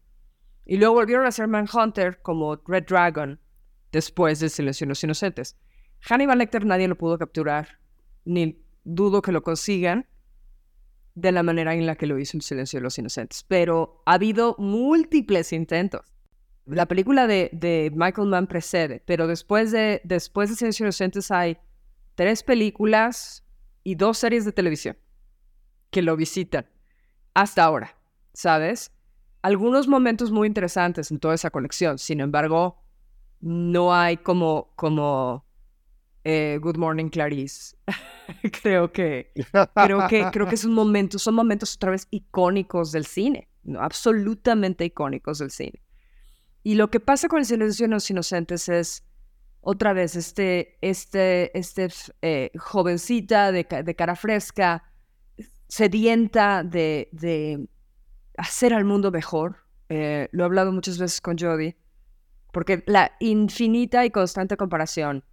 Y 0.65 0.77
luego 0.77 0.95
volvieron 0.95 1.25
a 1.25 1.29
hacer 1.29 1.47
Manhunter 1.47 2.21
como 2.21 2.55
Red 2.65 2.85
Dragon 2.87 3.39
después 3.91 4.39
de 4.39 4.49
Silencio 4.49 4.85
de 4.85 4.89
los 4.89 5.03
Inocentes. 5.03 5.57
Hannibal 6.01 6.37
Lecter 6.37 6.65
nadie 6.65 6.87
lo 6.87 6.97
pudo 6.97 7.17
capturar, 7.17 7.79
ni 8.23 8.63
dudo 8.83 9.21
que 9.21 9.31
lo 9.31 9.43
consigan 9.43 10.07
de 11.15 11.31
la 11.31 11.43
manera 11.43 11.73
en 11.73 11.85
la 11.85 11.95
que 11.95 12.07
lo 12.07 12.19
hizo 12.19 12.37
El 12.37 12.43
Silencio 12.43 12.79
de 12.79 12.83
los 12.83 12.97
Inocentes, 12.97 13.45
pero 13.47 14.01
ha 14.05 14.13
habido 14.13 14.55
múltiples 14.57 15.53
intentos. 15.53 16.01
La 16.65 16.87
película 16.87 17.27
de, 17.27 17.49
de 17.53 17.91
Michael 17.93 18.27
Mann 18.27 18.47
precede, 18.47 19.01
pero 19.05 19.27
después 19.27 19.71
de, 19.71 20.01
después 20.03 20.49
de 20.49 20.55
Silencio 20.55 20.83
de 20.83 20.87
los 20.87 20.99
Inocentes 20.99 21.31
hay 21.31 21.57
tres 22.15 22.43
películas 22.43 23.45
y 23.83 23.95
dos 23.95 24.17
series 24.17 24.45
de 24.45 24.51
televisión 24.51 24.97
que 25.91 26.01
lo 26.01 26.15
visitan 26.17 26.67
hasta 27.33 27.63
ahora, 27.63 27.97
¿sabes? 28.33 28.91
Algunos 29.41 29.87
momentos 29.87 30.31
muy 30.31 30.47
interesantes 30.47 31.11
en 31.11 31.19
toda 31.19 31.35
esa 31.35 31.51
colección, 31.51 31.99
sin 31.99 32.19
embargo, 32.19 32.81
no 33.41 33.93
hay 33.93 34.17
como, 34.17 34.73
como 34.75 35.45
eh, 36.23 36.57
Good 36.61 36.77
Morning 36.77 37.09
Clarice. 37.09 37.77
creo 38.63 38.91
que 38.91 39.31
creo 39.75 40.07
que 40.07 40.25
creo 40.31 40.47
que 40.47 40.55
es 40.55 40.65
un 40.65 40.73
momento, 40.73 41.19
son 41.19 41.35
momentos 41.35 41.75
otra 41.75 41.91
vez 41.91 42.07
icónicos 42.09 42.91
del 42.91 43.05
cine, 43.05 43.49
¿no? 43.63 43.79
absolutamente 43.79 44.85
icónicos 44.85 45.37
del 45.39 45.51
cine. 45.51 45.83
Y 46.63 46.73
lo 46.73 46.89
que 46.89 46.99
pasa 46.99 47.27
con 47.27 47.39
el 47.39 47.45
silencio 47.45 47.85
de 47.85 47.93
los 47.93 48.09
inocentes 48.09 48.67
es 48.69 49.03
otra 49.67 49.93
vez 49.93 50.15
este 50.15 50.77
este 50.81 51.57
este 51.57 51.89
eh, 52.21 52.51
jovencita 52.55 53.51
de, 53.51 53.65
de, 53.83 53.95
cara 53.95 54.15
fresca, 54.15 54.83
sedienta 55.67 56.63
de, 56.63 57.09
de 57.11 57.67
hacer 58.37 58.73
al 58.73 58.85
mundo 58.85 59.11
mejor. 59.11 59.57
Eh, 59.89 60.29
lo 60.31 60.43
he 60.43 60.45
hablado 60.45 60.71
muchas 60.71 60.99
veces 60.99 61.19
con 61.19 61.37
Jodie, 61.37 61.77
porque 62.53 62.83
la 62.85 63.13
infinita 63.19 64.05
y 64.05 64.11
constante 64.11 64.55
comparación 64.55 65.23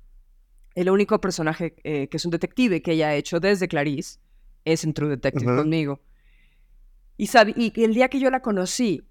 el 0.75 0.89
único 0.89 1.21
personaje 1.21 1.75
eh, 1.85 2.09
que 2.09 2.17
es 2.17 2.25
un 2.25 2.31
detective 2.31 2.81
que 2.81 2.93
ella 2.93 3.09
ha 3.09 3.15
hecho 3.15 3.39
desde 3.39 3.69
Clarice 3.69 4.19
es 4.65 4.85
en 4.85 4.95
True 4.95 5.11
Detective 5.11 5.57
conmigo. 5.57 6.01
Y, 7.19 7.29
y 7.57 7.85
el 7.85 7.93
día 7.93 8.09
que 8.09 8.19
yo 8.19 8.31
la 8.31 8.41
conocí, 8.41 9.07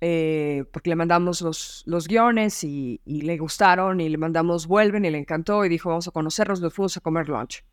eh, 0.00 0.64
porque 0.72 0.90
le 0.90 0.96
mandamos 0.96 1.42
los, 1.42 1.82
los 1.86 2.06
guiones 2.06 2.62
y, 2.62 3.00
le 3.04 3.36
gustaron 3.38 4.00
y 4.00 4.08
le 4.08 4.16
mandamos 4.16 4.66
vuelven 4.66 5.04
y 5.04 5.10
le 5.10 5.18
encantó 5.18 5.64
y 5.64 5.68
dijo 5.68 5.88
vamos 5.88 6.06
a 6.06 6.12
conocernos, 6.12 6.60
nos 6.60 6.72
fuimos 6.72 6.96
a 6.96 7.00
comer 7.00 7.28
lunch. 7.28 7.64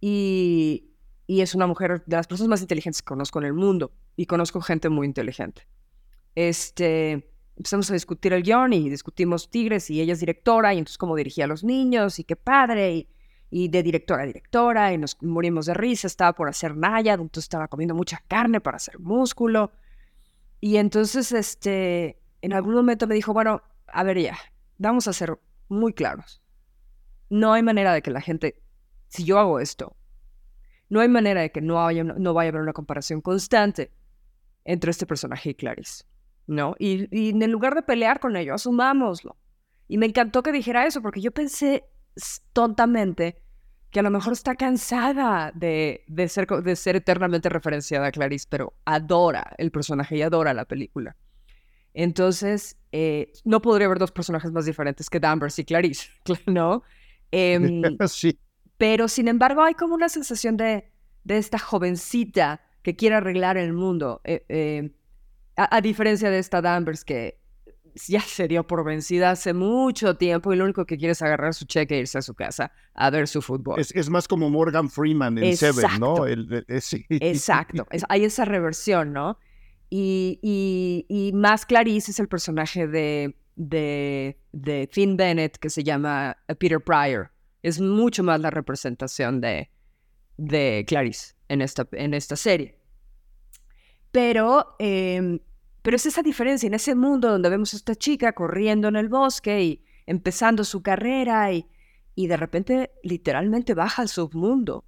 Y, 0.00 0.90
y 1.26 1.42
es 1.42 1.54
una 1.54 1.66
mujer 1.66 2.02
de 2.06 2.16
las 2.16 2.26
personas 2.26 2.48
más 2.48 2.60
inteligentes 2.62 3.02
que 3.02 3.06
conozco 3.06 3.38
en 3.38 3.44
el 3.46 3.52
mundo 3.52 3.92
y 4.16 4.26
conozco 4.26 4.60
gente 4.60 4.88
muy 4.88 5.06
inteligente. 5.06 5.68
Este, 6.34 7.30
empezamos 7.56 7.90
a 7.90 7.94
discutir 7.94 8.32
el 8.32 8.42
guion 8.42 8.72
y 8.72 8.88
discutimos 8.88 9.50
Tigres 9.50 9.90
y 9.90 10.00
ella 10.00 10.14
es 10.14 10.20
directora 10.20 10.74
y 10.74 10.78
entonces 10.78 10.98
cómo 10.98 11.14
dirigía 11.14 11.44
a 11.44 11.48
los 11.48 11.62
niños 11.62 12.18
y 12.18 12.24
qué 12.24 12.34
padre 12.34 13.08
y, 13.50 13.68
de 13.68 13.82
directora 13.82 14.22
a 14.22 14.26
directora 14.26 14.92
y 14.92 14.98
nos 14.98 15.20
morimos 15.22 15.66
de 15.66 15.74
risa, 15.74 16.06
estaba 16.06 16.32
por 16.32 16.48
hacer 16.48 16.76
Naya, 16.76 17.14
entonces 17.14 17.44
estaba 17.44 17.68
comiendo 17.68 17.94
mucha 17.94 18.22
carne 18.26 18.60
para 18.60 18.76
hacer 18.76 18.98
músculo 18.98 19.72
Y 20.60 20.76
entonces, 20.76 21.32
este, 21.32 22.20
en 22.42 22.52
algún 22.52 22.74
momento 22.74 23.06
me 23.06 23.14
dijo, 23.14 23.32
bueno, 23.32 23.62
a 23.86 24.02
ver 24.04 24.18
ya, 24.20 24.38
vamos 24.78 25.08
a 25.08 25.12
ser 25.12 25.38
muy 25.68 25.92
claros. 25.92 26.42
No 27.28 27.52
hay 27.52 27.62
manera 27.62 27.92
de 27.94 28.02
que 28.02 28.10
la 28.10 28.20
gente, 28.20 28.62
si 29.08 29.24
yo 29.24 29.38
hago 29.38 29.60
esto, 29.60 29.96
no 30.88 31.00
hay 31.00 31.08
manera 31.08 31.40
de 31.40 31.50
que 31.50 31.60
no, 31.60 31.84
haya, 31.86 32.04
no 32.04 32.34
vaya 32.34 32.48
a 32.48 32.50
haber 32.50 32.62
una 32.62 32.72
comparación 32.72 33.20
constante 33.20 33.92
entre 34.64 34.90
este 34.90 35.06
personaje 35.06 35.50
y 35.50 35.54
Clarice, 35.54 36.04
¿no? 36.46 36.74
Y, 36.78 37.08
y 37.16 37.30
en 37.30 37.50
lugar 37.50 37.74
de 37.74 37.82
pelear 37.82 38.20
con 38.20 38.36
ello, 38.36 38.54
asumámoslo. 38.54 39.36
Y 39.88 39.98
me 39.98 40.06
encantó 40.06 40.42
que 40.42 40.52
dijera 40.52 40.86
eso, 40.86 41.00
porque 41.00 41.20
yo 41.20 41.30
pensé 41.32 41.84
tontamente 42.52 43.42
que 43.90 44.00
a 44.00 44.02
lo 44.02 44.10
mejor 44.10 44.32
está 44.32 44.54
cansada 44.54 45.52
de, 45.54 46.04
de, 46.06 46.28
ser, 46.28 46.46
de 46.46 46.76
ser 46.76 46.96
eternamente 46.96 47.48
referenciada 47.48 48.06
a 48.06 48.12
Clarice, 48.12 48.46
pero 48.48 48.74
adora 48.84 49.52
el 49.58 49.70
personaje 49.70 50.16
y 50.16 50.22
adora 50.22 50.54
la 50.54 50.64
película. 50.64 51.16
Entonces, 51.92 52.76
eh, 52.92 53.32
no 53.44 53.60
podría 53.60 53.86
haber 53.86 53.98
dos 53.98 54.12
personajes 54.12 54.52
más 54.52 54.64
diferentes 54.64 55.10
que 55.10 55.18
Danvers 55.18 55.58
y 55.58 55.64
Clarice, 55.64 56.08
¿no? 56.46 56.84
Em, 57.32 57.82
sí. 58.08 58.38
Pero, 58.78 59.08
sin 59.08 59.28
embargo, 59.28 59.62
hay 59.62 59.74
como 59.74 59.94
una 59.94 60.08
sensación 60.08 60.56
de, 60.56 60.90
de 61.24 61.38
esta 61.38 61.58
jovencita 61.58 62.62
que 62.82 62.96
quiere 62.96 63.16
arreglar 63.16 63.56
el 63.56 63.72
mundo, 63.72 64.20
eh, 64.24 64.44
eh, 64.48 64.90
a, 65.56 65.76
a, 65.76 65.80
diferencia 65.80 66.30
de 66.30 66.38
esta 66.38 66.62
Danvers 66.62 67.04
que 67.04 67.39
ya 68.08 68.20
se 68.20 68.48
dio 68.48 68.66
por 68.66 68.84
vencida 68.84 69.30
hace 69.30 69.52
mucho 69.52 70.16
tiempo 70.16 70.52
y 70.52 70.56
lo 70.56 70.64
único 70.64 70.86
que 70.86 70.96
quiere 70.96 71.12
es 71.12 71.22
agarrar 71.22 71.54
su 71.54 71.64
cheque 71.64 71.96
e 71.96 72.00
irse 72.00 72.18
a 72.18 72.22
su 72.22 72.34
casa 72.34 72.72
a 72.94 73.10
ver 73.10 73.28
su 73.28 73.42
fútbol. 73.42 73.80
Es, 73.80 73.94
es 73.94 74.10
más 74.10 74.28
como 74.28 74.50
Morgan 74.50 74.88
Freeman 74.90 75.38
en 75.38 75.56
Seven, 75.56 75.98
¿no? 75.98 76.26
El, 76.26 76.64
sí. 76.80 77.04
Exacto, 77.08 77.86
es, 77.90 78.04
hay 78.08 78.24
esa 78.24 78.44
reversión, 78.44 79.12
¿no? 79.12 79.38
Y, 79.88 80.38
y, 80.42 81.06
y, 81.08 81.32
más 81.32 81.66
Clarice 81.66 82.12
es 82.12 82.20
el 82.20 82.28
personaje 82.28 82.86
de, 82.86 83.36
de, 83.56 84.38
de 84.52 84.88
Finn 84.92 85.16
Bennett 85.16 85.56
que 85.58 85.68
se 85.68 85.82
llama 85.82 86.36
Peter 86.58 86.80
Pryor. 86.80 87.32
Es 87.62 87.80
mucho 87.80 88.22
más 88.22 88.40
la 88.40 88.50
representación 88.50 89.40
de, 89.40 89.68
de 90.36 90.84
Clarice 90.86 91.34
en 91.48 91.60
esta, 91.60 91.88
en 91.92 92.14
esta 92.14 92.36
serie. 92.36 92.76
Pero 94.12 94.76
eh, 94.78 95.40
pero 95.82 95.96
es 95.96 96.06
esa 96.06 96.22
diferencia 96.22 96.66
en 96.66 96.74
ese 96.74 96.94
mundo 96.94 97.30
donde 97.30 97.48
vemos 97.48 97.72
a 97.72 97.76
esta 97.76 97.94
chica 97.94 98.32
corriendo 98.32 98.88
en 98.88 98.96
el 98.96 99.08
bosque 99.08 99.62
y 99.62 99.84
empezando 100.06 100.64
su 100.64 100.82
carrera 100.82 101.52
y, 101.52 101.66
y 102.14 102.26
de 102.26 102.36
repente 102.36 102.90
literalmente 103.02 103.74
baja 103.74 104.02
al 104.02 104.08
submundo, 104.08 104.84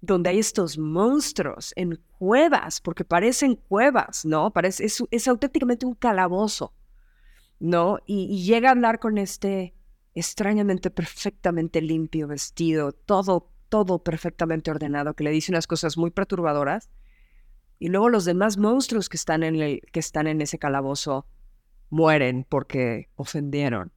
donde 0.00 0.30
hay 0.30 0.38
estos 0.38 0.78
monstruos 0.78 1.72
en 1.76 2.00
cuevas, 2.18 2.80
porque 2.80 3.04
parecen 3.04 3.56
cuevas, 3.56 4.24
¿no? 4.24 4.50
Parece, 4.52 4.84
es, 4.84 5.28
auténticamente 5.28 5.86
un 5.86 5.94
calabozo, 5.94 6.74
¿no? 7.58 7.98
Y, 8.06 8.24
y 8.30 8.44
llega 8.44 8.68
a 8.68 8.72
hablar 8.72 8.98
con 8.98 9.18
este 9.18 9.74
extrañamente 10.14 10.90
perfectamente 10.90 11.80
limpio 11.80 12.26
vestido, 12.26 12.92
todo, 12.92 13.52
todo 13.68 14.02
perfectamente 14.02 14.70
ordenado, 14.70 15.14
que 15.14 15.24
le 15.24 15.30
dice 15.30 15.52
unas 15.52 15.66
cosas 15.66 15.96
muy 15.96 16.10
perturbadoras 16.10 16.90
y 17.80 17.88
luego 17.88 18.10
los 18.10 18.26
demás 18.26 18.58
monstruos 18.58 19.08
que 19.08 19.16
están 19.16 19.42
en, 19.42 19.56
el, 19.56 19.80
que 19.90 20.00
están 20.00 20.26
en 20.26 20.42
ese 20.42 20.58
calabozo 20.58 21.26
mueren 21.88 22.46
porque 22.46 23.08
ofendieron 23.16 23.90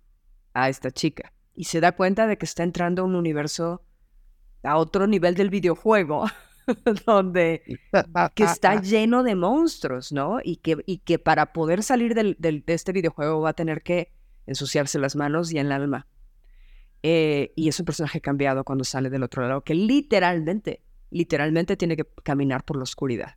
a 0.53 0.69
esta 0.69 0.89
chica. 0.89 1.33
Y 1.53 1.65
se 1.65 1.81
da 1.81 1.91
cuenta 1.91 2.25
de 2.25 2.37
que 2.37 2.45
está 2.45 2.63
entrando 2.63 3.01
a 3.01 3.05
un 3.05 3.15
universo 3.15 3.83
a 4.63 4.77
otro 4.77 5.05
nivel 5.05 5.35
del 5.35 5.49
videojuego, 5.49 6.25
donde 7.05 7.61
que 8.33 8.43
está 8.45 8.75
lleno 8.81 9.21
de 9.21 9.35
monstruos, 9.35 10.13
¿no? 10.13 10.39
Y 10.41 10.55
que, 10.55 10.77
y 10.85 10.99
que 10.99 11.19
para 11.19 11.51
poder 11.51 11.83
salir 11.83 12.15
del, 12.15 12.37
de 12.39 12.63
este 12.67 12.93
videojuego 12.93 13.41
va 13.41 13.49
a 13.49 13.53
tener 13.53 13.83
que 13.83 14.13
ensuciarse 14.47 14.97
las 14.97 15.17
manos 15.17 15.51
y 15.51 15.59
el 15.59 15.73
alma. 15.73 16.07
Eh, 17.03 17.51
y 17.57 17.67
es 17.67 17.77
un 17.81 17.85
personaje 17.85 18.21
cambiado 18.21 18.63
cuando 18.63 18.85
sale 18.85 19.09
del 19.09 19.23
otro 19.23 19.45
lado, 19.45 19.61
que 19.61 19.75
literalmente, 19.75 20.81
literalmente 21.09 21.75
tiene 21.75 21.97
que 21.97 22.07
caminar 22.23 22.63
por 22.63 22.77
la 22.77 22.83
oscuridad 22.83 23.35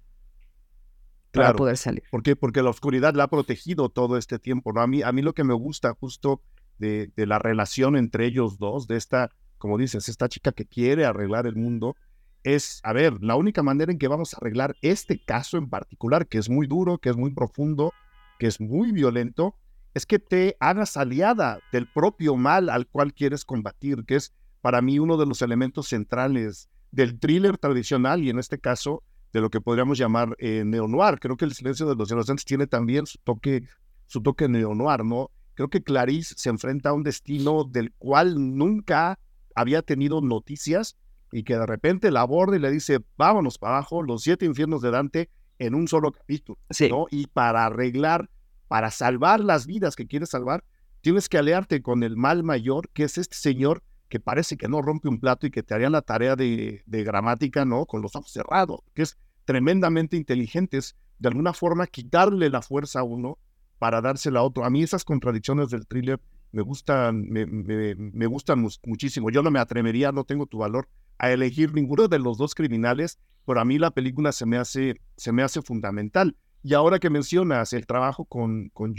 para 1.37 1.55
poder 1.55 1.77
salir. 1.77 2.03
¿Por 2.11 2.23
qué? 2.23 2.37
Porque 2.37 2.63
la 2.63 2.71
oscuridad 2.71 3.15
la 3.15 3.25
ha 3.25 3.29
protegido 3.29 3.89
todo 3.89 4.17
este 4.17 4.39
tiempo. 4.39 4.73
¿no? 4.73 4.81
A, 4.81 4.87
mí, 4.87 5.03
a 5.03 5.13
mí 5.13 5.23
lo 5.23 5.35
que 5.35 5.45
me 5.45 5.55
gusta 5.55 5.95
justo 5.95 6.41
de, 6.79 7.11
de, 7.17 7.27
la 7.27 7.39
relación 7.39 7.97
entre 7.97 8.27
ellos 8.27 8.59
dos, 8.59 8.87
de 8.87 8.97
esta, 8.97 9.31
como 9.59 9.79
dices, 9.79 10.09
esta 10.09 10.29
chica 10.29 10.53
que 10.53 10.67
quiere 10.67 11.05
arreglar 11.05 11.47
el 11.47 11.57
mundo, 11.57 11.97
es, 12.43 12.81
a 12.85 12.93
ver, 12.93 13.23
la 13.23 13.35
única 13.35 13.63
manera 13.63 13.91
en 13.91 13.99
que 13.99 14.09
vamos 14.09 14.33
a 14.33 14.37
arreglar 14.39 14.77
este 14.81 15.23
caso 15.23 15.59
en 15.59 15.69
particular, 15.69 16.29
que 16.29 16.39
es 16.39 16.49
muy 16.49 16.67
duro, 16.67 16.99
que 16.99 17.11
es 17.11 17.17
muy 17.17 17.33
profundo, 17.33 17.93
que 18.39 18.47
es 18.47 18.61
muy 18.61 18.93
violento, 18.93 19.57
es 19.95 20.07
que 20.07 20.19
te 20.19 20.57
hagas 20.61 20.97
aliada 20.97 21.59
del 21.73 21.89
propio 21.89 22.37
mal 22.37 22.69
al 22.69 22.87
cual 22.87 23.15
quieres 23.15 23.45
combatir, 23.45 24.05
que 24.05 24.17
es 24.17 24.33
para 24.61 24.83
mí 24.83 24.99
uno 24.99 25.17
de 25.17 25.27
los 25.27 25.43
elementos 25.43 25.89
centrales 25.89 26.69
del 26.93 27.19
thriller 27.19 27.59
tradicional 27.59 28.23
y 28.23 28.31
en 28.31 28.39
este 28.39 28.59
caso 28.59 29.03
de 29.33 29.41
lo 29.41 29.51
que 29.51 29.61
podríamos 29.61 29.99
llamar 29.99 30.37
eh, 30.39 30.63
neo-noir. 30.65 31.19
Creo 31.19 31.37
que 31.37 31.45
El 31.45 31.55
silencio 31.55 31.87
de 31.87 31.95
los 31.95 32.11
inocentes 32.11 32.45
tiene 32.45 32.67
también 32.67 33.07
su 33.07 33.19
toque, 33.19 33.65
su 34.07 34.23
toque 34.23 34.49
neo-noir, 34.49 35.05
¿no? 35.05 35.31
Creo 35.55 35.69
que 35.69 35.83
Clarice 35.83 36.35
se 36.37 36.51
enfrenta 36.51 36.91
a 36.91 36.93
un 36.93 37.03
destino 37.03 37.65
del 37.65 37.93
cual 37.93 38.57
nunca 38.57 39.19
había 39.55 39.83
tenido 39.83 40.21
noticias 40.21 40.97
y 41.33 41.43
que 41.43 41.57
de 41.57 41.67
repente 41.67 42.11
la 42.11 42.21
aborda 42.21 42.57
y 42.57 42.61
le 42.61 42.71
dice, 42.71 43.01
vámonos 43.17 43.59
para 43.59 43.79
abajo, 43.79 44.03
los 44.03 44.23
siete 44.23 44.45
infiernos 44.45 44.83
de 44.83 44.91
Dante 44.91 45.31
en 45.59 45.75
un 45.75 45.89
solo 45.89 46.13
capítulo, 46.13 46.59
¿no? 46.91 47.07
Y 47.11 47.27
para 47.27 47.65
arreglar, 47.65 48.29
para 48.69 48.91
salvar 48.91 49.41
las 49.41 49.67
vidas 49.67 49.97
que 49.97 50.07
quieres 50.07 50.29
salvar, 50.31 50.63
tienes 51.01 51.29
que 51.29 51.39
aliarte 51.39 51.83
con 51.83 52.03
el 52.03 52.17
mal 52.17 52.43
mayor, 52.43 52.91
que 52.91 53.05
es 53.05 53.17
este 53.17 53.37
señor 53.37 53.83
que 54.09 54.21
parece 54.21 54.57
que 54.57 54.69
no 54.69 54.83
rompe 54.83 55.09
un 55.09 55.19
plato 55.19 55.47
y 55.47 55.51
que 55.51 55.63
te 55.63 55.75
haría 55.75 55.91
la 55.91 56.03
tarea 56.03 56.37
de, 56.37 56.83
gramática, 56.87 57.65
¿no? 57.65 57.87
Con 57.87 58.03
los 58.03 58.15
ojos 58.15 58.31
cerrados, 58.31 58.81
que 58.95 59.03
es 59.03 59.19
tremendamente 59.45 60.17
inteligentes, 60.17 60.97
de 61.19 61.29
alguna 61.29 61.53
forma 61.53 61.87
quitarle 61.87 62.51
la 62.51 62.63
fuerza 62.63 63.01
a 63.01 63.05
uno 63.05 63.39
para 63.79 64.01
dársela 64.01 64.41
a 64.41 64.43
otro. 64.43 64.65
A 64.65 64.71
mí 64.71 64.83
esas 64.83 65.05
contradicciones 65.05 65.71
del 65.71 65.87
thriller 65.87 66.21
me 66.53 66.63
gustan, 66.63 67.29
me, 67.29 67.47
me, 67.47 68.27
gustan 68.27 68.67
muchísimo. 68.85 69.31
Yo 69.31 69.43
no 69.43 69.51
me 69.51 69.59
atrevería, 69.59 70.13
no 70.13 70.25
tengo 70.25 70.47
tu 70.47 70.59
valor, 70.59 70.89
a 71.19 71.31
elegir 71.31 71.75
ninguno 71.75 72.09
de 72.09 72.19
los 72.19 72.39
dos 72.39 72.55
criminales, 72.55 73.19
pero 73.45 73.61
a 73.61 73.65
mí 73.65 73.79
la 73.79 73.91
película 73.91 74.33
se 74.33 74.47
me 74.47 74.57
hace, 74.57 75.01
se 75.17 75.33
me 75.33 75.43
hace 75.43 75.63
fundamental. 75.63 76.37
Y 76.63 76.75
ahora 76.75 76.99
que 76.99 77.11
mencionas 77.11 77.73
el 77.73 77.87
trabajo 77.87 78.25
con, 78.25 78.71
con 78.71 78.95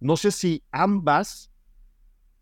no 0.00 0.16
sé 0.16 0.30
si 0.30 0.62
ambas 0.70 1.50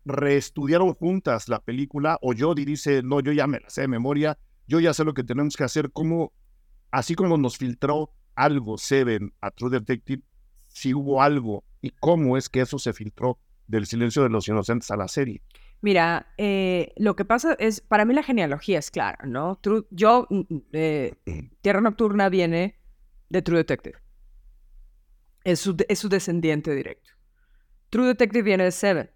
reestudiaron 0.07 0.93
juntas 0.93 1.49
la 1.49 1.59
película 1.59 2.17
o 2.21 2.33
Jodie 2.37 2.65
dice, 2.65 3.01
no, 3.03 3.19
yo 3.19 3.31
ya 3.31 3.45
me 3.45 3.59
la 3.59 3.69
sé 3.69 3.81
de 3.81 3.87
memoria, 3.87 4.37
yo 4.67 4.79
ya 4.79 4.93
sé 4.93 5.03
lo 5.03 5.13
que 5.13 5.23
tenemos 5.23 5.55
que 5.55 5.63
hacer, 5.63 5.91
¿cómo, 5.91 6.33
así 6.91 7.15
como 7.15 7.37
nos 7.37 7.57
filtró 7.57 8.11
algo 8.35 8.77
Seven 8.77 9.33
a 9.41 9.51
True 9.51 9.71
Detective, 9.71 10.23
si 10.67 10.93
hubo 10.93 11.21
algo 11.21 11.63
y 11.81 11.89
cómo 11.89 12.37
es 12.37 12.49
que 12.49 12.61
eso 12.61 12.79
se 12.79 12.93
filtró 12.93 13.39
del 13.67 13.85
silencio 13.85 14.23
de 14.23 14.29
los 14.29 14.47
inocentes 14.47 14.89
a 14.91 14.97
la 14.97 15.07
serie. 15.07 15.41
Mira, 15.81 16.33
eh, 16.37 16.93
lo 16.97 17.15
que 17.15 17.25
pasa 17.25 17.55
es, 17.59 17.81
para 17.81 18.05
mí 18.05 18.13
la 18.13 18.23
genealogía 18.23 18.79
es 18.79 18.89
clara, 18.89 19.19
¿no? 19.25 19.59
yo, 19.91 20.27
mm, 20.29 20.39
mm, 20.49 20.61
eh, 20.73 21.13
Tierra 21.61 21.81
Nocturna 21.81 22.29
viene 22.29 22.79
de 23.29 23.41
True 23.41 23.57
Detective. 23.57 23.97
Es 25.43 25.59
su, 25.59 25.75
es 25.87 25.99
su 25.99 26.09
descendiente 26.09 26.73
directo. 26.73 27.11
True 27.89 28.07
Detective 28.07 28.43
viene 28.43 28.65
de 28.65 28.71
Seven. 28.71 29.09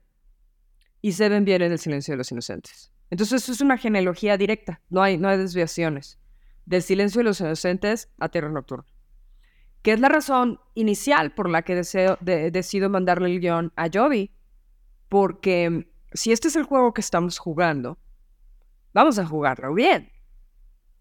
Y 1.02 1.14
Seven 1.14 1.46
viene 1.46 1.70
del 1.70 1.80
silencio 1.80 2.14
de 2.14 2.18
los 2.18 2.32
inocentes. 2.32 2.92
Entonces, 3.10 3.44
eso 3.44 3.52
es 3.52 3.62
una 3.62 3.78
genealogía 3.78 4.38
directa. 4.38 4.82
No 4.90 5.02
hay, 5.02 5.18
no 5.18 5.28
hay 5.28 5.38
desviaciones 5.38 6.20
del 6.66 6.82
silencio 6.82 7.20
de 7.20 7.26
los 7.26 7.40
inocentes 7.42 8.10
a 8.20 8.30
Tierra 8.30 8.50
Nocturna. 8.50 8.86
Que 9.82 9.94
es 9.94 10.00
la 10.00 10.10
razón 10.10 10.60
inicial 10.76 11.34
por 11.34 11.50
la 11.50 11.64
que 11.64 11.76
deseo, 11.76 12.18
decido 12.22 12.90
mandarle 12.90 13.32
el 13.32 13.40
guion 13.40 13.74
a 13.76 13.90
Jody. 13.92 14.32
Porque 15.10 15.92
si 16.14 16.32
este 16.32 16.48
es 16.48 16.56
el 16.56 16.64
juego 16.64 16.94
que 16.94 17.02
estamos 17.02 17.40
jugando, 17.40 17.98
vamos 18.94 19.20
a 19.20 19.26
jugarlo 19.26 19.74
bien. 19.74 20.12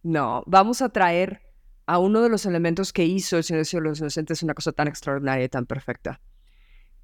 No, 0.02 0.42
vamos 0.46 0.80
a 0.82 0.88
traer 0.88 1.42
a 1.86 1.98
uno 1.98 2.22
de 2.22 2.28
los 2.28 2.46
elementos 2.46 2.92
que 2.92 3.04
hizo 3.04 3.36
el 3.36 3.44
silencio 3.44 3.80
de 3.80 3.88
los 3.88 4.00
inocentes 4.00 4.42
una 4.42 4.54
cosa 4.54 4.72
tan 4.72 4.88
extraordinaria 4.88 5.44
y 5.44 5.48
tan 5.48 5.66
perfecta. 5.66 6.20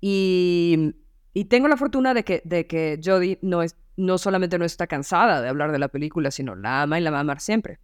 Y, 0.00 0.94
y 1.36 1.44
tengo 1.44 1.68
la 1.68 1.76
fortuna 1.76 2.14
de 2.14 2.24
que, 2.24 2.40
de 2.46 2.66
que 2.66 2.98
Jodie 3.04 3.38
no, 3.42 3.60
es, 3.60 3.76
no 3.98 4.16
solamente 4.16 4.58
no 4.58 4.64
está 4.64 4.86
cansada 4.86 5.42
de 5.42 5.50
hablar 5.50 5.70
de 5.70 5.78
la 5.78 5.88
película, 5.88 6.30
sino 6.30 6.56
la 6.56 6.80
ama 6.80 6.98
y 6.98 7.02
la 7.02 7.10
va 7.10 7.18
a 7.18 7.20
amar 7.20 7.40
siempre. 7.40 7.78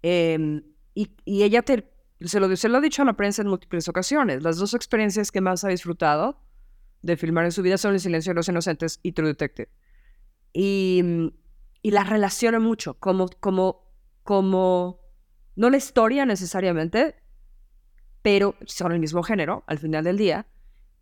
Em, 0.00 0.62
y, 0.94 1.10
ella 1.26 1.60
te, 1.60 1.92
se, 2.22 2.40
lo, 2.40 2.56
se 2.56 2.70
lo 2.70 2.78
ha 2.78 2.80
dicho 2.80 3.02
a 3.02 3.04
la 3.04 3.18
prensa 3.18 3.42
en 3.42 3.48
múltiples 3.48 3.86
ocasiones. 3.86 4.42
Las 4.42 4.56
dos 4.56 4.72
experiencias 4.72 5.30
que 5.30 5.42
más 5.42 5.62
ha 5.64 5.68
disfrutado 5.68 6.40
de 7.02 7.18
filmar 7.18 7.44
en 7.44 7.52
su 7.52 7.60
vida 7.60 7.76
son 7.76 7.92
El 7.92 8.00
silencio 8.00 8.30
de 8.30 8.36
los 8.36 8.48
inocentes 8.48 8.98
y 9.02 9.12
True 9.12 9.28
Detective. 9.28 9.68
Y, 10.54 11.02
y 11.82 11.90
las 11.90 12.08
relaciona 12.08 12.60
mucho, 12.60 12.94
como, 12.94 13.28
como, 13.40 13.92
como, 14.22 15.02
no 15.54 15.68
la 15.68 15.76
historia 15.76 16.24
necesariamente, 16.24 17.14
pero 18.22 18.54
son 18.64 18.92
el 18.92 19.00
mismo 19.00 19.22
género 19.22 19.64
al 19.66 19.78
final 19.78 20.02
del 20.04 20.16
día, 20.16 20.46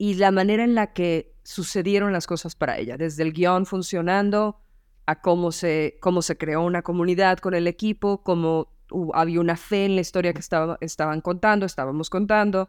y 0.03 0.15
la 0.15 0.33
manera 0.33 0.65
en 0.65 0.75
la 0.75 0.93
que 0.93 1.37
sucedieron 1.45 2.13
las 2.13 2.27
cosas 2.27 2.57
para 2.57 2.77
ella, 2.77 2.97
desde 2.97 3.23
el 3.23 3.33
guion 3.33 3.67
funcionando 3.67 4.59
a 5.07 5.21
cómo 5.21 5.53
se, 5.53 5.97
cómo 6.01 6.23
se 6.23 6.37
creó 6.37 6.65
una 6.65 6.83
comunidad 6.83 7.39
con 7.39 7.55
el 7.55 7.69
equipo, 7.69 8.25
cómo 8.25 8.75
había 9.15 9.39
una 9.39 9.57
fe 9.57 9.85
en 9.85 9.95
la 9.95 10.01
historia 10.01 10.33
que 10.33 10.41
estaba, 10.41 10.77
estaban 10.81 11.21
contando, 11.21 11.67
estábamos 11.67 12.11
contando, 12.11 12.69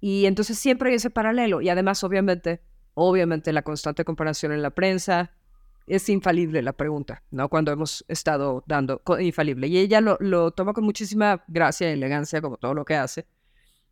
y 0.00 0.26
entonces 0.26 0.58
siempre 0.58 0.90
hay 0.90 0.96
ese 0.96 1.10
paralelo, 1.10 1.60
y 1.60 1.68
además 1.68 2.02
obviamente, 2.02 2.60
obviamente 2.94 3.52
la 3.52 3.62
constante 3.62 4.04
comparación 4.04 4.50
en 4.50 4.60
la 4.60 4.70
prensa, 4.70 5.30
es 5.86 6.08
infalible 6.08 6.60
la 6.60 6.72
pregunta, 6.72 7.22
¿no? 7.30 7.48
Cuando 7.48 7.70
hemos 7.70 8.04
estado 8.08 8.64
dando, 8.66 9.00
infalible. 9.20 9.68
Y 9.68 9.78
ella 9.78 10.00
lo, 10.00 10.16
lo 10.18 10.50
toma 10.50 10.72
con 10.72 10.82
muchísima 10.82 11.44
gracia 11.46 11.88
y 11.88 11.92
elegancia, 11.92 12.42
como 12.42 12.56
todo 12.56 12.74
lo 12.74 12.84
que 12.84 12.96
hace, 12.96 13.28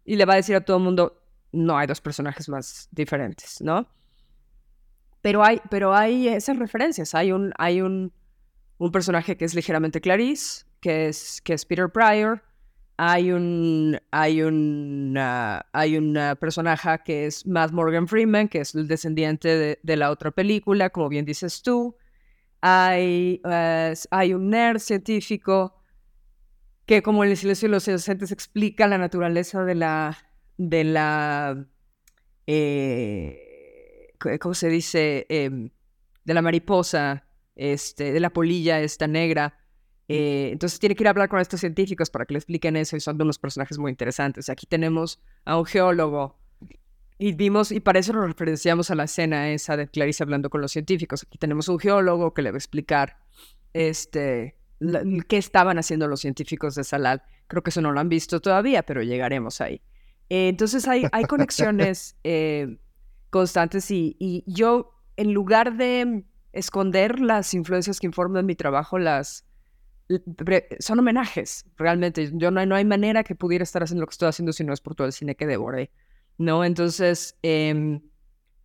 y 0.04 0.16
le 0.16 0.24
va 0.24 0.32
a 0.32 0.36
decir 0.36 0.56
a 0.56 0.64
todo 0.64 0.78
el 0.78 0.82
mundo, 0.82 1.21
no 1.52 1.76
hay 1.76 1.86
dos 1.86 2.00
personajes 2.00 2.48
más 2.48 2.88
diferentes, 2.90 3.60
¿no? 3.60 3.86
Pero 5.20 5.44
hay, 5.44 5.60
pero 5.70 5.94
hay 5.94 6.28
esas 6.28 6.58
referencias. 6.58 7.14
Hay 7.14 7.30
un, 7.30 7.52
hay 7.56 7.80
un, 7.80 8.12
un 8.78 8.90
personaje 8.90 9.36
que 9.36 9.44
es 9.44 9.54
ligeramente 9.54 10.00
Clarice, 10.00 10.64
que 10.80 11.08
es, 11.08 11.40
que 11.42 11.54
es 11.54 11.64
Peter 11.64 11.88
Pryor. 11.90 12.42
Hay 12.96 13.30
un, 13.30 13.98
hay 14.10 14.42
un, 14.42 15.14
hay 15.16 15.96
una 15.96 16.34
personaje 16.34 17.00
que 17.04 17.26
es 17.26 17.46
Matt 17.46 17.72
Morgan 17.72 18.08
Freeman, 18.08 18.48
que 18.48 18.60
es 18.60 18.74
el 18.74 18.88
descendiente 18.88 19.78
de, 19.82 19.96
la 19.96 20.10
otra 20.10 20.30
película, 20.30 20.90
como 20.90 21.08
bien 21.08 21.24
dices 21.24 21.62
tú. 21.62 21.96
Hay, 22.60 23.40
eh, 23.44 23.94
hay 24.10 24.34
un 24.34 24.50
nerd 24.50 24.78
científico 24.78 25.74
que, 26.86 27.02
como 27.02 27.24
el 27.24 27.36
silencio 27.36 27.68
de 27.68 27.72
los 27.72 27.88
inocentes, 27.88 28.30
explica 28.32 28.86
la 28.86 28.98
naturaleza 28.98 29.64
de 29.64 29.74
la, 29.74 30.16
de 30.56 30.84
la, 30.84 31.66
eh, 32.46 34.14
¿cómo 34.40 34.54
se 34.54 34.68
dice? 34.68 35.26
Em, 35.28 35.70
de 36.24 36.34
la 36.34 36.42
mariposa, 36.42 37.24
este, 37.56 38.12
de 38.12 38.20
la 38.20 38.30
polilla 38.30 38.80
esta 38.80 39.06
negra. 39.06 39.58
Eh, 40.08 40.50
entonces 40.52 40.78
tiene 40.78 40.94
que 40.94 41.02
ir 41.04 41.06
a 41.06 41.10
hablar 41.10 41.28
con 41.28 41.40
estos 41.40 41.60
científicos 41.60 42.10
para 42.10 42.26
que 42.26 42.34
le 42.34 42.38
expliquen 42.38 42.76
eso 42.76 42.96
y 42.96 43.00
son 43.00 43.20
unos 43.20 43.38
personajes 43.38 43.78
muy 43.78 43.90
interesantes. 43.90 44.48
Aquí 44.48 44.66
tenemos 44.66 45.20
a 45.44 45.58
un 45.58 45.64
geólogo 45.64 46.38
y 47.18 47.32
vimos, 47.32 47.70
y 47.70 47.80
para 47.80 48.00
eso 48.00 48.12
nos 48.12 48.26
referenciamos 48.26 48.90
a 48.90 48.94
la 48.94 49.04
escena 49.04 49.50
esa 49.50 49.76
de 49.76 49.86
Clarice 49.86 50.24
hablando 50.24 50.50
con 50.50 50.60
los 50.60 50.72
científicos. 50.72 51.22
Aquí 51.22 51.38
tenemos 51.38 51.68
un 51.68 51.78
geólogo 51.78 52.34
que 52.34 52.42
le 52.42 52.50
va 52.50 52.56
a 52.56 52.58
explicar 52.58 53.18
este, 53.72 54.56
qué 55.28 55.36
estaban 55.36 55.78
haciendo 55.78 56.08
los 56.08 56.20
científicos 56.20 56.74
de 56.74 56.84
Salal. 56.84 57.22
Creo 57.46 57.62
que 57.62 57.70
eso 57.70 57.80
no 57.80 57.92
lo 57.92 58.00
han 58.00 58.08
visto 58.08 58.40
todavía, 58.40 58.82
pero 58.82 59.02
llegaremos 59.02 59.60
ahí. 59.60 59.80
Eh, 60.28 60.48
entonces 60.48 60.88
hay, 60.88 61.06
hay 61.12 61.24
conexiones 61.24 62.16
eh, 62.24 62.78
constantes 63.30 63.90
y, 63.90 64.44
yo, 64.46 64.92
en 65.16 65.32
lugar 65.32 65.76
de 65.76 66.24
esconder 66.52 67.20
las 67.20 67.54
influencias 67.54 68.00
que 68.00 68.06
informan 68.06 68.46
mi 68.46 68.54
trabajo, 68.54 68.98
las 68.98 69.46
son 70.78 70.98
homenajes, 70.98 71.64
realmente. 71.76 72.30
Yo 72.34 72.50
no, 72.50 72.64
no 72.66 72.74
hay 72.74 72.84
manera 72.84 73.24
que 73.24 73.34
pudiera 73.34 73.62
estar 73.62 73.82
haciendo 73.82 74.02
lo 74.02 74.06
que 74.06 74.12
estoy 74.12 74.28
haciendo 74.28 74.52
si 74.52 74.64
no 74.64 74.72
es 74.72 74.80
por 74.80 74.94
todo 74.94 75.06
el 75.06 75.12
cine 75.12 75.36
que 75.36 75.46
devoré, 75.46 75.90
¿no? 76.38 76.64
Entonces, 76.64 77.38
em, 77.42 78.00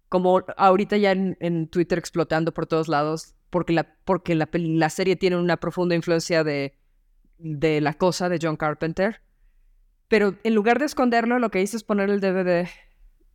como 0.10 0.43
ahorita 0.58 0.97
ya 0.97 1.12
en, 1.12 1.68
Twitter 1.68 1.97
explotando 1.97 2.53
por 2.53 2.66
todos 2.66 2.88
lados, 2.88 3.36
porque 3.49 3.74
la, 3.74 3.95
porque 4.05 4.36
la, 4.36 4.49
la 4.51 4.89
serie 4.89 5.16
tiene 5.16 5.38
una 5.38 5.58
profunda 5.58 5.95
influencia 5.95 6.43
de, 6.43 6.78
de 7.38 7.82
La 7.82 7.93
Cosa 7.93 8.30
de 8.30 8.39
John 8.41 8.58
Carpenter, 8.58 9.22
pero 10.08 10.36
en 10.43 10.55
lugar 10.55 10.80
de 10.80 10.86
esconderlo, 10.86 11.39
lo 11.39 11.51
que 11.51 11.62
hice 11.62 11.78
es 11.78 11.84
poner 11.84 12.10
el 12.10 12.22
DVD, 12.22 12.68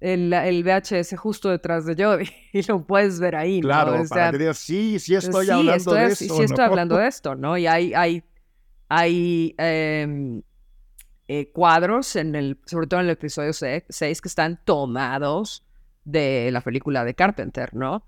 el, 0.01 0.33
el 0.33 0.65
VHS 0.65 1.17
justo 1.17 1.51
detrás 1.51 1.87
de 1.87 2.03
Jody. 2.03 2.29
Y 2.53 2.63
lo 2.63 2.85
puedes 2.85 3.21
ver 3.21 3.37
ahí. 3.37 3.61
Claro, 3.61 3.99
¿no? 3.99 4.05
para 4.09 4.31
que 4.31 4.39
digas, 4.39 4.59
sí, 4.59 4.99
sí 4.99 5.15
estoy 5.15 5.49
hablando 5.49 5.95
de 5.95 6.07
esto. 6.07 6.37
Sí, 6.37 6.43
estoy 6.43 6.65
hablando 6.65 6.97
de 6.97 7.09
esto, 7.09 7.35
¿no? 7.35 7.57
Y 7.57 7.67
hay, 7.67 7.95
hay, 7.95 8.23
hay 8.89 9.55
em, 9.59 10.43
eh, 11.29 11.51
cuadros, 11.53 12.17
en 12.17 12.35
el, 12.35 12.59
sobre 12.67 12.87
todo 12.87 13.01
en 13.01 13.07
el 13.07 13.13
episodio 13.13 13.53
6, 13.53 13.85
que 13.89 14.29
están 14.29 14.61
tomados 14.65 15.65
de 16.05 16.51
la 16.53 16.61
película 16.61 17.05
de 17.05 17.15
Carpenter, 17.15 17.75
¿no? 17.75 18.05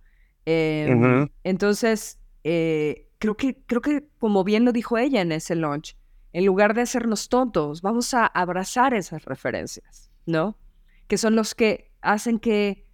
Em, 0.46 1.28
entonces, 1.42 2.18
eh, 2.42 3.08
creo, 3.18 3.36
que, 3.36 3.62
creo 3.66 3.80
que, 3.80 4.04
como 4.18 4.44
bien 4.44 4.64
lo 4.64 4.72
dijo 4.72 4.98
ella 4.98 5.22
en 5.22 5.32
ese 5.32 5.54
launch, 5.54 5.96
en 6.34 6.44
lugar 6.44 6.74
de 6.74 6.82
hacernos 6.82 7.28
tontos, 7.28 7.80
vamos 7.80 8.12
a 8.12 8.26
abrazar 8.26 8.92
esas 8.92 9.24
referencias, 9.24 10.10
¿no? 10.26 10.58
Que 11.06 11.16
son 11.16 11.36
los 11.36 11.54
que 11.54 11.92
hacen 12.02 12.40
que 12.40 12.88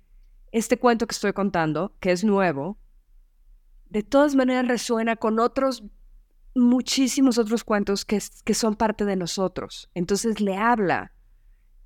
este 0.53 0.79
cuento 0.79 1.07
que 1.07 1.15
estoy 1.15 1.33
contando, 1.33 1.97
que 2.01 2.13
es 2.13 2.23
nuevo, 2.23 2.79
de 3.89 4.03
todas 4.03 4.35
maneras 4.35 4.69
resuena 4.69 5.17
con 5.17 5.41
otros, 5.41 5.83
muchísimos 6.55 7.39
otros 7.39 7.65
cuentos 7.65 8.05
que, 8.05 8.23
que 8.45 8.53
son 8.53 8.77
parte 8.77 9.07
de 9.07 9.17
nosotros. 9.17 9.89
Entonces 9.95 10.43
le 10.43 10.59
habla 10.59 11.15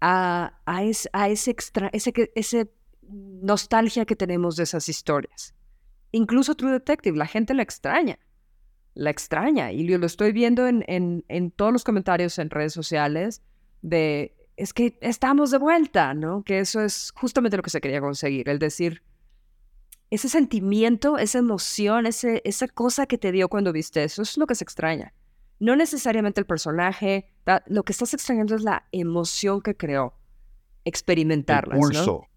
a, 0.01 0.59
a, 0.67 0.81
a 1.13 1.29
ese, 1.29 1.51
extra, 1.53 1.89
ese, 1.93 2.33
ese 2.35 2.75
nostalgia 3.01 4.05
que 4.05 4.17
tenemos 4.17 4.57
de 4.57 4.65
esas 4.65 4.89
historias. 4.89 5.55
Incluso 6.11 6.57
True 6.57 6.73
Detective, 6.73 7.17
la 7.17 7.27
gente 7.27 7.55
la 7.55 7.63
extraña 7.63 8.19
la 8.95 9.11
extraña. 9.11 9.73
Y 9.73 9.87
yo 9.87 9.99
lo 9.99 10.07
estoy 10.07 10.33
viendo 10.33 10.67
en, 10.67 10.85
en, 10.87 11.51
todos 11.51 11.73
los 11.73 11.85
comentarios 11.85 12.39
en 12.39 12.51
redes 12.51 12.73
sociales 12.73 13.43
de, 13.83 14.35
es 14.57 14.73
que 14.73 14.97
estamos 15.01 15.51
de 15.51 15.59
vuelta, 15.59 16.15
¿no? 16.15 16.43
Que 16.43 16.61
eso 16.61 16.81
es 16.81 17.13
justamente 17.15 17.57
lo 17.57 17.63
que 17.63 17.71
se 17.71 17.81
quería 17.81 18.01
conseguir, 18.01 18.49
el 18.49 18.59
decir, 18.59 19.03
ese 20.11 20.29
sentimiento, 20.29 21.19
esa 21.19 21.39
emoción, 21.39 22.07
ese, 22.07 22.41
esa 22.45 22.69
cosa 22.69 23.07
que 23.07 23.19
te 23.19 23.33
dio 23.33 23.49
cuando 23.49 23.73
viste 23.73 24.05
eso, 24.05 24.23
es 24.23 24.39
lo 24.39 24.47
que 24.47 24.55
se 24.55 24.65
extraña. 24.65 25.13
No 25.59 25.77
necesariamente 25.77 26.41
el 26.41 26.47
personaje, 26.47 27.31
lo 27.67 27.83
que 27.83 27.93
estás 27.93 28.15
extrañando 28.15 28.55
es 28.55 28.63
la 28.63 28.87
emoción 28.93 29.61
que 29.61 29.77
creó, 29.77 30.15
experimentarla. 30.85 31.77
¿no? 31.77 32.29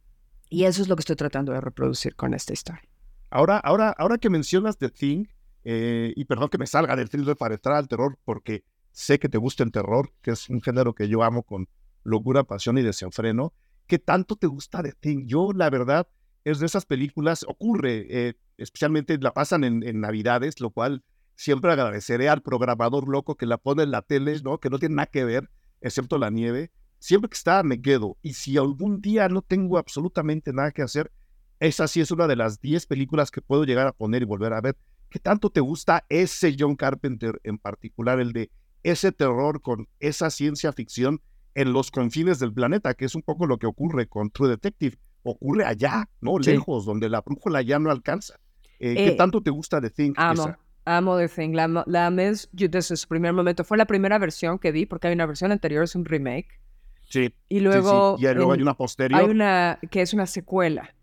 Y 0.49 0.63
eso 0.63 0.81
es 0.81 0.87
lo 0.87 0.95
que 0.95 1.01
estoy 1.01 1.15
tratando 1.15 1.51
de 1.51 1.61
reproducir 1.61 2.15
con 2.15 2.33
esta 2.33 2.53
historia. 2.53 2.87
Ahora, 3.29 3.57
ahora, 3.57 3.93
ahora 3.97 4.17
que 4.17 4.29
mencionas 4.29 4.77
The 4.77 4.89
Thing, 4.89 5.25
eh, 5.63 6.13
y 6.15 6.25
perdón 6.25 6.49
que 6.49 6.57
me 6.57 6.67
salga 6.67 6.95
del 6.95 7.09
thriller 7.09 7.35
para 7.35 7.55
entrar 7.55 7.75
al 7.75 7.87
terror, 7.87 8.17
porque 8.25 8.63
sé 8.91 9.19
que 9.19 9.29
te 9.29 9.37
gusta 9.37 9.63
el 9.63 9.71
terror, 9.71 10.11
que 10.21 10.31
es 10.31 10.49
un 10.49 10.61
género 10.61 10.93
que 10.93 11.07
yo 11.07 11.23
amo 11.23 11.43
con 11.43 11.67
locura, 12.03 12.43
pasión 12.43 12.77
y 12.77 12.81
desenfreno. 12.81 13.53
¿Qué 13.85 13.99
tanto 13.99 14.35
te 14.35 14.47
gusta 14.47 14.81
de 14.81 14.93
Thing? 14.93 15.27
Yo, 15.27 15.51
la 15.53 15.69
verdad, 15.69 16.07
es 16.43 16.59
de 16.59 16.65
esas 16.65 16.85
películas, 16.85 17.45
ocurre, 17.47 18.05
eh, 18.09 18.33
especialmente 18.57 19.17
la 19.19 19.33
pasan 19.33 19.63
en, 19.63 19.83
en, 19.83 19.99
Navidades, 19.99 20.59
lo 20.59 20.71
cual 20.71 21.03
siempre 21.35 21.71
agradeceré 21.71 22.29
al 22.29 22.41
programador 22.41 23.07
loco 23.07 23.35
que 23.35 23.45
la 23.45 23.57
pone 23.57 23.83
en 23.83 23.91
la 23.91 24.01
tele, 24.01 24.39
¿no? 24.43 24.59
que 24.59 24.69
no 24.69 24.79
tiene 24.79 24.95
nada 24.95 25.07
que 25.07 25.25
ver, 25.25 25.49
excepto 25.81 26.17
la 26.17 26.29
nieve. 26.29 26.71
Siempre 26.99 27.29
que 27.29 27.35
está, 27.35 27.63
me 27.63 27.81
quedo. 27.81 28.17
Y 28.21 28.33
si 28.33 28.57
algún 28.57 29.01
día 29.01 29.29
no 29.29 29.41
tengo 29.41 29.77
absolutamente 29.77 30.51
nada 30.51 30.71
que 30.71 30.81
hacer, 30.81 31.11
esa 31.59 31.87
sí 31.87 32.01
es 32.01 32.11
una 32.11 32.27
de 32.27 32.35
las 32.35 32.59
10 32.61 32.85
películas 32.87 33.31
que 33.31 33.41
puedo 33.41 33.63
llegar 33.63 33.87
a 33.87 33.91
poner 33.91 34.21
y 34.21 34.25
volver 34.25 34.53
a 34.53 34.61
ver. 34.61 34.77
¿Qué 35.09 35.19
tanto 35.19 35.49
te 35.49 35.61
gusta 35.61 36.05
ese 36.09 36.55
John 36.57 36.75
Carpenter 36.75 37.39
en 37.43 37.57
particular, 37.57 38.19
el 38.19 38.33
de 38.33 38.51
ese 38.83 39.11
terror 39.11 39.61
con 39.61 39.87
esa 39.99 40.29
ciencia 40.29 40.73
ficción 40.73 41.21
en 41.55 41.73
los 41.73 41.91
confines 41.91 42.39
del 42.39 42.53
planeta, 42.53 42.93
que 42.93 43.05
es 43.05 43.15
un 43.15 43.21
poco 43.21 43.47
lo 43.47 43.57
que 43.57 43.67
ocurre 43.67 44.07
con 44.07 44.29
True 44.29 44.49
Detective? 44.49 44.97
Ocurre 45.23 45.65
allá, 45.65 46.09
¿no? 46.21 46.37
Lejos, 46.39 46.85
donde 46.85 47.09
la 47.09 47.21
brújula 47.21 47.61
ya 47.61 47.79
no 47.79 47.91
alcanza. 47.91 48.39
Eh, 48.79 48.95
¿Qué 48.95 49.07
eh, 49.09 49.15
tanto 49.15 49.41
te 49.41 49.49
gusta 49.49 49.81
de 49.81 49.89
Thing? 49.89 50.13
Amo, 50.15 50.55
amo 50.85 51.17
The 51.17 51.27
Thing. 51.27 51.53
La, 51.53 51.83
la 51.85 52.11
desde 52.11 52.95
su 52.95 53.07
primer 53.07 53.33
momento. 53.33 53.63
Fue 53.63 53.77
la 53.77 53.85
primera 53.85 54.17
versión 54.19 54.59
que 54.59 54.71
vi, 54.71 54.85
porque 54.85 55.07
hay 55.07 55.13
una 55.13 55.25
versión 55.25 55.51
anterior, 55.51 55.83
es 55.83 55.95
un 55.95 56.05
remake. 56.05 56.47
Sí. 57.09 57.33
Y 57.49 57.59
luego, 57.59 58.17
Y 58.19 58.23
luego 58.33 58.53
hay 58.53 58.61
una 58.61 58.75
posterior. 58.75 59.19
Hay 59.19 59.29
una 59.29 59.79
que 59.89 60.01
es 60.01 60.13
una 60.13 60.27
secuela 60.27 60.93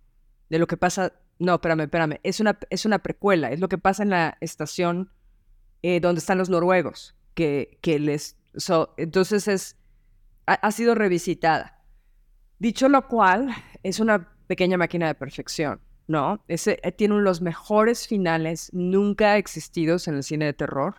de 0.49 0.59
lo 0.59 0.67
que 0.67 0.77
pasa 0.77 1.13
no, 1.39 1.55
espérame, 1.55 1.83
espérame. 1.83 2.21
Es 2.23 2.41
una, 2.41 2.59
es 2.71 2.85
una 2.85 3.01
precuela. 3.01 3.51
Es 3.51 3.61
lo 3.61 3.69
que 3.69 3.79
pasa 3.79 4.03
en 4.03 4.11
la 4.11 4.37
estación 4.41 5.11
eh, 5.83 6.01
donde 6.01 6.21
están 6.21 6.39
los 6.39 6.49
noruegos. 6.49 7.15
Que, 7.35 7.79
que 7.81 7.99
les. 7.99 8.37
entonces 8.97 9.49
es. 9.49 9.77
Ha, 10.47 10.71
sido 10.73 10.95
revisitada. 10.95 11.83
Dicho 12.59 12.89
lo 12.89 13.09
cual, 13.09 13.49
es 13.83 13.99
una 13.99 14.29
pequeña 14.47 14.77
máquina 14.77 15.07
de 15.07 15.15
perfección. 15.15 15.81
¿No? 16.07 16.45
Ese, 16.49 16.81
eh, 16.83 16.93
tiene 16.93 17.15
uno 17.15 17.23
de 17.23 17.31
los 17.31 17.41
mejores 17.41 18.07
finales 18.07 18.69
nunca 18.75 19.39
existidos 19.39 20.07
en 20.07 20.17
el 20.17 20.23
cine 20.23 20.45
de 20.45 20.53
terror. 20.53 20.97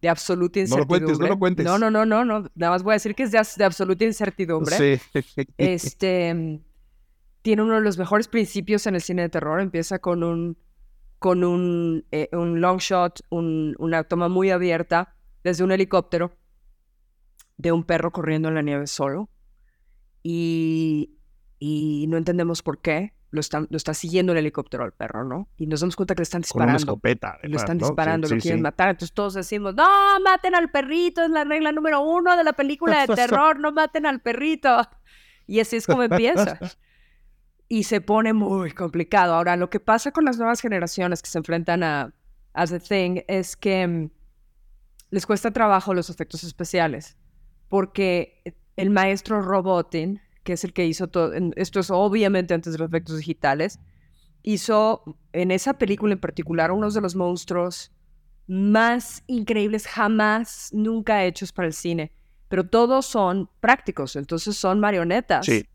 De 0.00 0.08
absoluta 0.08 0.60
incertidumbre. 0.60 1.00
No 1.00 1.06
lo 1.06 1.08
cuentes, 1.08 1.18
no 1.18 1.26
lo 1.26 1.38
cuentes. 1.38 1.66
No, 1.66 1.78
no, 1.78 1.90
no, 1.90 2.06
no, 2.06 2.24
no. 2.24 2.50
Nada 2.54 2.72
más 2.72 2.82
voy 2.82 2.92
a 2.92 2.94
decir 2.94 3.14
que 3.14 3.24
es 3.24 3.32
de, 3.32 3.46
de 3.56 3.64
absoluta 3.64 4.04
incertidumbre. 4.04 4.76
Sí. 4.76 5.22
Este 5.58 6.60
tiene 7.46 7.62
uno 7.62 7.76
de 7.76 7.80
los 7.80 7.96
mejores 7.96 8.26
principios 8.26 8.88
en 8.88 8.96
el 8.96 9.00
cine 9.00 9.22
de 9.22 9.28
terror. 9.28 9.60
Empieza 9.60 10.00
con 10.00 10.24
un, 10.24 10.58
con 11.20 11.44
un, 11.44 12.04
eh, 12.10 12.28
un 12.32 12.60
long 12.60 12.78
shot, 12.80 13.20
una 13.30 14.02
toma 14.02 14.28
muy 14.28 14.50
abierta 14.50 15.14
desde 15.44 15.62
un 15.62 15.70
helicóptero 15.70 16.36
de 17.56 17.70
un 17.70 17.84
perro 17.84 18.10
corriendo 18.10 18.48
en 18.48 18.56
la 18.56 18.62
nieve 18.62 18.88
solo. 18.88 19.30
y, 20.24 21.20
y 21.60 22.06
no 22.08 22.16
entendemos 22.16 22.64
por 22.64 22.80
qué. 22.80 23.14
Lo, 23.30 23.38
están, 23.38 23.68
lo 23.70 23.76
está 23.76 23.94
siguiendo 23.94 24.32
el 24.32 24.38
helicóptero 24.38 24.82
al 24.82 24.90
perro, 24.90 25.22
¿no? 25.22 25.48
Y 25.56 25.68
nos 25.68 25.78
damos 25.82 25.94
cuenta 25.94 26.16
que 26.16 26.22
le 26.22 26.24
están 26.24 26.40
disparando. 26.42 26.66
Con 26.66 26.70
una 26.70 26.78
escopeta. 26.78 27.38
Lo 27.44 27.56
están 27.58 27.78
¿no? 27.78 27.86
disparando, 27.86 28.26
Sí, 28.26 28.34
lo 28.34 28.40
sí, 28.40 28.42
quieren 28.42 28.58
sí. 28.58 28.62
matar. 28.62 28.88
Entonces 28.88 29.14
todos 29.14 29.34
decimos, 29.34 29.76
no, 29.76 29.86
maten 30.24 30.56
al 30.56 30.72
perrito, 30.72 31.22
es 31.22 31.30
la 31.30 31.44
regla 31.44 31.70
número 31.70 32.00
uno 32.00 32.36
de 32.36 32.42
la 32.42 32.54
película 32.54 33.06
de 33.06 33.14
terror, 33.14 33.60
no 33.60 33.70
maten 33.70 34.04
al 34.04 34.20
perrito. 34.20 34.80
Y 35.46 35.60
así 35.60 35.76
es 35.76 35.86
como 35.86 36.02
empieza. 36.02 36.58
Y 37.68 37.84
se 37.84 38.00
pone 38.00 38.32
muy 38.32 38.70
complicado. 38.72 39.34
Ahora, 39.34 39.56
lo 39.56 39.70
que 39.70 39.80
pasa 39.80 40.12
con 40.12 40.24
las 40.24 40.38
nuevas 40.38 40.60
generaciones 40.60 41.22
que 41.22 41.28
se 41.28 41.38
enfrentan 41.38 41.82
a, 41.82 42.14
a 42.52 42.66
The 42.66 42.80
Thing 42.80 43.22
es 43.26 43.56
que 43.56 43.86
mm, 43.86 44.10
les 45.10 45.26
cuesta 45.26 45.50
trabajo 45.50 45.94
los 45.94 46.10
efectos 46.10 46.44
especiales. 46.44 47.16
Porque 47.68 48.42
el 48.76 48.90
maestro 48.90 49.42
Robotin, 49.42 50.20
que 50.44 50.52
es 50.52 50.64
el 50.64 50.72
que 50.72 50.86
hizo 50.86 51.08
todo, 51.08 51.32
esto 51.56 51.80
es 51.80 51.90
obviamente 51.90 52.54
antes 52.54 52.72
de 52.72 52.78
los 52.78 52.88
efectos 52.88 53.16
digitales, 53.18 53.80
hizo 54.42 55.18
en 55.32 55.50
esa 55.50 55.74
película 55.74 56.12
en 56.12 56.20
particular 56.20 56.70
unos 56.70 56.94
de 56.94 57.00
los 57.00 57.16
monstruos 57.16 57.92
más 58.46 59.24
increíbles 59.26 59.88
jamás, 59.88 60.70
nunca 60.72 61.24
hechos 61.24 61.52
para 61.52 61.66
el 61.66 61.74
cine. 61.74 62.12
Pero 62.48 62.68
todos 62.68 63.06
son 63.06 63.50
prácticos, 63.60 64.14
entonces 64.14 64.56
son 64.56 64.78
marionetas 64.78 65.46
Sí. 65.46 65.66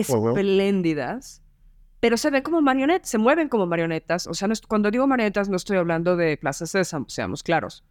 Espléndidas, 0.00 1.42
pero 2.00 2.16
se 2.16 2.30
ven 2.30 2.42
como 2.42 2.60
marionetas, 2.60 3.08
se 3.08 3.18
mueven 3.18 3.48
como 3.48 3.66
marionetas. 3.66 4.26
O 4.26 4.34
sea, 4.34 4.48
no 4.48 4.54
cuando 4.68 4.90
digo 4.90 5.06
marionetas 5.06 5.48
no 5.48 5.56
estoy 5.56 5.76
hablando 5.78 6.16
de 6.16 6.36
Plaza 6.36 6.66
Sésamo, 6.66 7.06
seamos 7.08 7.42
claros, 7.42 7.84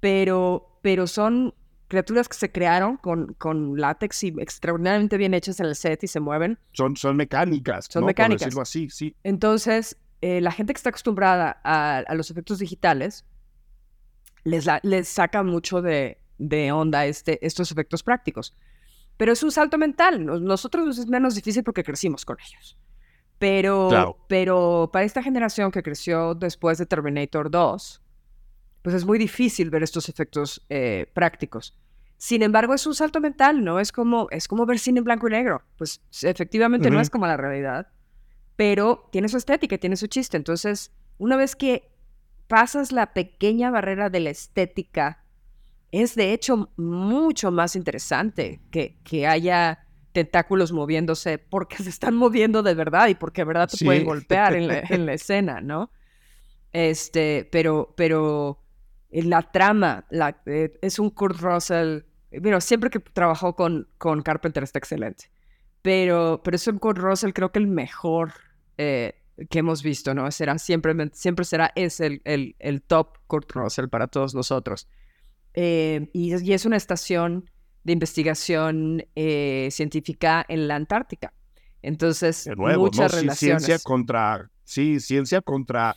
pero, 0.00 0.78
pero 0.82 1.06
son 1.06 1.54
criaturas 1.88 2.28
que 2.28 2.36
se 2.36 2.52
crearon 2.52 2.96
con, 2.98 3.34
con 3.34 3.80
látex 3.80 4.24
y 4.24 4.28
extraordinariamente 4.38 5.16
bien 5.16 5.32
hechas 5.34 5.58
en 5.60 5.66
el 5.66 5.74
set 5.74 6.02
y 6.04 6.06
se 6.06 6.20
mueven. 6.20 6.58
Son, 6.72 6.96
son 6.96 7.16
mecánicas. 7.16 7.86
Son 7.90 8.00
¿no? 8.02 8.06
Por 8.06 8.10
mecánicas. 8.10 8.40
decirlo 8.40 8.60
así, 8.62 8.90
sí. 8.90 9.16
Entonces, 9.24 9.96
eh, 10.20 10.40
la 10.42 10.52
gente 10.52 10.72
que 10.74 10.76
está 10.78 10.90
acostumbrada 10.90 11.60
a, 11.64 11.98
a 11.98 12.14
los 12.14 12.30
efectos 12.30 12.58
digitales 12.58 13.24
les, 14.44 14.66
la- 14.66 14.80
les 14.82 15.08
saca 15.08 15.42
mucho 15.42 15.80
de, 15.82 16.18
de 16.38 16.72
onda 16.72 17.06
este, 17.06 17.44
estos 17.44 17.72
efectos 17.72 18.02
prácticos. 18.02 18.54
Pero 19.18 19.32
es 19.32 19.42
un 19.42 19.52
salto 19.52 19.76
mental. 19.76 20.24
Nos- 20.24 20.40
Nosotros 20.40 20.86
nos 20.86 20.96
es 20.98 21.06
menos 21.06 21.34
difícil 21.34 21.62
porque 21.64 21.84
crecimos 21.84 22.24
con 22.24 22.38
ellos. 22.40 22.78
Pero, 23.38 23.88
Claro. 23.90 24.16
pero 24.28 24.88
para 24.92 25.04
esta 25.04 25.22
generación 25.22 25.70
que 25.70 25.82
creció 25.82 26.34
después 26.34 26.78
de 26.78 26.86
Terminator 26.86 27.50
2, 27.50 28.02
pues 28.82 28.94
es 28.96 29.04
muy 29.04 29.18
difícil 29.18 29.68
ver 29.70 29.82
estos 29.82 30.08
efectos 30.08 30.64
eh, 30.70 31.10
prácticos. 31.14 31.76
Sin 32.16 32.42
embargo, 32.42 32.74
es 32.74 32.84
un 32.86 32.94
salto 32.96 33.20
mental, 33.20 33.62
¿no? 33.62 33.78
Es 33.78 33.92
como, 33.92 34.26
es 34.30 34.48
como 34.48 34.66
ver 34.66 34.78
cine 34.80 34.98
en 34.98 35.04
blanco 35.04 35.28
y 35.28 35.32
negro. 35.32 35.62
Pues 35.76 36.00
efectivamente 36.22 36.90
no 36.90 37.00
es 37.00 37.10
como 37.10 37.26
la 37.28 37.36
realidad, 37.36 37.92
pero 38.56 39.08
tiene 39.12 39.28
su 39.28 39.36
estética, 39.36 39.78
tiene 39.78 39.96
su 39.96 40.08
chiste. 40.08 40.36
Entonces, 40.36 40.90
una 41.18 41.36
vez 41.36 41.54
que 41.54 41.92
pasas 42.48 42.90
la 42.90 43.12
pequeña 43.12 43.70
barrera 43.70 44.10
de 44.10 44.18
la 44.20 44.30
estética, 44.30 45.22
es 45.92 46.14
de 46.14 46.32
hecho 46.32 46.70
mucho 46.76 47.50
más 47.50 47.76
interesante 47.76 48.60
que, 48.70 48.98
que 49.04 49.26
haya 49.26 49.84
tentáculos 50.12 50.72
moviéndose 50.72 51.38
porque 51.38 51.76
se 51.82 51.90
están 51.90 52.14
moviendo 52.14 52.62
de 52.62 52.74
verdad 52.74 53.08
y 53.08 53.14
porque 53.14 53.42
de 53.42 53.46
verdad 53.46 53.68
te 53.68 53.76
Sí. 53.76 53.84
pueden 53.84 54.04
golpear 54.04 54.54
en 54.54 54.68
la, 54.68 54.78
en 54.88 55.06
la 55.06 55.12
escena, 55.14 55.60
¿no? 55.60 55.90
Este, 56.72 57.48
pero, 57.50 57.94
pero 57.96 58.60
eh, 59.10 59.22
la 59.22 59.42
trama 59.42 60.04
la, 60.10 60.40
eh, 60.46 60.78
es 60.82 60.98
un 60.98 61.10
Kurt 61.10 61.40
Russell. 61.40 62.00
eh, 62.30 62.40
Bueno, 62.40 62.60
siempre 62.60 62.90
que 62.90 63.00
trabajó 63.00 63.54
con, 63.56 63.88
con 63.98 64.22
Carpenter 64.22 64.62
está 64.62 64.78
excelente. 64.78 65.30
Pero, 65.82 66.40
pero 66.44 66.56
es 66.56 66.66
un 66.66 66.78
Kurt 66.78 66.98
Russell, 66.98 67.30
creo 67.32 67.52
que 67.52 67.60
el 67.60 67.68
mejor 67.68 68.32
eh, 68.76 69.14
que 69.48 69.60
hemos 69.60 69.82
visto, 69.82 70.12
¿no? 70.14 70.30
Será 70.30 70.58
siempre, 70.58 70.92
siempre 71.12 71.44
será 71.44 71.70
es 71.76 72.00
el, 72.00 72.20
el, 72.24 72.56
el 72.58 72.82
top 72.82 73.16
Kurt 73.26 73.50
Russell 73.52 73.86
para 73.88 74.08
todos 74.08 74.34
nosotros. 74.34 74.88
Eh, 75.54 76.08
y, 76.12 76.32
es- 76.32 76.42
y 76.42 76.52
es 76.52 76.64
una 76.66 76.76
estación 76.76 77.48
de 77.84 77.92
investigación 77.92 79.04
eh, 79.14 79.68
científica 79.70 80.44
en 80.48 80.68
la 80.68 80.76
Antártica. 80.76 81.32
Entonces, 81.82 82.44
De 82.44 82.56
nuevo, 82.56 82.84
muchas 82.84 83.12
¿no? 83.12 83.20
Relaciones. 83.20 83.38
ciencia 83.64 83.78
contra, 83.82 84.50
sí, 84.64 85.00
ciencia 85.00 85.40
contra, 85.40 85.96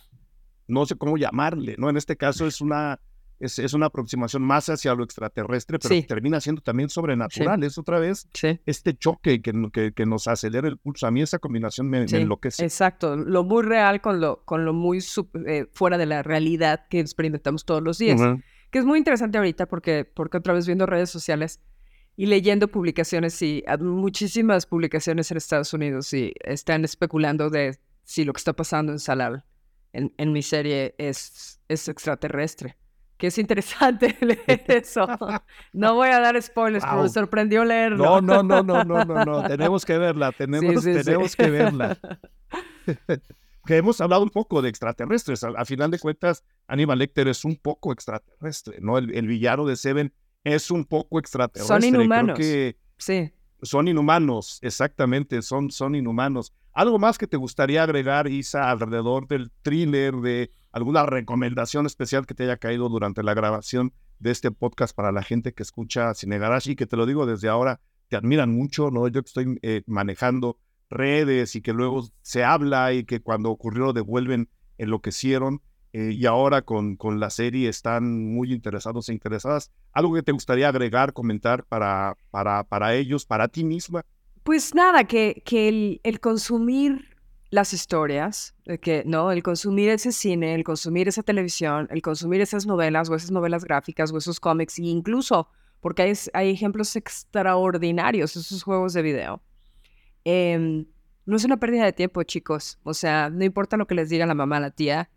no 0.68 0.86
sé 0.86 0.96
cómo 0.96 1.16
llamarle, 1.16 1.74
¿no? 1.78 1.90
En 1.90 1.96
este 1.96 2.16
caso 2.16 2.46
es 2.46 2.60
una, 2.60 3.00
es, 3.40 3.58
es 3.58 3.74
una 3.74 3.86
aproximación 3.86 4.42
más 4.42 4.68
hacia 4.68 4.94
lo 4.94 5.02
extraterrestre, 5.04 5.78
pero 5.80 5.94
Sí. 5.94 6.04
termina 6.04 6.40
siendo 6.40 6.62
también 6.62 6.88
sobrenatural. 6.88 7.62
Es 7.64 7.76
otra 7.78 7.98
vez 7.98 8.28
Sí. 8.32 8.60
este 8.64 8.94
choque 8.96 9.42
que, 9.42 9.52
que, 9.72 9.92
que 9.92 10.06
nos 10.06 10.28
acelera 10.28 10.68
el 10.68 10.78
pulso. 10.78 11.06
A 11.08 11.10
mí 11.10 11.20
esa 11.20 11.40
combinación 11.40 11.90
me, 11.90 12.06
me 12.06 12.18
enloquece. 12.20 12.64
Exacto, 12.64 13.16
lo 13.16 13.42
muy 13.42 13.64
real 13.64 14.00
con 14.00 14.20
lo, 14.20 14.44
con 14.44 14.64
lo 14.64 14.72
muy 14.72 15.00
eh, 15.46 15.66
fuera 15.72 15.98
de 15.98 16.06
la 16.06 16.22
realidad 16.22 16.86
que 16.88 17.00
experimentamos 17.00 17.64
todos 17.66 17.82
los 17.82 17.98
días. 17.98 18.20
Ujú. 18.20 18.40
Que 18.72 18.78
es 18.80 18.84
muy 18.84 18.98
interesante 18.98 19.38
ahorita 19.38 19.66
porque, 19.66 20.04
porque 20.04 20.38
otra 20.38 20.54
vez 20.54 20.66
viendo 20.66 20.86
redes 20.86 21.10
sociales 21.10 21.60
y 22.16 22.26
leyendo 22.26 22.68
publicaciones 22.68 23.40
y 23.42 23.62
muchísimas 23.80 24.66
publicaciones 24.66 25.30
en 25.30 25.36
Estados 25.36 25.72
Unidos 25.74 26.12
y 26.14 26.32
están 26.42 26.84
especulando 26.84 27.50
de 27.50 27.78
si 28.02 28.24
lo 28.24 28.32
que 28.32 28.38
está 28.38 28.52
pasando 28.54 28.90
en 28.90 28.98
Salal, 28.98 29.44
en, 29.92 30.12
en 30.16 30.32
mi 30.32 30.42
serie, 30.42 30.94
es, 30.98 31.60
es 31.68 31.88
extraterrestre. 31.88 32.76
Que 33.18 33.28
es 33.28 33.38
interesante 33.38 34.16
leer 34.22 34.64
eso. 34.68 35.06
No 35.72 35.94
voy 35.94 36.08
a 36.08 36.18
dar 36.18 36.40
spoilers, 36.42 36.82
pero 36.84 36.96
me 36.96 37.02
Wow. 37.02 37.08
sorprendió 37.12 37.64
leerlo. 37.64 37.98
No, 38.04 38.20
no, 38.20 38.42
no, 38.42 38.62
no, 38.62 38.84
no, 38.84 39.04
no, 39.04 39.24
no. 39.24 39.46
Tenemos 39.46 39.84
que 39.84 39.96
verla, 39.98 40.32
tenemos, 40.36 40.82
Sí, 40.82 40.92
sí, 40.92 40.98
sí. 40.98 41.04
tenemos 41.04 41.36
que 41.36 41.50
verla. 41.50 41.98
Que 43.64 43.76
hemos 43.76 44.00
hablado 44.00 44.22
un 44.22 44.30
poco 44.30 44.62
de 44.62 44.68
extraterrestres. 44.68 45.44
A, 45.44 45.48
a 45.56 45.64
final 45.64 45.90
de 45.90 45.98
cuentas, 45.98 46.44
Aníbal 46.66 46.98
Lecter 46.98 47.28
es 47.28 47.44
un 47.44 47.56
poco 47.56 47.92
extraterrestre, 47.92 48.78
¿no? 48.80 48.98
El, 48.98 49.14
el 49.14 49.26
villano 49.26 49.64
de 49.66 49.76
Seven 49.76 50.12
es 50.44 50.70
un 50.70 50.84
poco 50.84 51.18
extraterrestre. 51.18 51.78
Creo 51.78 52.00
inhumanos. 52.02 52.38
que 52.38 52.76
Sí. 52.98 53.32
son 53.62 53.88
inhumanos, 53.88 54.58
exactamente, 54.62 55.42
son, 55.42 55.70
son 55.70 55.94
inhumanos. 55.94 56.52
¿Algo 56.72 56.98
más 56.98 57.18
que 57.18 57.26
te 57.26 57.36
gustaría 57.36 57.82
agregar, 57.82 58.28
Isa, 58.28 58.70
alrededor 58.70 59.28
del 59.28 59.50
thriller, 59.62 60.14
de 60.16 60.50
alguna 60.72 61.04
recomendación 61.04 61.86
especial 61.86 62.26
que 62.26 62.34
te 62.34 62.44
haya 62.44 62.56
caído 62.56 62.88
durante 62.88 63.22
la 63.22 63.34
grabación 63.34 63.92
de 64.18 64.30
este 64.30 64.50
podcast 64.50 64.94
para 64.96 65.12
la 65.12 65.22
gente 65.22 65.52
que 65.52 65.62
escucha 65.62 66.14
Cine 66.14 66.38
Garage 66.38 66.72
y 66.72 66.76
que 66.76 66.86
te 66.86 66.96
lo 66.96 67.06
digo 67.06 67.26
desde 67.26 67.48
ahora, 67.48 67.80
te 68.08 68.16
admiran 68.16 68.50
mucho, 68.54 68.90
¿no? 68.90 69.06
Yo 69.08 69.22
que 69.22 69.26
estoy 69.26 69.58
eh, 69.62 69.82
manejando 69.86 70.58
redes 70.92 71.56
y 71.56 71.62
que 71.62 71.72
luego 71.72 72.08
se 72.22 72.44
habla 72.44 72.92
y 72.92 73.04
que 73.04 73.20
cuando 73.20 73.50
ocurrió 73.50 73.92
devuelven 73.92 74.48
enloquecieron 74.78 75.60
eh, 75.92 76.12
y 76.12 76.24
ahora 76.26 76.62
con, 76.62 76.96
con 76.96 77.20
la 77.20 77.30
serie 77.30 77.68
están 77.68 78.32
muy 78.34 78.52
interesados 78.52 79.08
e 79.08 79.12
interesadas. 79.12 79.70
¿Algo 79.92 80.14
que 80.14 80.22
te 80.22 80.32
gustaría 80.32 80.68
agregar, 80.68 81.12
comentar 81.12 81.64
para, 81.64 82.16
para, 82.30 82.64
para 82.64 82.94
ellos, 82.94 83.26
para 83.26 83.48
ti 83.48 83.64
misma? 83.64 84.02
Pues 84.42 84.74
nada, 84.74 85.04
que, 85.04 85.42
que 85.44 85.68
el, 85.68 86.00
el 86.02 86.18
consumir 86.20 87.16
las 87.50 87.74
historias, 87.74 88.54
que 88.80 89.02
no, 89.04 89.30
el 89.30 89.42
consumir 89.42 89.90
ese 89.90 90.10
cine, 90.10 90.54
el 90.54 90.64
consumir 90.64 91.08
esa 91.08 91.22
televisión, 91.22 91.86
el 91.90 92.00
consumir 92.00 92.40
esas 92.40 92.66
novelas 92.66 93.10
o 93.10 93.14
esas 93.14 93.30
novelas 93.30 93.64
gráficas 93.64 94.10
o 94.10 94.16
esos 94.16 94.40
cómics, 94.40 94.78
e 94.78 94.84
incluso 94.84 95.48
porque 95.80 96.02
hay, 96.02 96.12
hay 96.32 96.50
ejemplos 96.50 96.96
extraordinarios, 96.96 98.36
esos 98.36 98.62
juegos 98.62 98.94
de 98.94 99.02
video. 99.02 99.42
Em, 100.24 100.86
no 101.26 101.36
es 101.36 101.44
una 101.44 101.58
pérdida 101.58 101.84
de 101.84 101.92
tiempo, 101.92 102.22
chicos. 102.22 102.78
O 102.82 102.94
sea, 102.94 103.30
no 103.30 103.44
importa 103.44 103.76
lo 103.76 103.86
que 103.86 103.94
les 103.94 104.08
diga 104.08 104.26
la 104.26 104.34
mamá, 104.34 104.60
la 104.60 104.70
tía, 104.70 105.10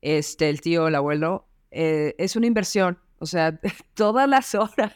este, 0.00 0.48
el 0.48 0.60
tío, 0.60 0.88
el 0.88 0.94
abuelo, 0.94 1.46
eh, 1.70 2.14
es 2.18 2.36
una 2.36 2.46
inversión. 2.46 2.98
O 3.18 3.26
sea, 3.26 3.58
todas 3.94 4.28
las 4.28 4.54
horas 4.54 4.94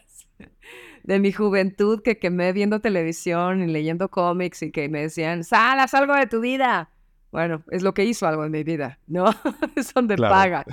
de 1.02 1.18
mi 1.18 1.32
juventud 1.32 2.00
que 2.02 2.18
quemé 2.18 2.52
viendo 2.52 2.80
televisión 2.80 3.62
y 3.62 3.66
leyendo 3.66 4.08
cómics 4.08 4.62
y 4.62 4.70
que 4.72 4.88
me 4.88 5.02
decían, 5.02 5.44
sal, 5.44 5.78
haz 5.80 5.92
algo 5.94 6.14
de 6.14 6.26
tu 6.26 6.40
vida. 6.40 6.90
Bueno, 7.30 7.64
es 7.70 7.82
lo 7.82 7.92
que 7.94 8.04
hizo 8.04 8.26
algo 8.28 8.44
en 8.44 8.52
mi 8.52 8.62
vida, 8.62 9.00
¿no? 9.08 9.26
es 9.76 9.92
donde 9.92 10.14
Claro. 10.14 10.32
paga. 10.32 10.64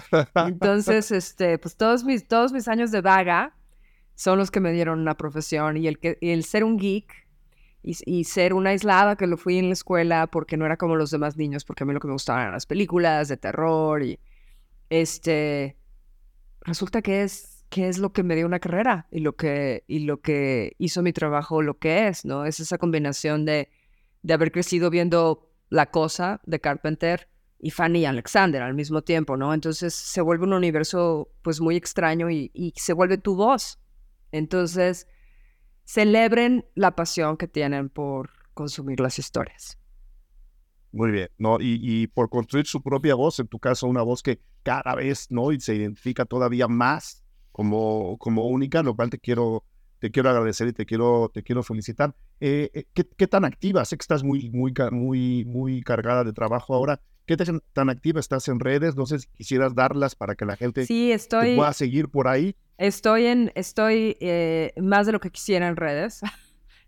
Entonces, 0.47 1.11
este, 1.11 1.57
pues 1.57 1.75
todos 1.75 2.03
mis, 2.03 2.27
todos 2.27 2.53
mis 2.53 2.67
años 2.67 2.91
de 2.91 3.01
vaga 3.01 3.55
son 4.15 4.37
los 4.37 4.51
que 4.51 4.59
me 4.59 4.71
dieron 4.71 4.99
una 4.99 5.17
profesión 5.17 5.75
y 5.75 5.87
el, 5.87 5.97
que, 5.99 6.17
y 6.21 6.29
el 6.29 6.43
ser 6.43 6.63
un 6.63 6.77
geek 6.77 7.20
y, 7.83 7.97
y 8.05 8.23
ser 8.25 8.53
una 8.53 8.71
aislada 8.71 9.15
que 9.15 9.27
lo 9.27 9.37
fui 9.37 9.57
en 9.57 9.67
la 9.67 9.73
escuela 9.73 10.27
porque 10.27 10.57
no 10.57 10.65
era 10.65 10.77
como 10.77 10.95
los 10.95 11.11
demás 11.11 11.37
niños, 11.37 11.65
porque 11.65 11.83
a 11.83 11.87
mí 11.87 11.93
lo 11.93 11.99
que 11.99 12.07
me 12.07 12.13
gustaban 12.13 12.41
eran 12.41 12.53
las 12.53 12.65
películas 12.65 13.27
de 13.27 13.37
terror 13.37 14.03
y 14.03 14.19
este, 14.89 15.77
resulta 16.61 17.01
que 17.01 17.23
es, 17.23 17.65
que 17.69 17.87
es 17.87 17.97
lo 17.97 18.11
que 18.11 18.23
me 18.23 18.35
dio 18.35 18.45
una 18.45 18.59
carrera 18.59 19.07
y 19.11 19.19
lo 19.19 19.35
que, 19.35 19.83
y 19.87 19.99
lo 19.99 20.21
que 20.21 20.75
hizo 20.77 21.01
mi 21.01 21.13
trabajo 21.13 21.61
lo 21.61 21.79
que 21.79 22.07
es, 22.07 22.25
¿no? 22.25 22.45
Es 22.45 22.59
esa 22.59 22.77
combinación 22.77 23.45
de, 23.45 23.69
de 24.21 24.33
haber 24.33 24.51
crecido 24.51 24.89
viendo 24.89 25.49
La 25.69 25.89
Cosa 25.89 26.41
de 26.45 26.59
Carpenter 26.59 27.29
y 27.59 27.71
Fanny 27.71 28.05
Alexander 28.05 28.61
al 28.61 28.73
mismo 28.73 29.03
tiempo, 29.03 29.37
¿no? 29.37 29.53
Entonces 29.53 29.93
se 29.93 30.21
vuelve 30.21 30.45
un 30.45 30.53
universo 30.53 31.31
pues 31.41 31.61
muy 31.61 31.75
extraño 31.75 32.29
y, 32.29 32.51
y 32.53 32.73
se 32.75 32.93
vuelve 32.93 33.17
tu 33.17 33.35
voz. 33.35 33.79
Entonces, 34.31 35.07
celebren 35.91 36.65
la 36.73 36.95
pasión 36.95 37.35
que 37.35 37.49
tienen 37.49 37.89
por 37.89 38.29
consumir 38.53 39.01
las 39.01 39.19
historias. 39.19 39.77
Muy 40.93 41.11
bien, 41.11 41.29
¿no? 41.37 41.57
Y, 41.59 42.07
por 42.07 42.29
construir 42.29 42.65
su 42.65 42.81
propia 42.81 43.15
voz, 43.15 43.39
en 43.39 43.47
tu 43.47 43.59
caso, 43.59 43.87
una 43.87 44.01
voz 44.01 44.23
que 44.23 44.41
cada 44.63 44.95
vez, 44.95 45.27
¿no? 45.31 45.51
Y 45.51 45.59
se 45.59 45.75
identifica 45.75 46.23
todavía 46.23 46.69
más 46.69 47.23
como, 47.51 48.17
como 48.19 48.47
única, 48.47 48.83
lo 48.83 48.95
cual 48.95 49.09
te 49.09 49.19
quiero, 49.19 49.65
te 49.99 50.11
quiero 50.11 50.29
agradecer 50.29 50.69
y 50.69 50.73
te 50.73 50.85
quiero, 50.85 51.29
te 51.33 51.43
quiero 51.43 51.61
felicitar. 51.61 52.15
Eh, 52.39 52.69
eh, 52.73 52.85
¿qué, 52.93 53.27
tan 53.27 53.43
activa? 53.43 53.83
Sé 53.83 53.97
que 53.97 54.03
estás 54.03 54.23
muy, 54.23 54.49
muy, 54.49 54.73
muy, 54.91 55.43
muy 55.45 55.81
cargada 55.81 56.23
de 56.23 56.31
trabajo 56.31 56.73
ahora. 56.73 57.01
¿Qué 57.25 57.35
tan, 57.37 57.89
activa 57.89 58.19
estás 58.19 58.47
en 58.47 58.59
redes? 58.59 58.95
No 58.95 59.05
sé 59.05 59.19
si 59.19 59.27
quisieras 59.27 59.75
darlas 59.75 60.15
para 60.15 60.35
que 60.35 60.45
la 60.45 60.55
gente 60.55 60.85
sí, 60.85 61.11
estoy, 61.11 61.55
pueda 61.55 61.73
seguir 61.73 62.09
por 62.09 62.27
ahí. 62.29 62.55
Estoy 62.81 63.27
en, 63.27 63.51
estoy 63.55 64.17
eh, 64.19 64.73
más 64.77 65.05
de 65.05 65.11
lo 65.11 65.19
que 65.19 65.29
quisiera 65.29 65.67
en 65.67 65.75
redes. 65.75 66.21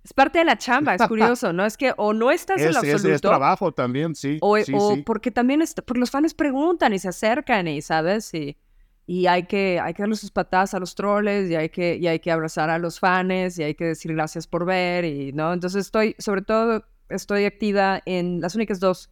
Es 0.04 0.12
parte 0.12 0.40
de 0.40 0.44
la 0.44 0.58
chamba, 0.58 0.96
es 0.96 1.08
curioso, 1.08 1.54
¿no? 1.54 1.66
Es 1.66 1.78
que 1.78 1.94
o 1.96 2.12
no 2.12 2.30
estás 2.30 2.60
en 2.60 2.74
lo 2.74 2.80
absoluto. 2.80 3.08
Es, 3.08 3.16
es 3.16 3.22
trabajo 3.22 3.72
también, 3.72 4.16
sí. 4.16 4.38
O, 4.42 4.58
porque 5.06 5.32
también 5.32 5.64
porque 5.86 6.00
los 6.00 6.12
fans 6.12 6.34
preguntan 6.34 6.92
y 6.92 7.00
se 7.00 7.08
acercan 7.08 7.70
y, 7.70 7.82
¿sabes? 7.82 8.34
Y, 8.34 8.58
y 9.06 9.28
hay 9.28 9.44
que, 9.44 9.80
hay 9.82 9.94
que 9.94 10.04
darle 10.04 10.18
sus 10.18 10.32
patadas 10.32 10.74
a 10.74 10.80
los 10.80 10.96
troles 10.96 11.50
y 11.50 11.56
hay, 11.56 11.70
que, 11.70 11.96
y 11.96 12.08
hay 12.08 12.20
que 12.20 12.32
abrazar 12.32 12.70
a 12.70 12.80
los 12.80 13.00
fans 13.00 13.58
y 13.60 13.64
hay 13.64 13.76
que 13.76 13.86
decir 13.86 14.14
gracias 14.14 14.46
por 14.46 14.66
ver 14.66 15.06
y, 15.06 15.32
¿no? 15.32 15.54
Entonces 15.54 15.86
estoy, 15.86 16.16
sobre 16.20 16.42
todo, 16.42 16.84
estoy 17.08 17.46
activa 17.46 18.02
en 18.06 18.42
las 18.42 18.56
únicas 18.56 18.82
dos. 18.82 19.10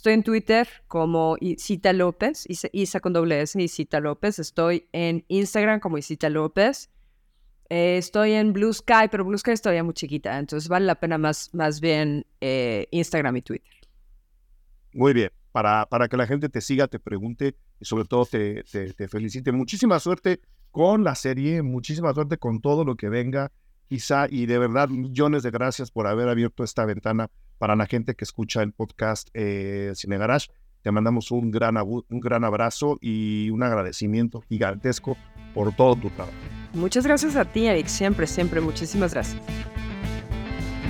Estoy 0.00 0.14
en 0.14 0.22
Twitter 0.22 0.66
como 0.88 1.36
Isita 1.40 1.92
López, 1.92 2.46
Isa, 2.72 3.00
con 3.00 3.12
doble 3.12 3.42
S, 3.42 3.60
Isita 3.60 4.00
López. 4.00 4.38
Estoy 4.38 4.88
en 4.92 5.26
Instagram 5.28 5.78
como 5.78 5.98
Isita 5.98 6.30
López. 6.30 6.88
Eh, 7.68 7.98
estoy 7.98 8.32
en 8.32 8.54
Blue 8.54 8.72
Sky, 8.72 9.08
pero 9.10 9.26
Blue 9.26 9.36
Sky 9.36 9.50
es 9.50 9.60
todavía 9.60 9.84
muy 9.84 9.92
chiquita, 9.92 10.38
entonces 10.38 10.70
vale 10.70 10.86
la 10.86 10.94
pena 10.94 11.18
más, 11.18 11.52
más 11.52 11.82
bien 11.82 12.24
eh, 12.40 12.88
Instagram 12.92 13.36
y 13.36 13.42
Twitter. 13.42 13.74
Muy 14.94 15.12
bien, 15.12 15.32
para, 15.52 15.84
para 15.84 16.08
que 16.08 16.16
la 16.16 16.26
gente 16.26 16.48
te 16.48 16.62
siga, 16.62 16.88
te 16.88 16.98
pregunte 16.98 17.56
y 17.78 17.84
sobre 17.84 18.06
todo 18.06 18.24
te, 18.24 18.64
te, 18.64 19.06
felicite. 19.06 19.52
Muchísima 19.52 20.00
suerte 20.00 20.40
con 20.70 21.04
la 21.04 21.14
serie, 21.14 21.60
muchísima 21.60 22.14
suerte 22.14 22.38
con 22.38 22.62
todo 22.62 22.86
lo 22.86 22.96
que 22.96 23.10
venga, 23.10 23.52
Isa, 23.90 24.28
y 24.30 24.46
de 24.46 24.58
verdad 24.58 24.88
millones 24.88 25.42
de 25.42 25.50
gracias 25.50 25.90
por 25.90 26.06
haber 26.06 26.30
abierto 26.30 26.64
esta 26.64 26.86
ventana 26.86 27.28
para 27.60 27.76
la 27.76 27.86
gente 27.86 28.14
que 28.14 28.24
escucha 28.24 28.62
el 28.62 28.72
podcast 28.72 29.28
eh, 29.34 29.92
Cine 29.94 30.16
Garage. 30.16 30.48
Te 30.82 30.90
mandamos 30.90 31.30
un 31.30 31.50
gran, 31.50 31.76
un 31.76 32.20
gran 32.20 32.42
abrazo 32.42 32.96
y 33.02 33.50
un 33.50 33.62
agradecimiento 33.62 34.40
gigantesco 34.48 35.18
por 35.52 35.76
todo 35.76 35.94
tu 35.94 36.08
trabajo. 36.08 36.32
Muchas 36.72 37.04
gracias 37.04 37.36
a 37.36 37.44
ti, 37.44 37.66
Eric. 37.66 37.86
Siempre, 37.86 38.26
siempre, 38.26 38.62
muchísimas 38.62 39.12
gracias. 39.12 39.42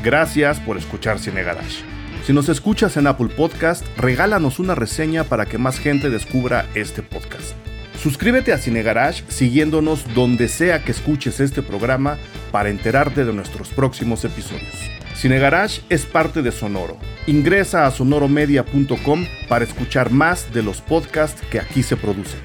Gracias 0.04 0.60
por 0.60 0.76
escuchar 0.76 1.18
Cine 1.18 1.42
Garage. 1.42 1.82
Si 2.24 2.32
nos 2.32 2.48
escuchas 2.48 2.96
en 2.96 3.08
Apple 3.08 3.30
Podcast, 3.36 3.84
regálanos 3.98 4.60
una 4.60 4.76
reseña 4.76 5.24
para 5.24 5.46
que 5.46 5.58
más 5.58 5.80
gente 5.80 6.08
descubra 6.08 6.66
este 6.76 7.02
podcast. 7.02 7.52
Suscríbete 8.00 8.52
a 8.52 8.58
Cine 8.58 8.84
Garage 8.84 9.24
siguiéndonos 9.26 10.14
donde 10.14 10.46
sea 10.46 10.84
que 10.84 10.92
escuches 10.92 11.40
este 11.40 11.62
programa 11.62 12.16
para 12.52 12.70
enterarte 12.70 13.24
de 13.24 13.32
nuestros 13.32 13.70
próximos 13.70 14.24
episodios. 14.24 14.99
Cine 15.20 15.38
Garage 15.38 15.82
es 15.90 16.06
parte 16.06 16.40
de 16.40 16.50
Sonoro. 16.50 16.96
Ingresa 17.26 17.84
a 17.84 17.90
sonoromedia.com 17.90 19.26
para 19.50 19.66
escuchar 19.66 20.10
más 20.10 20.50
de 20.54 20.62
los 20.62 20.80
podcasts 20.80 21.42
que 21.50 21.60
aquí 21.60 21.82
se 21.82 21.98
producen. 21.98 22.40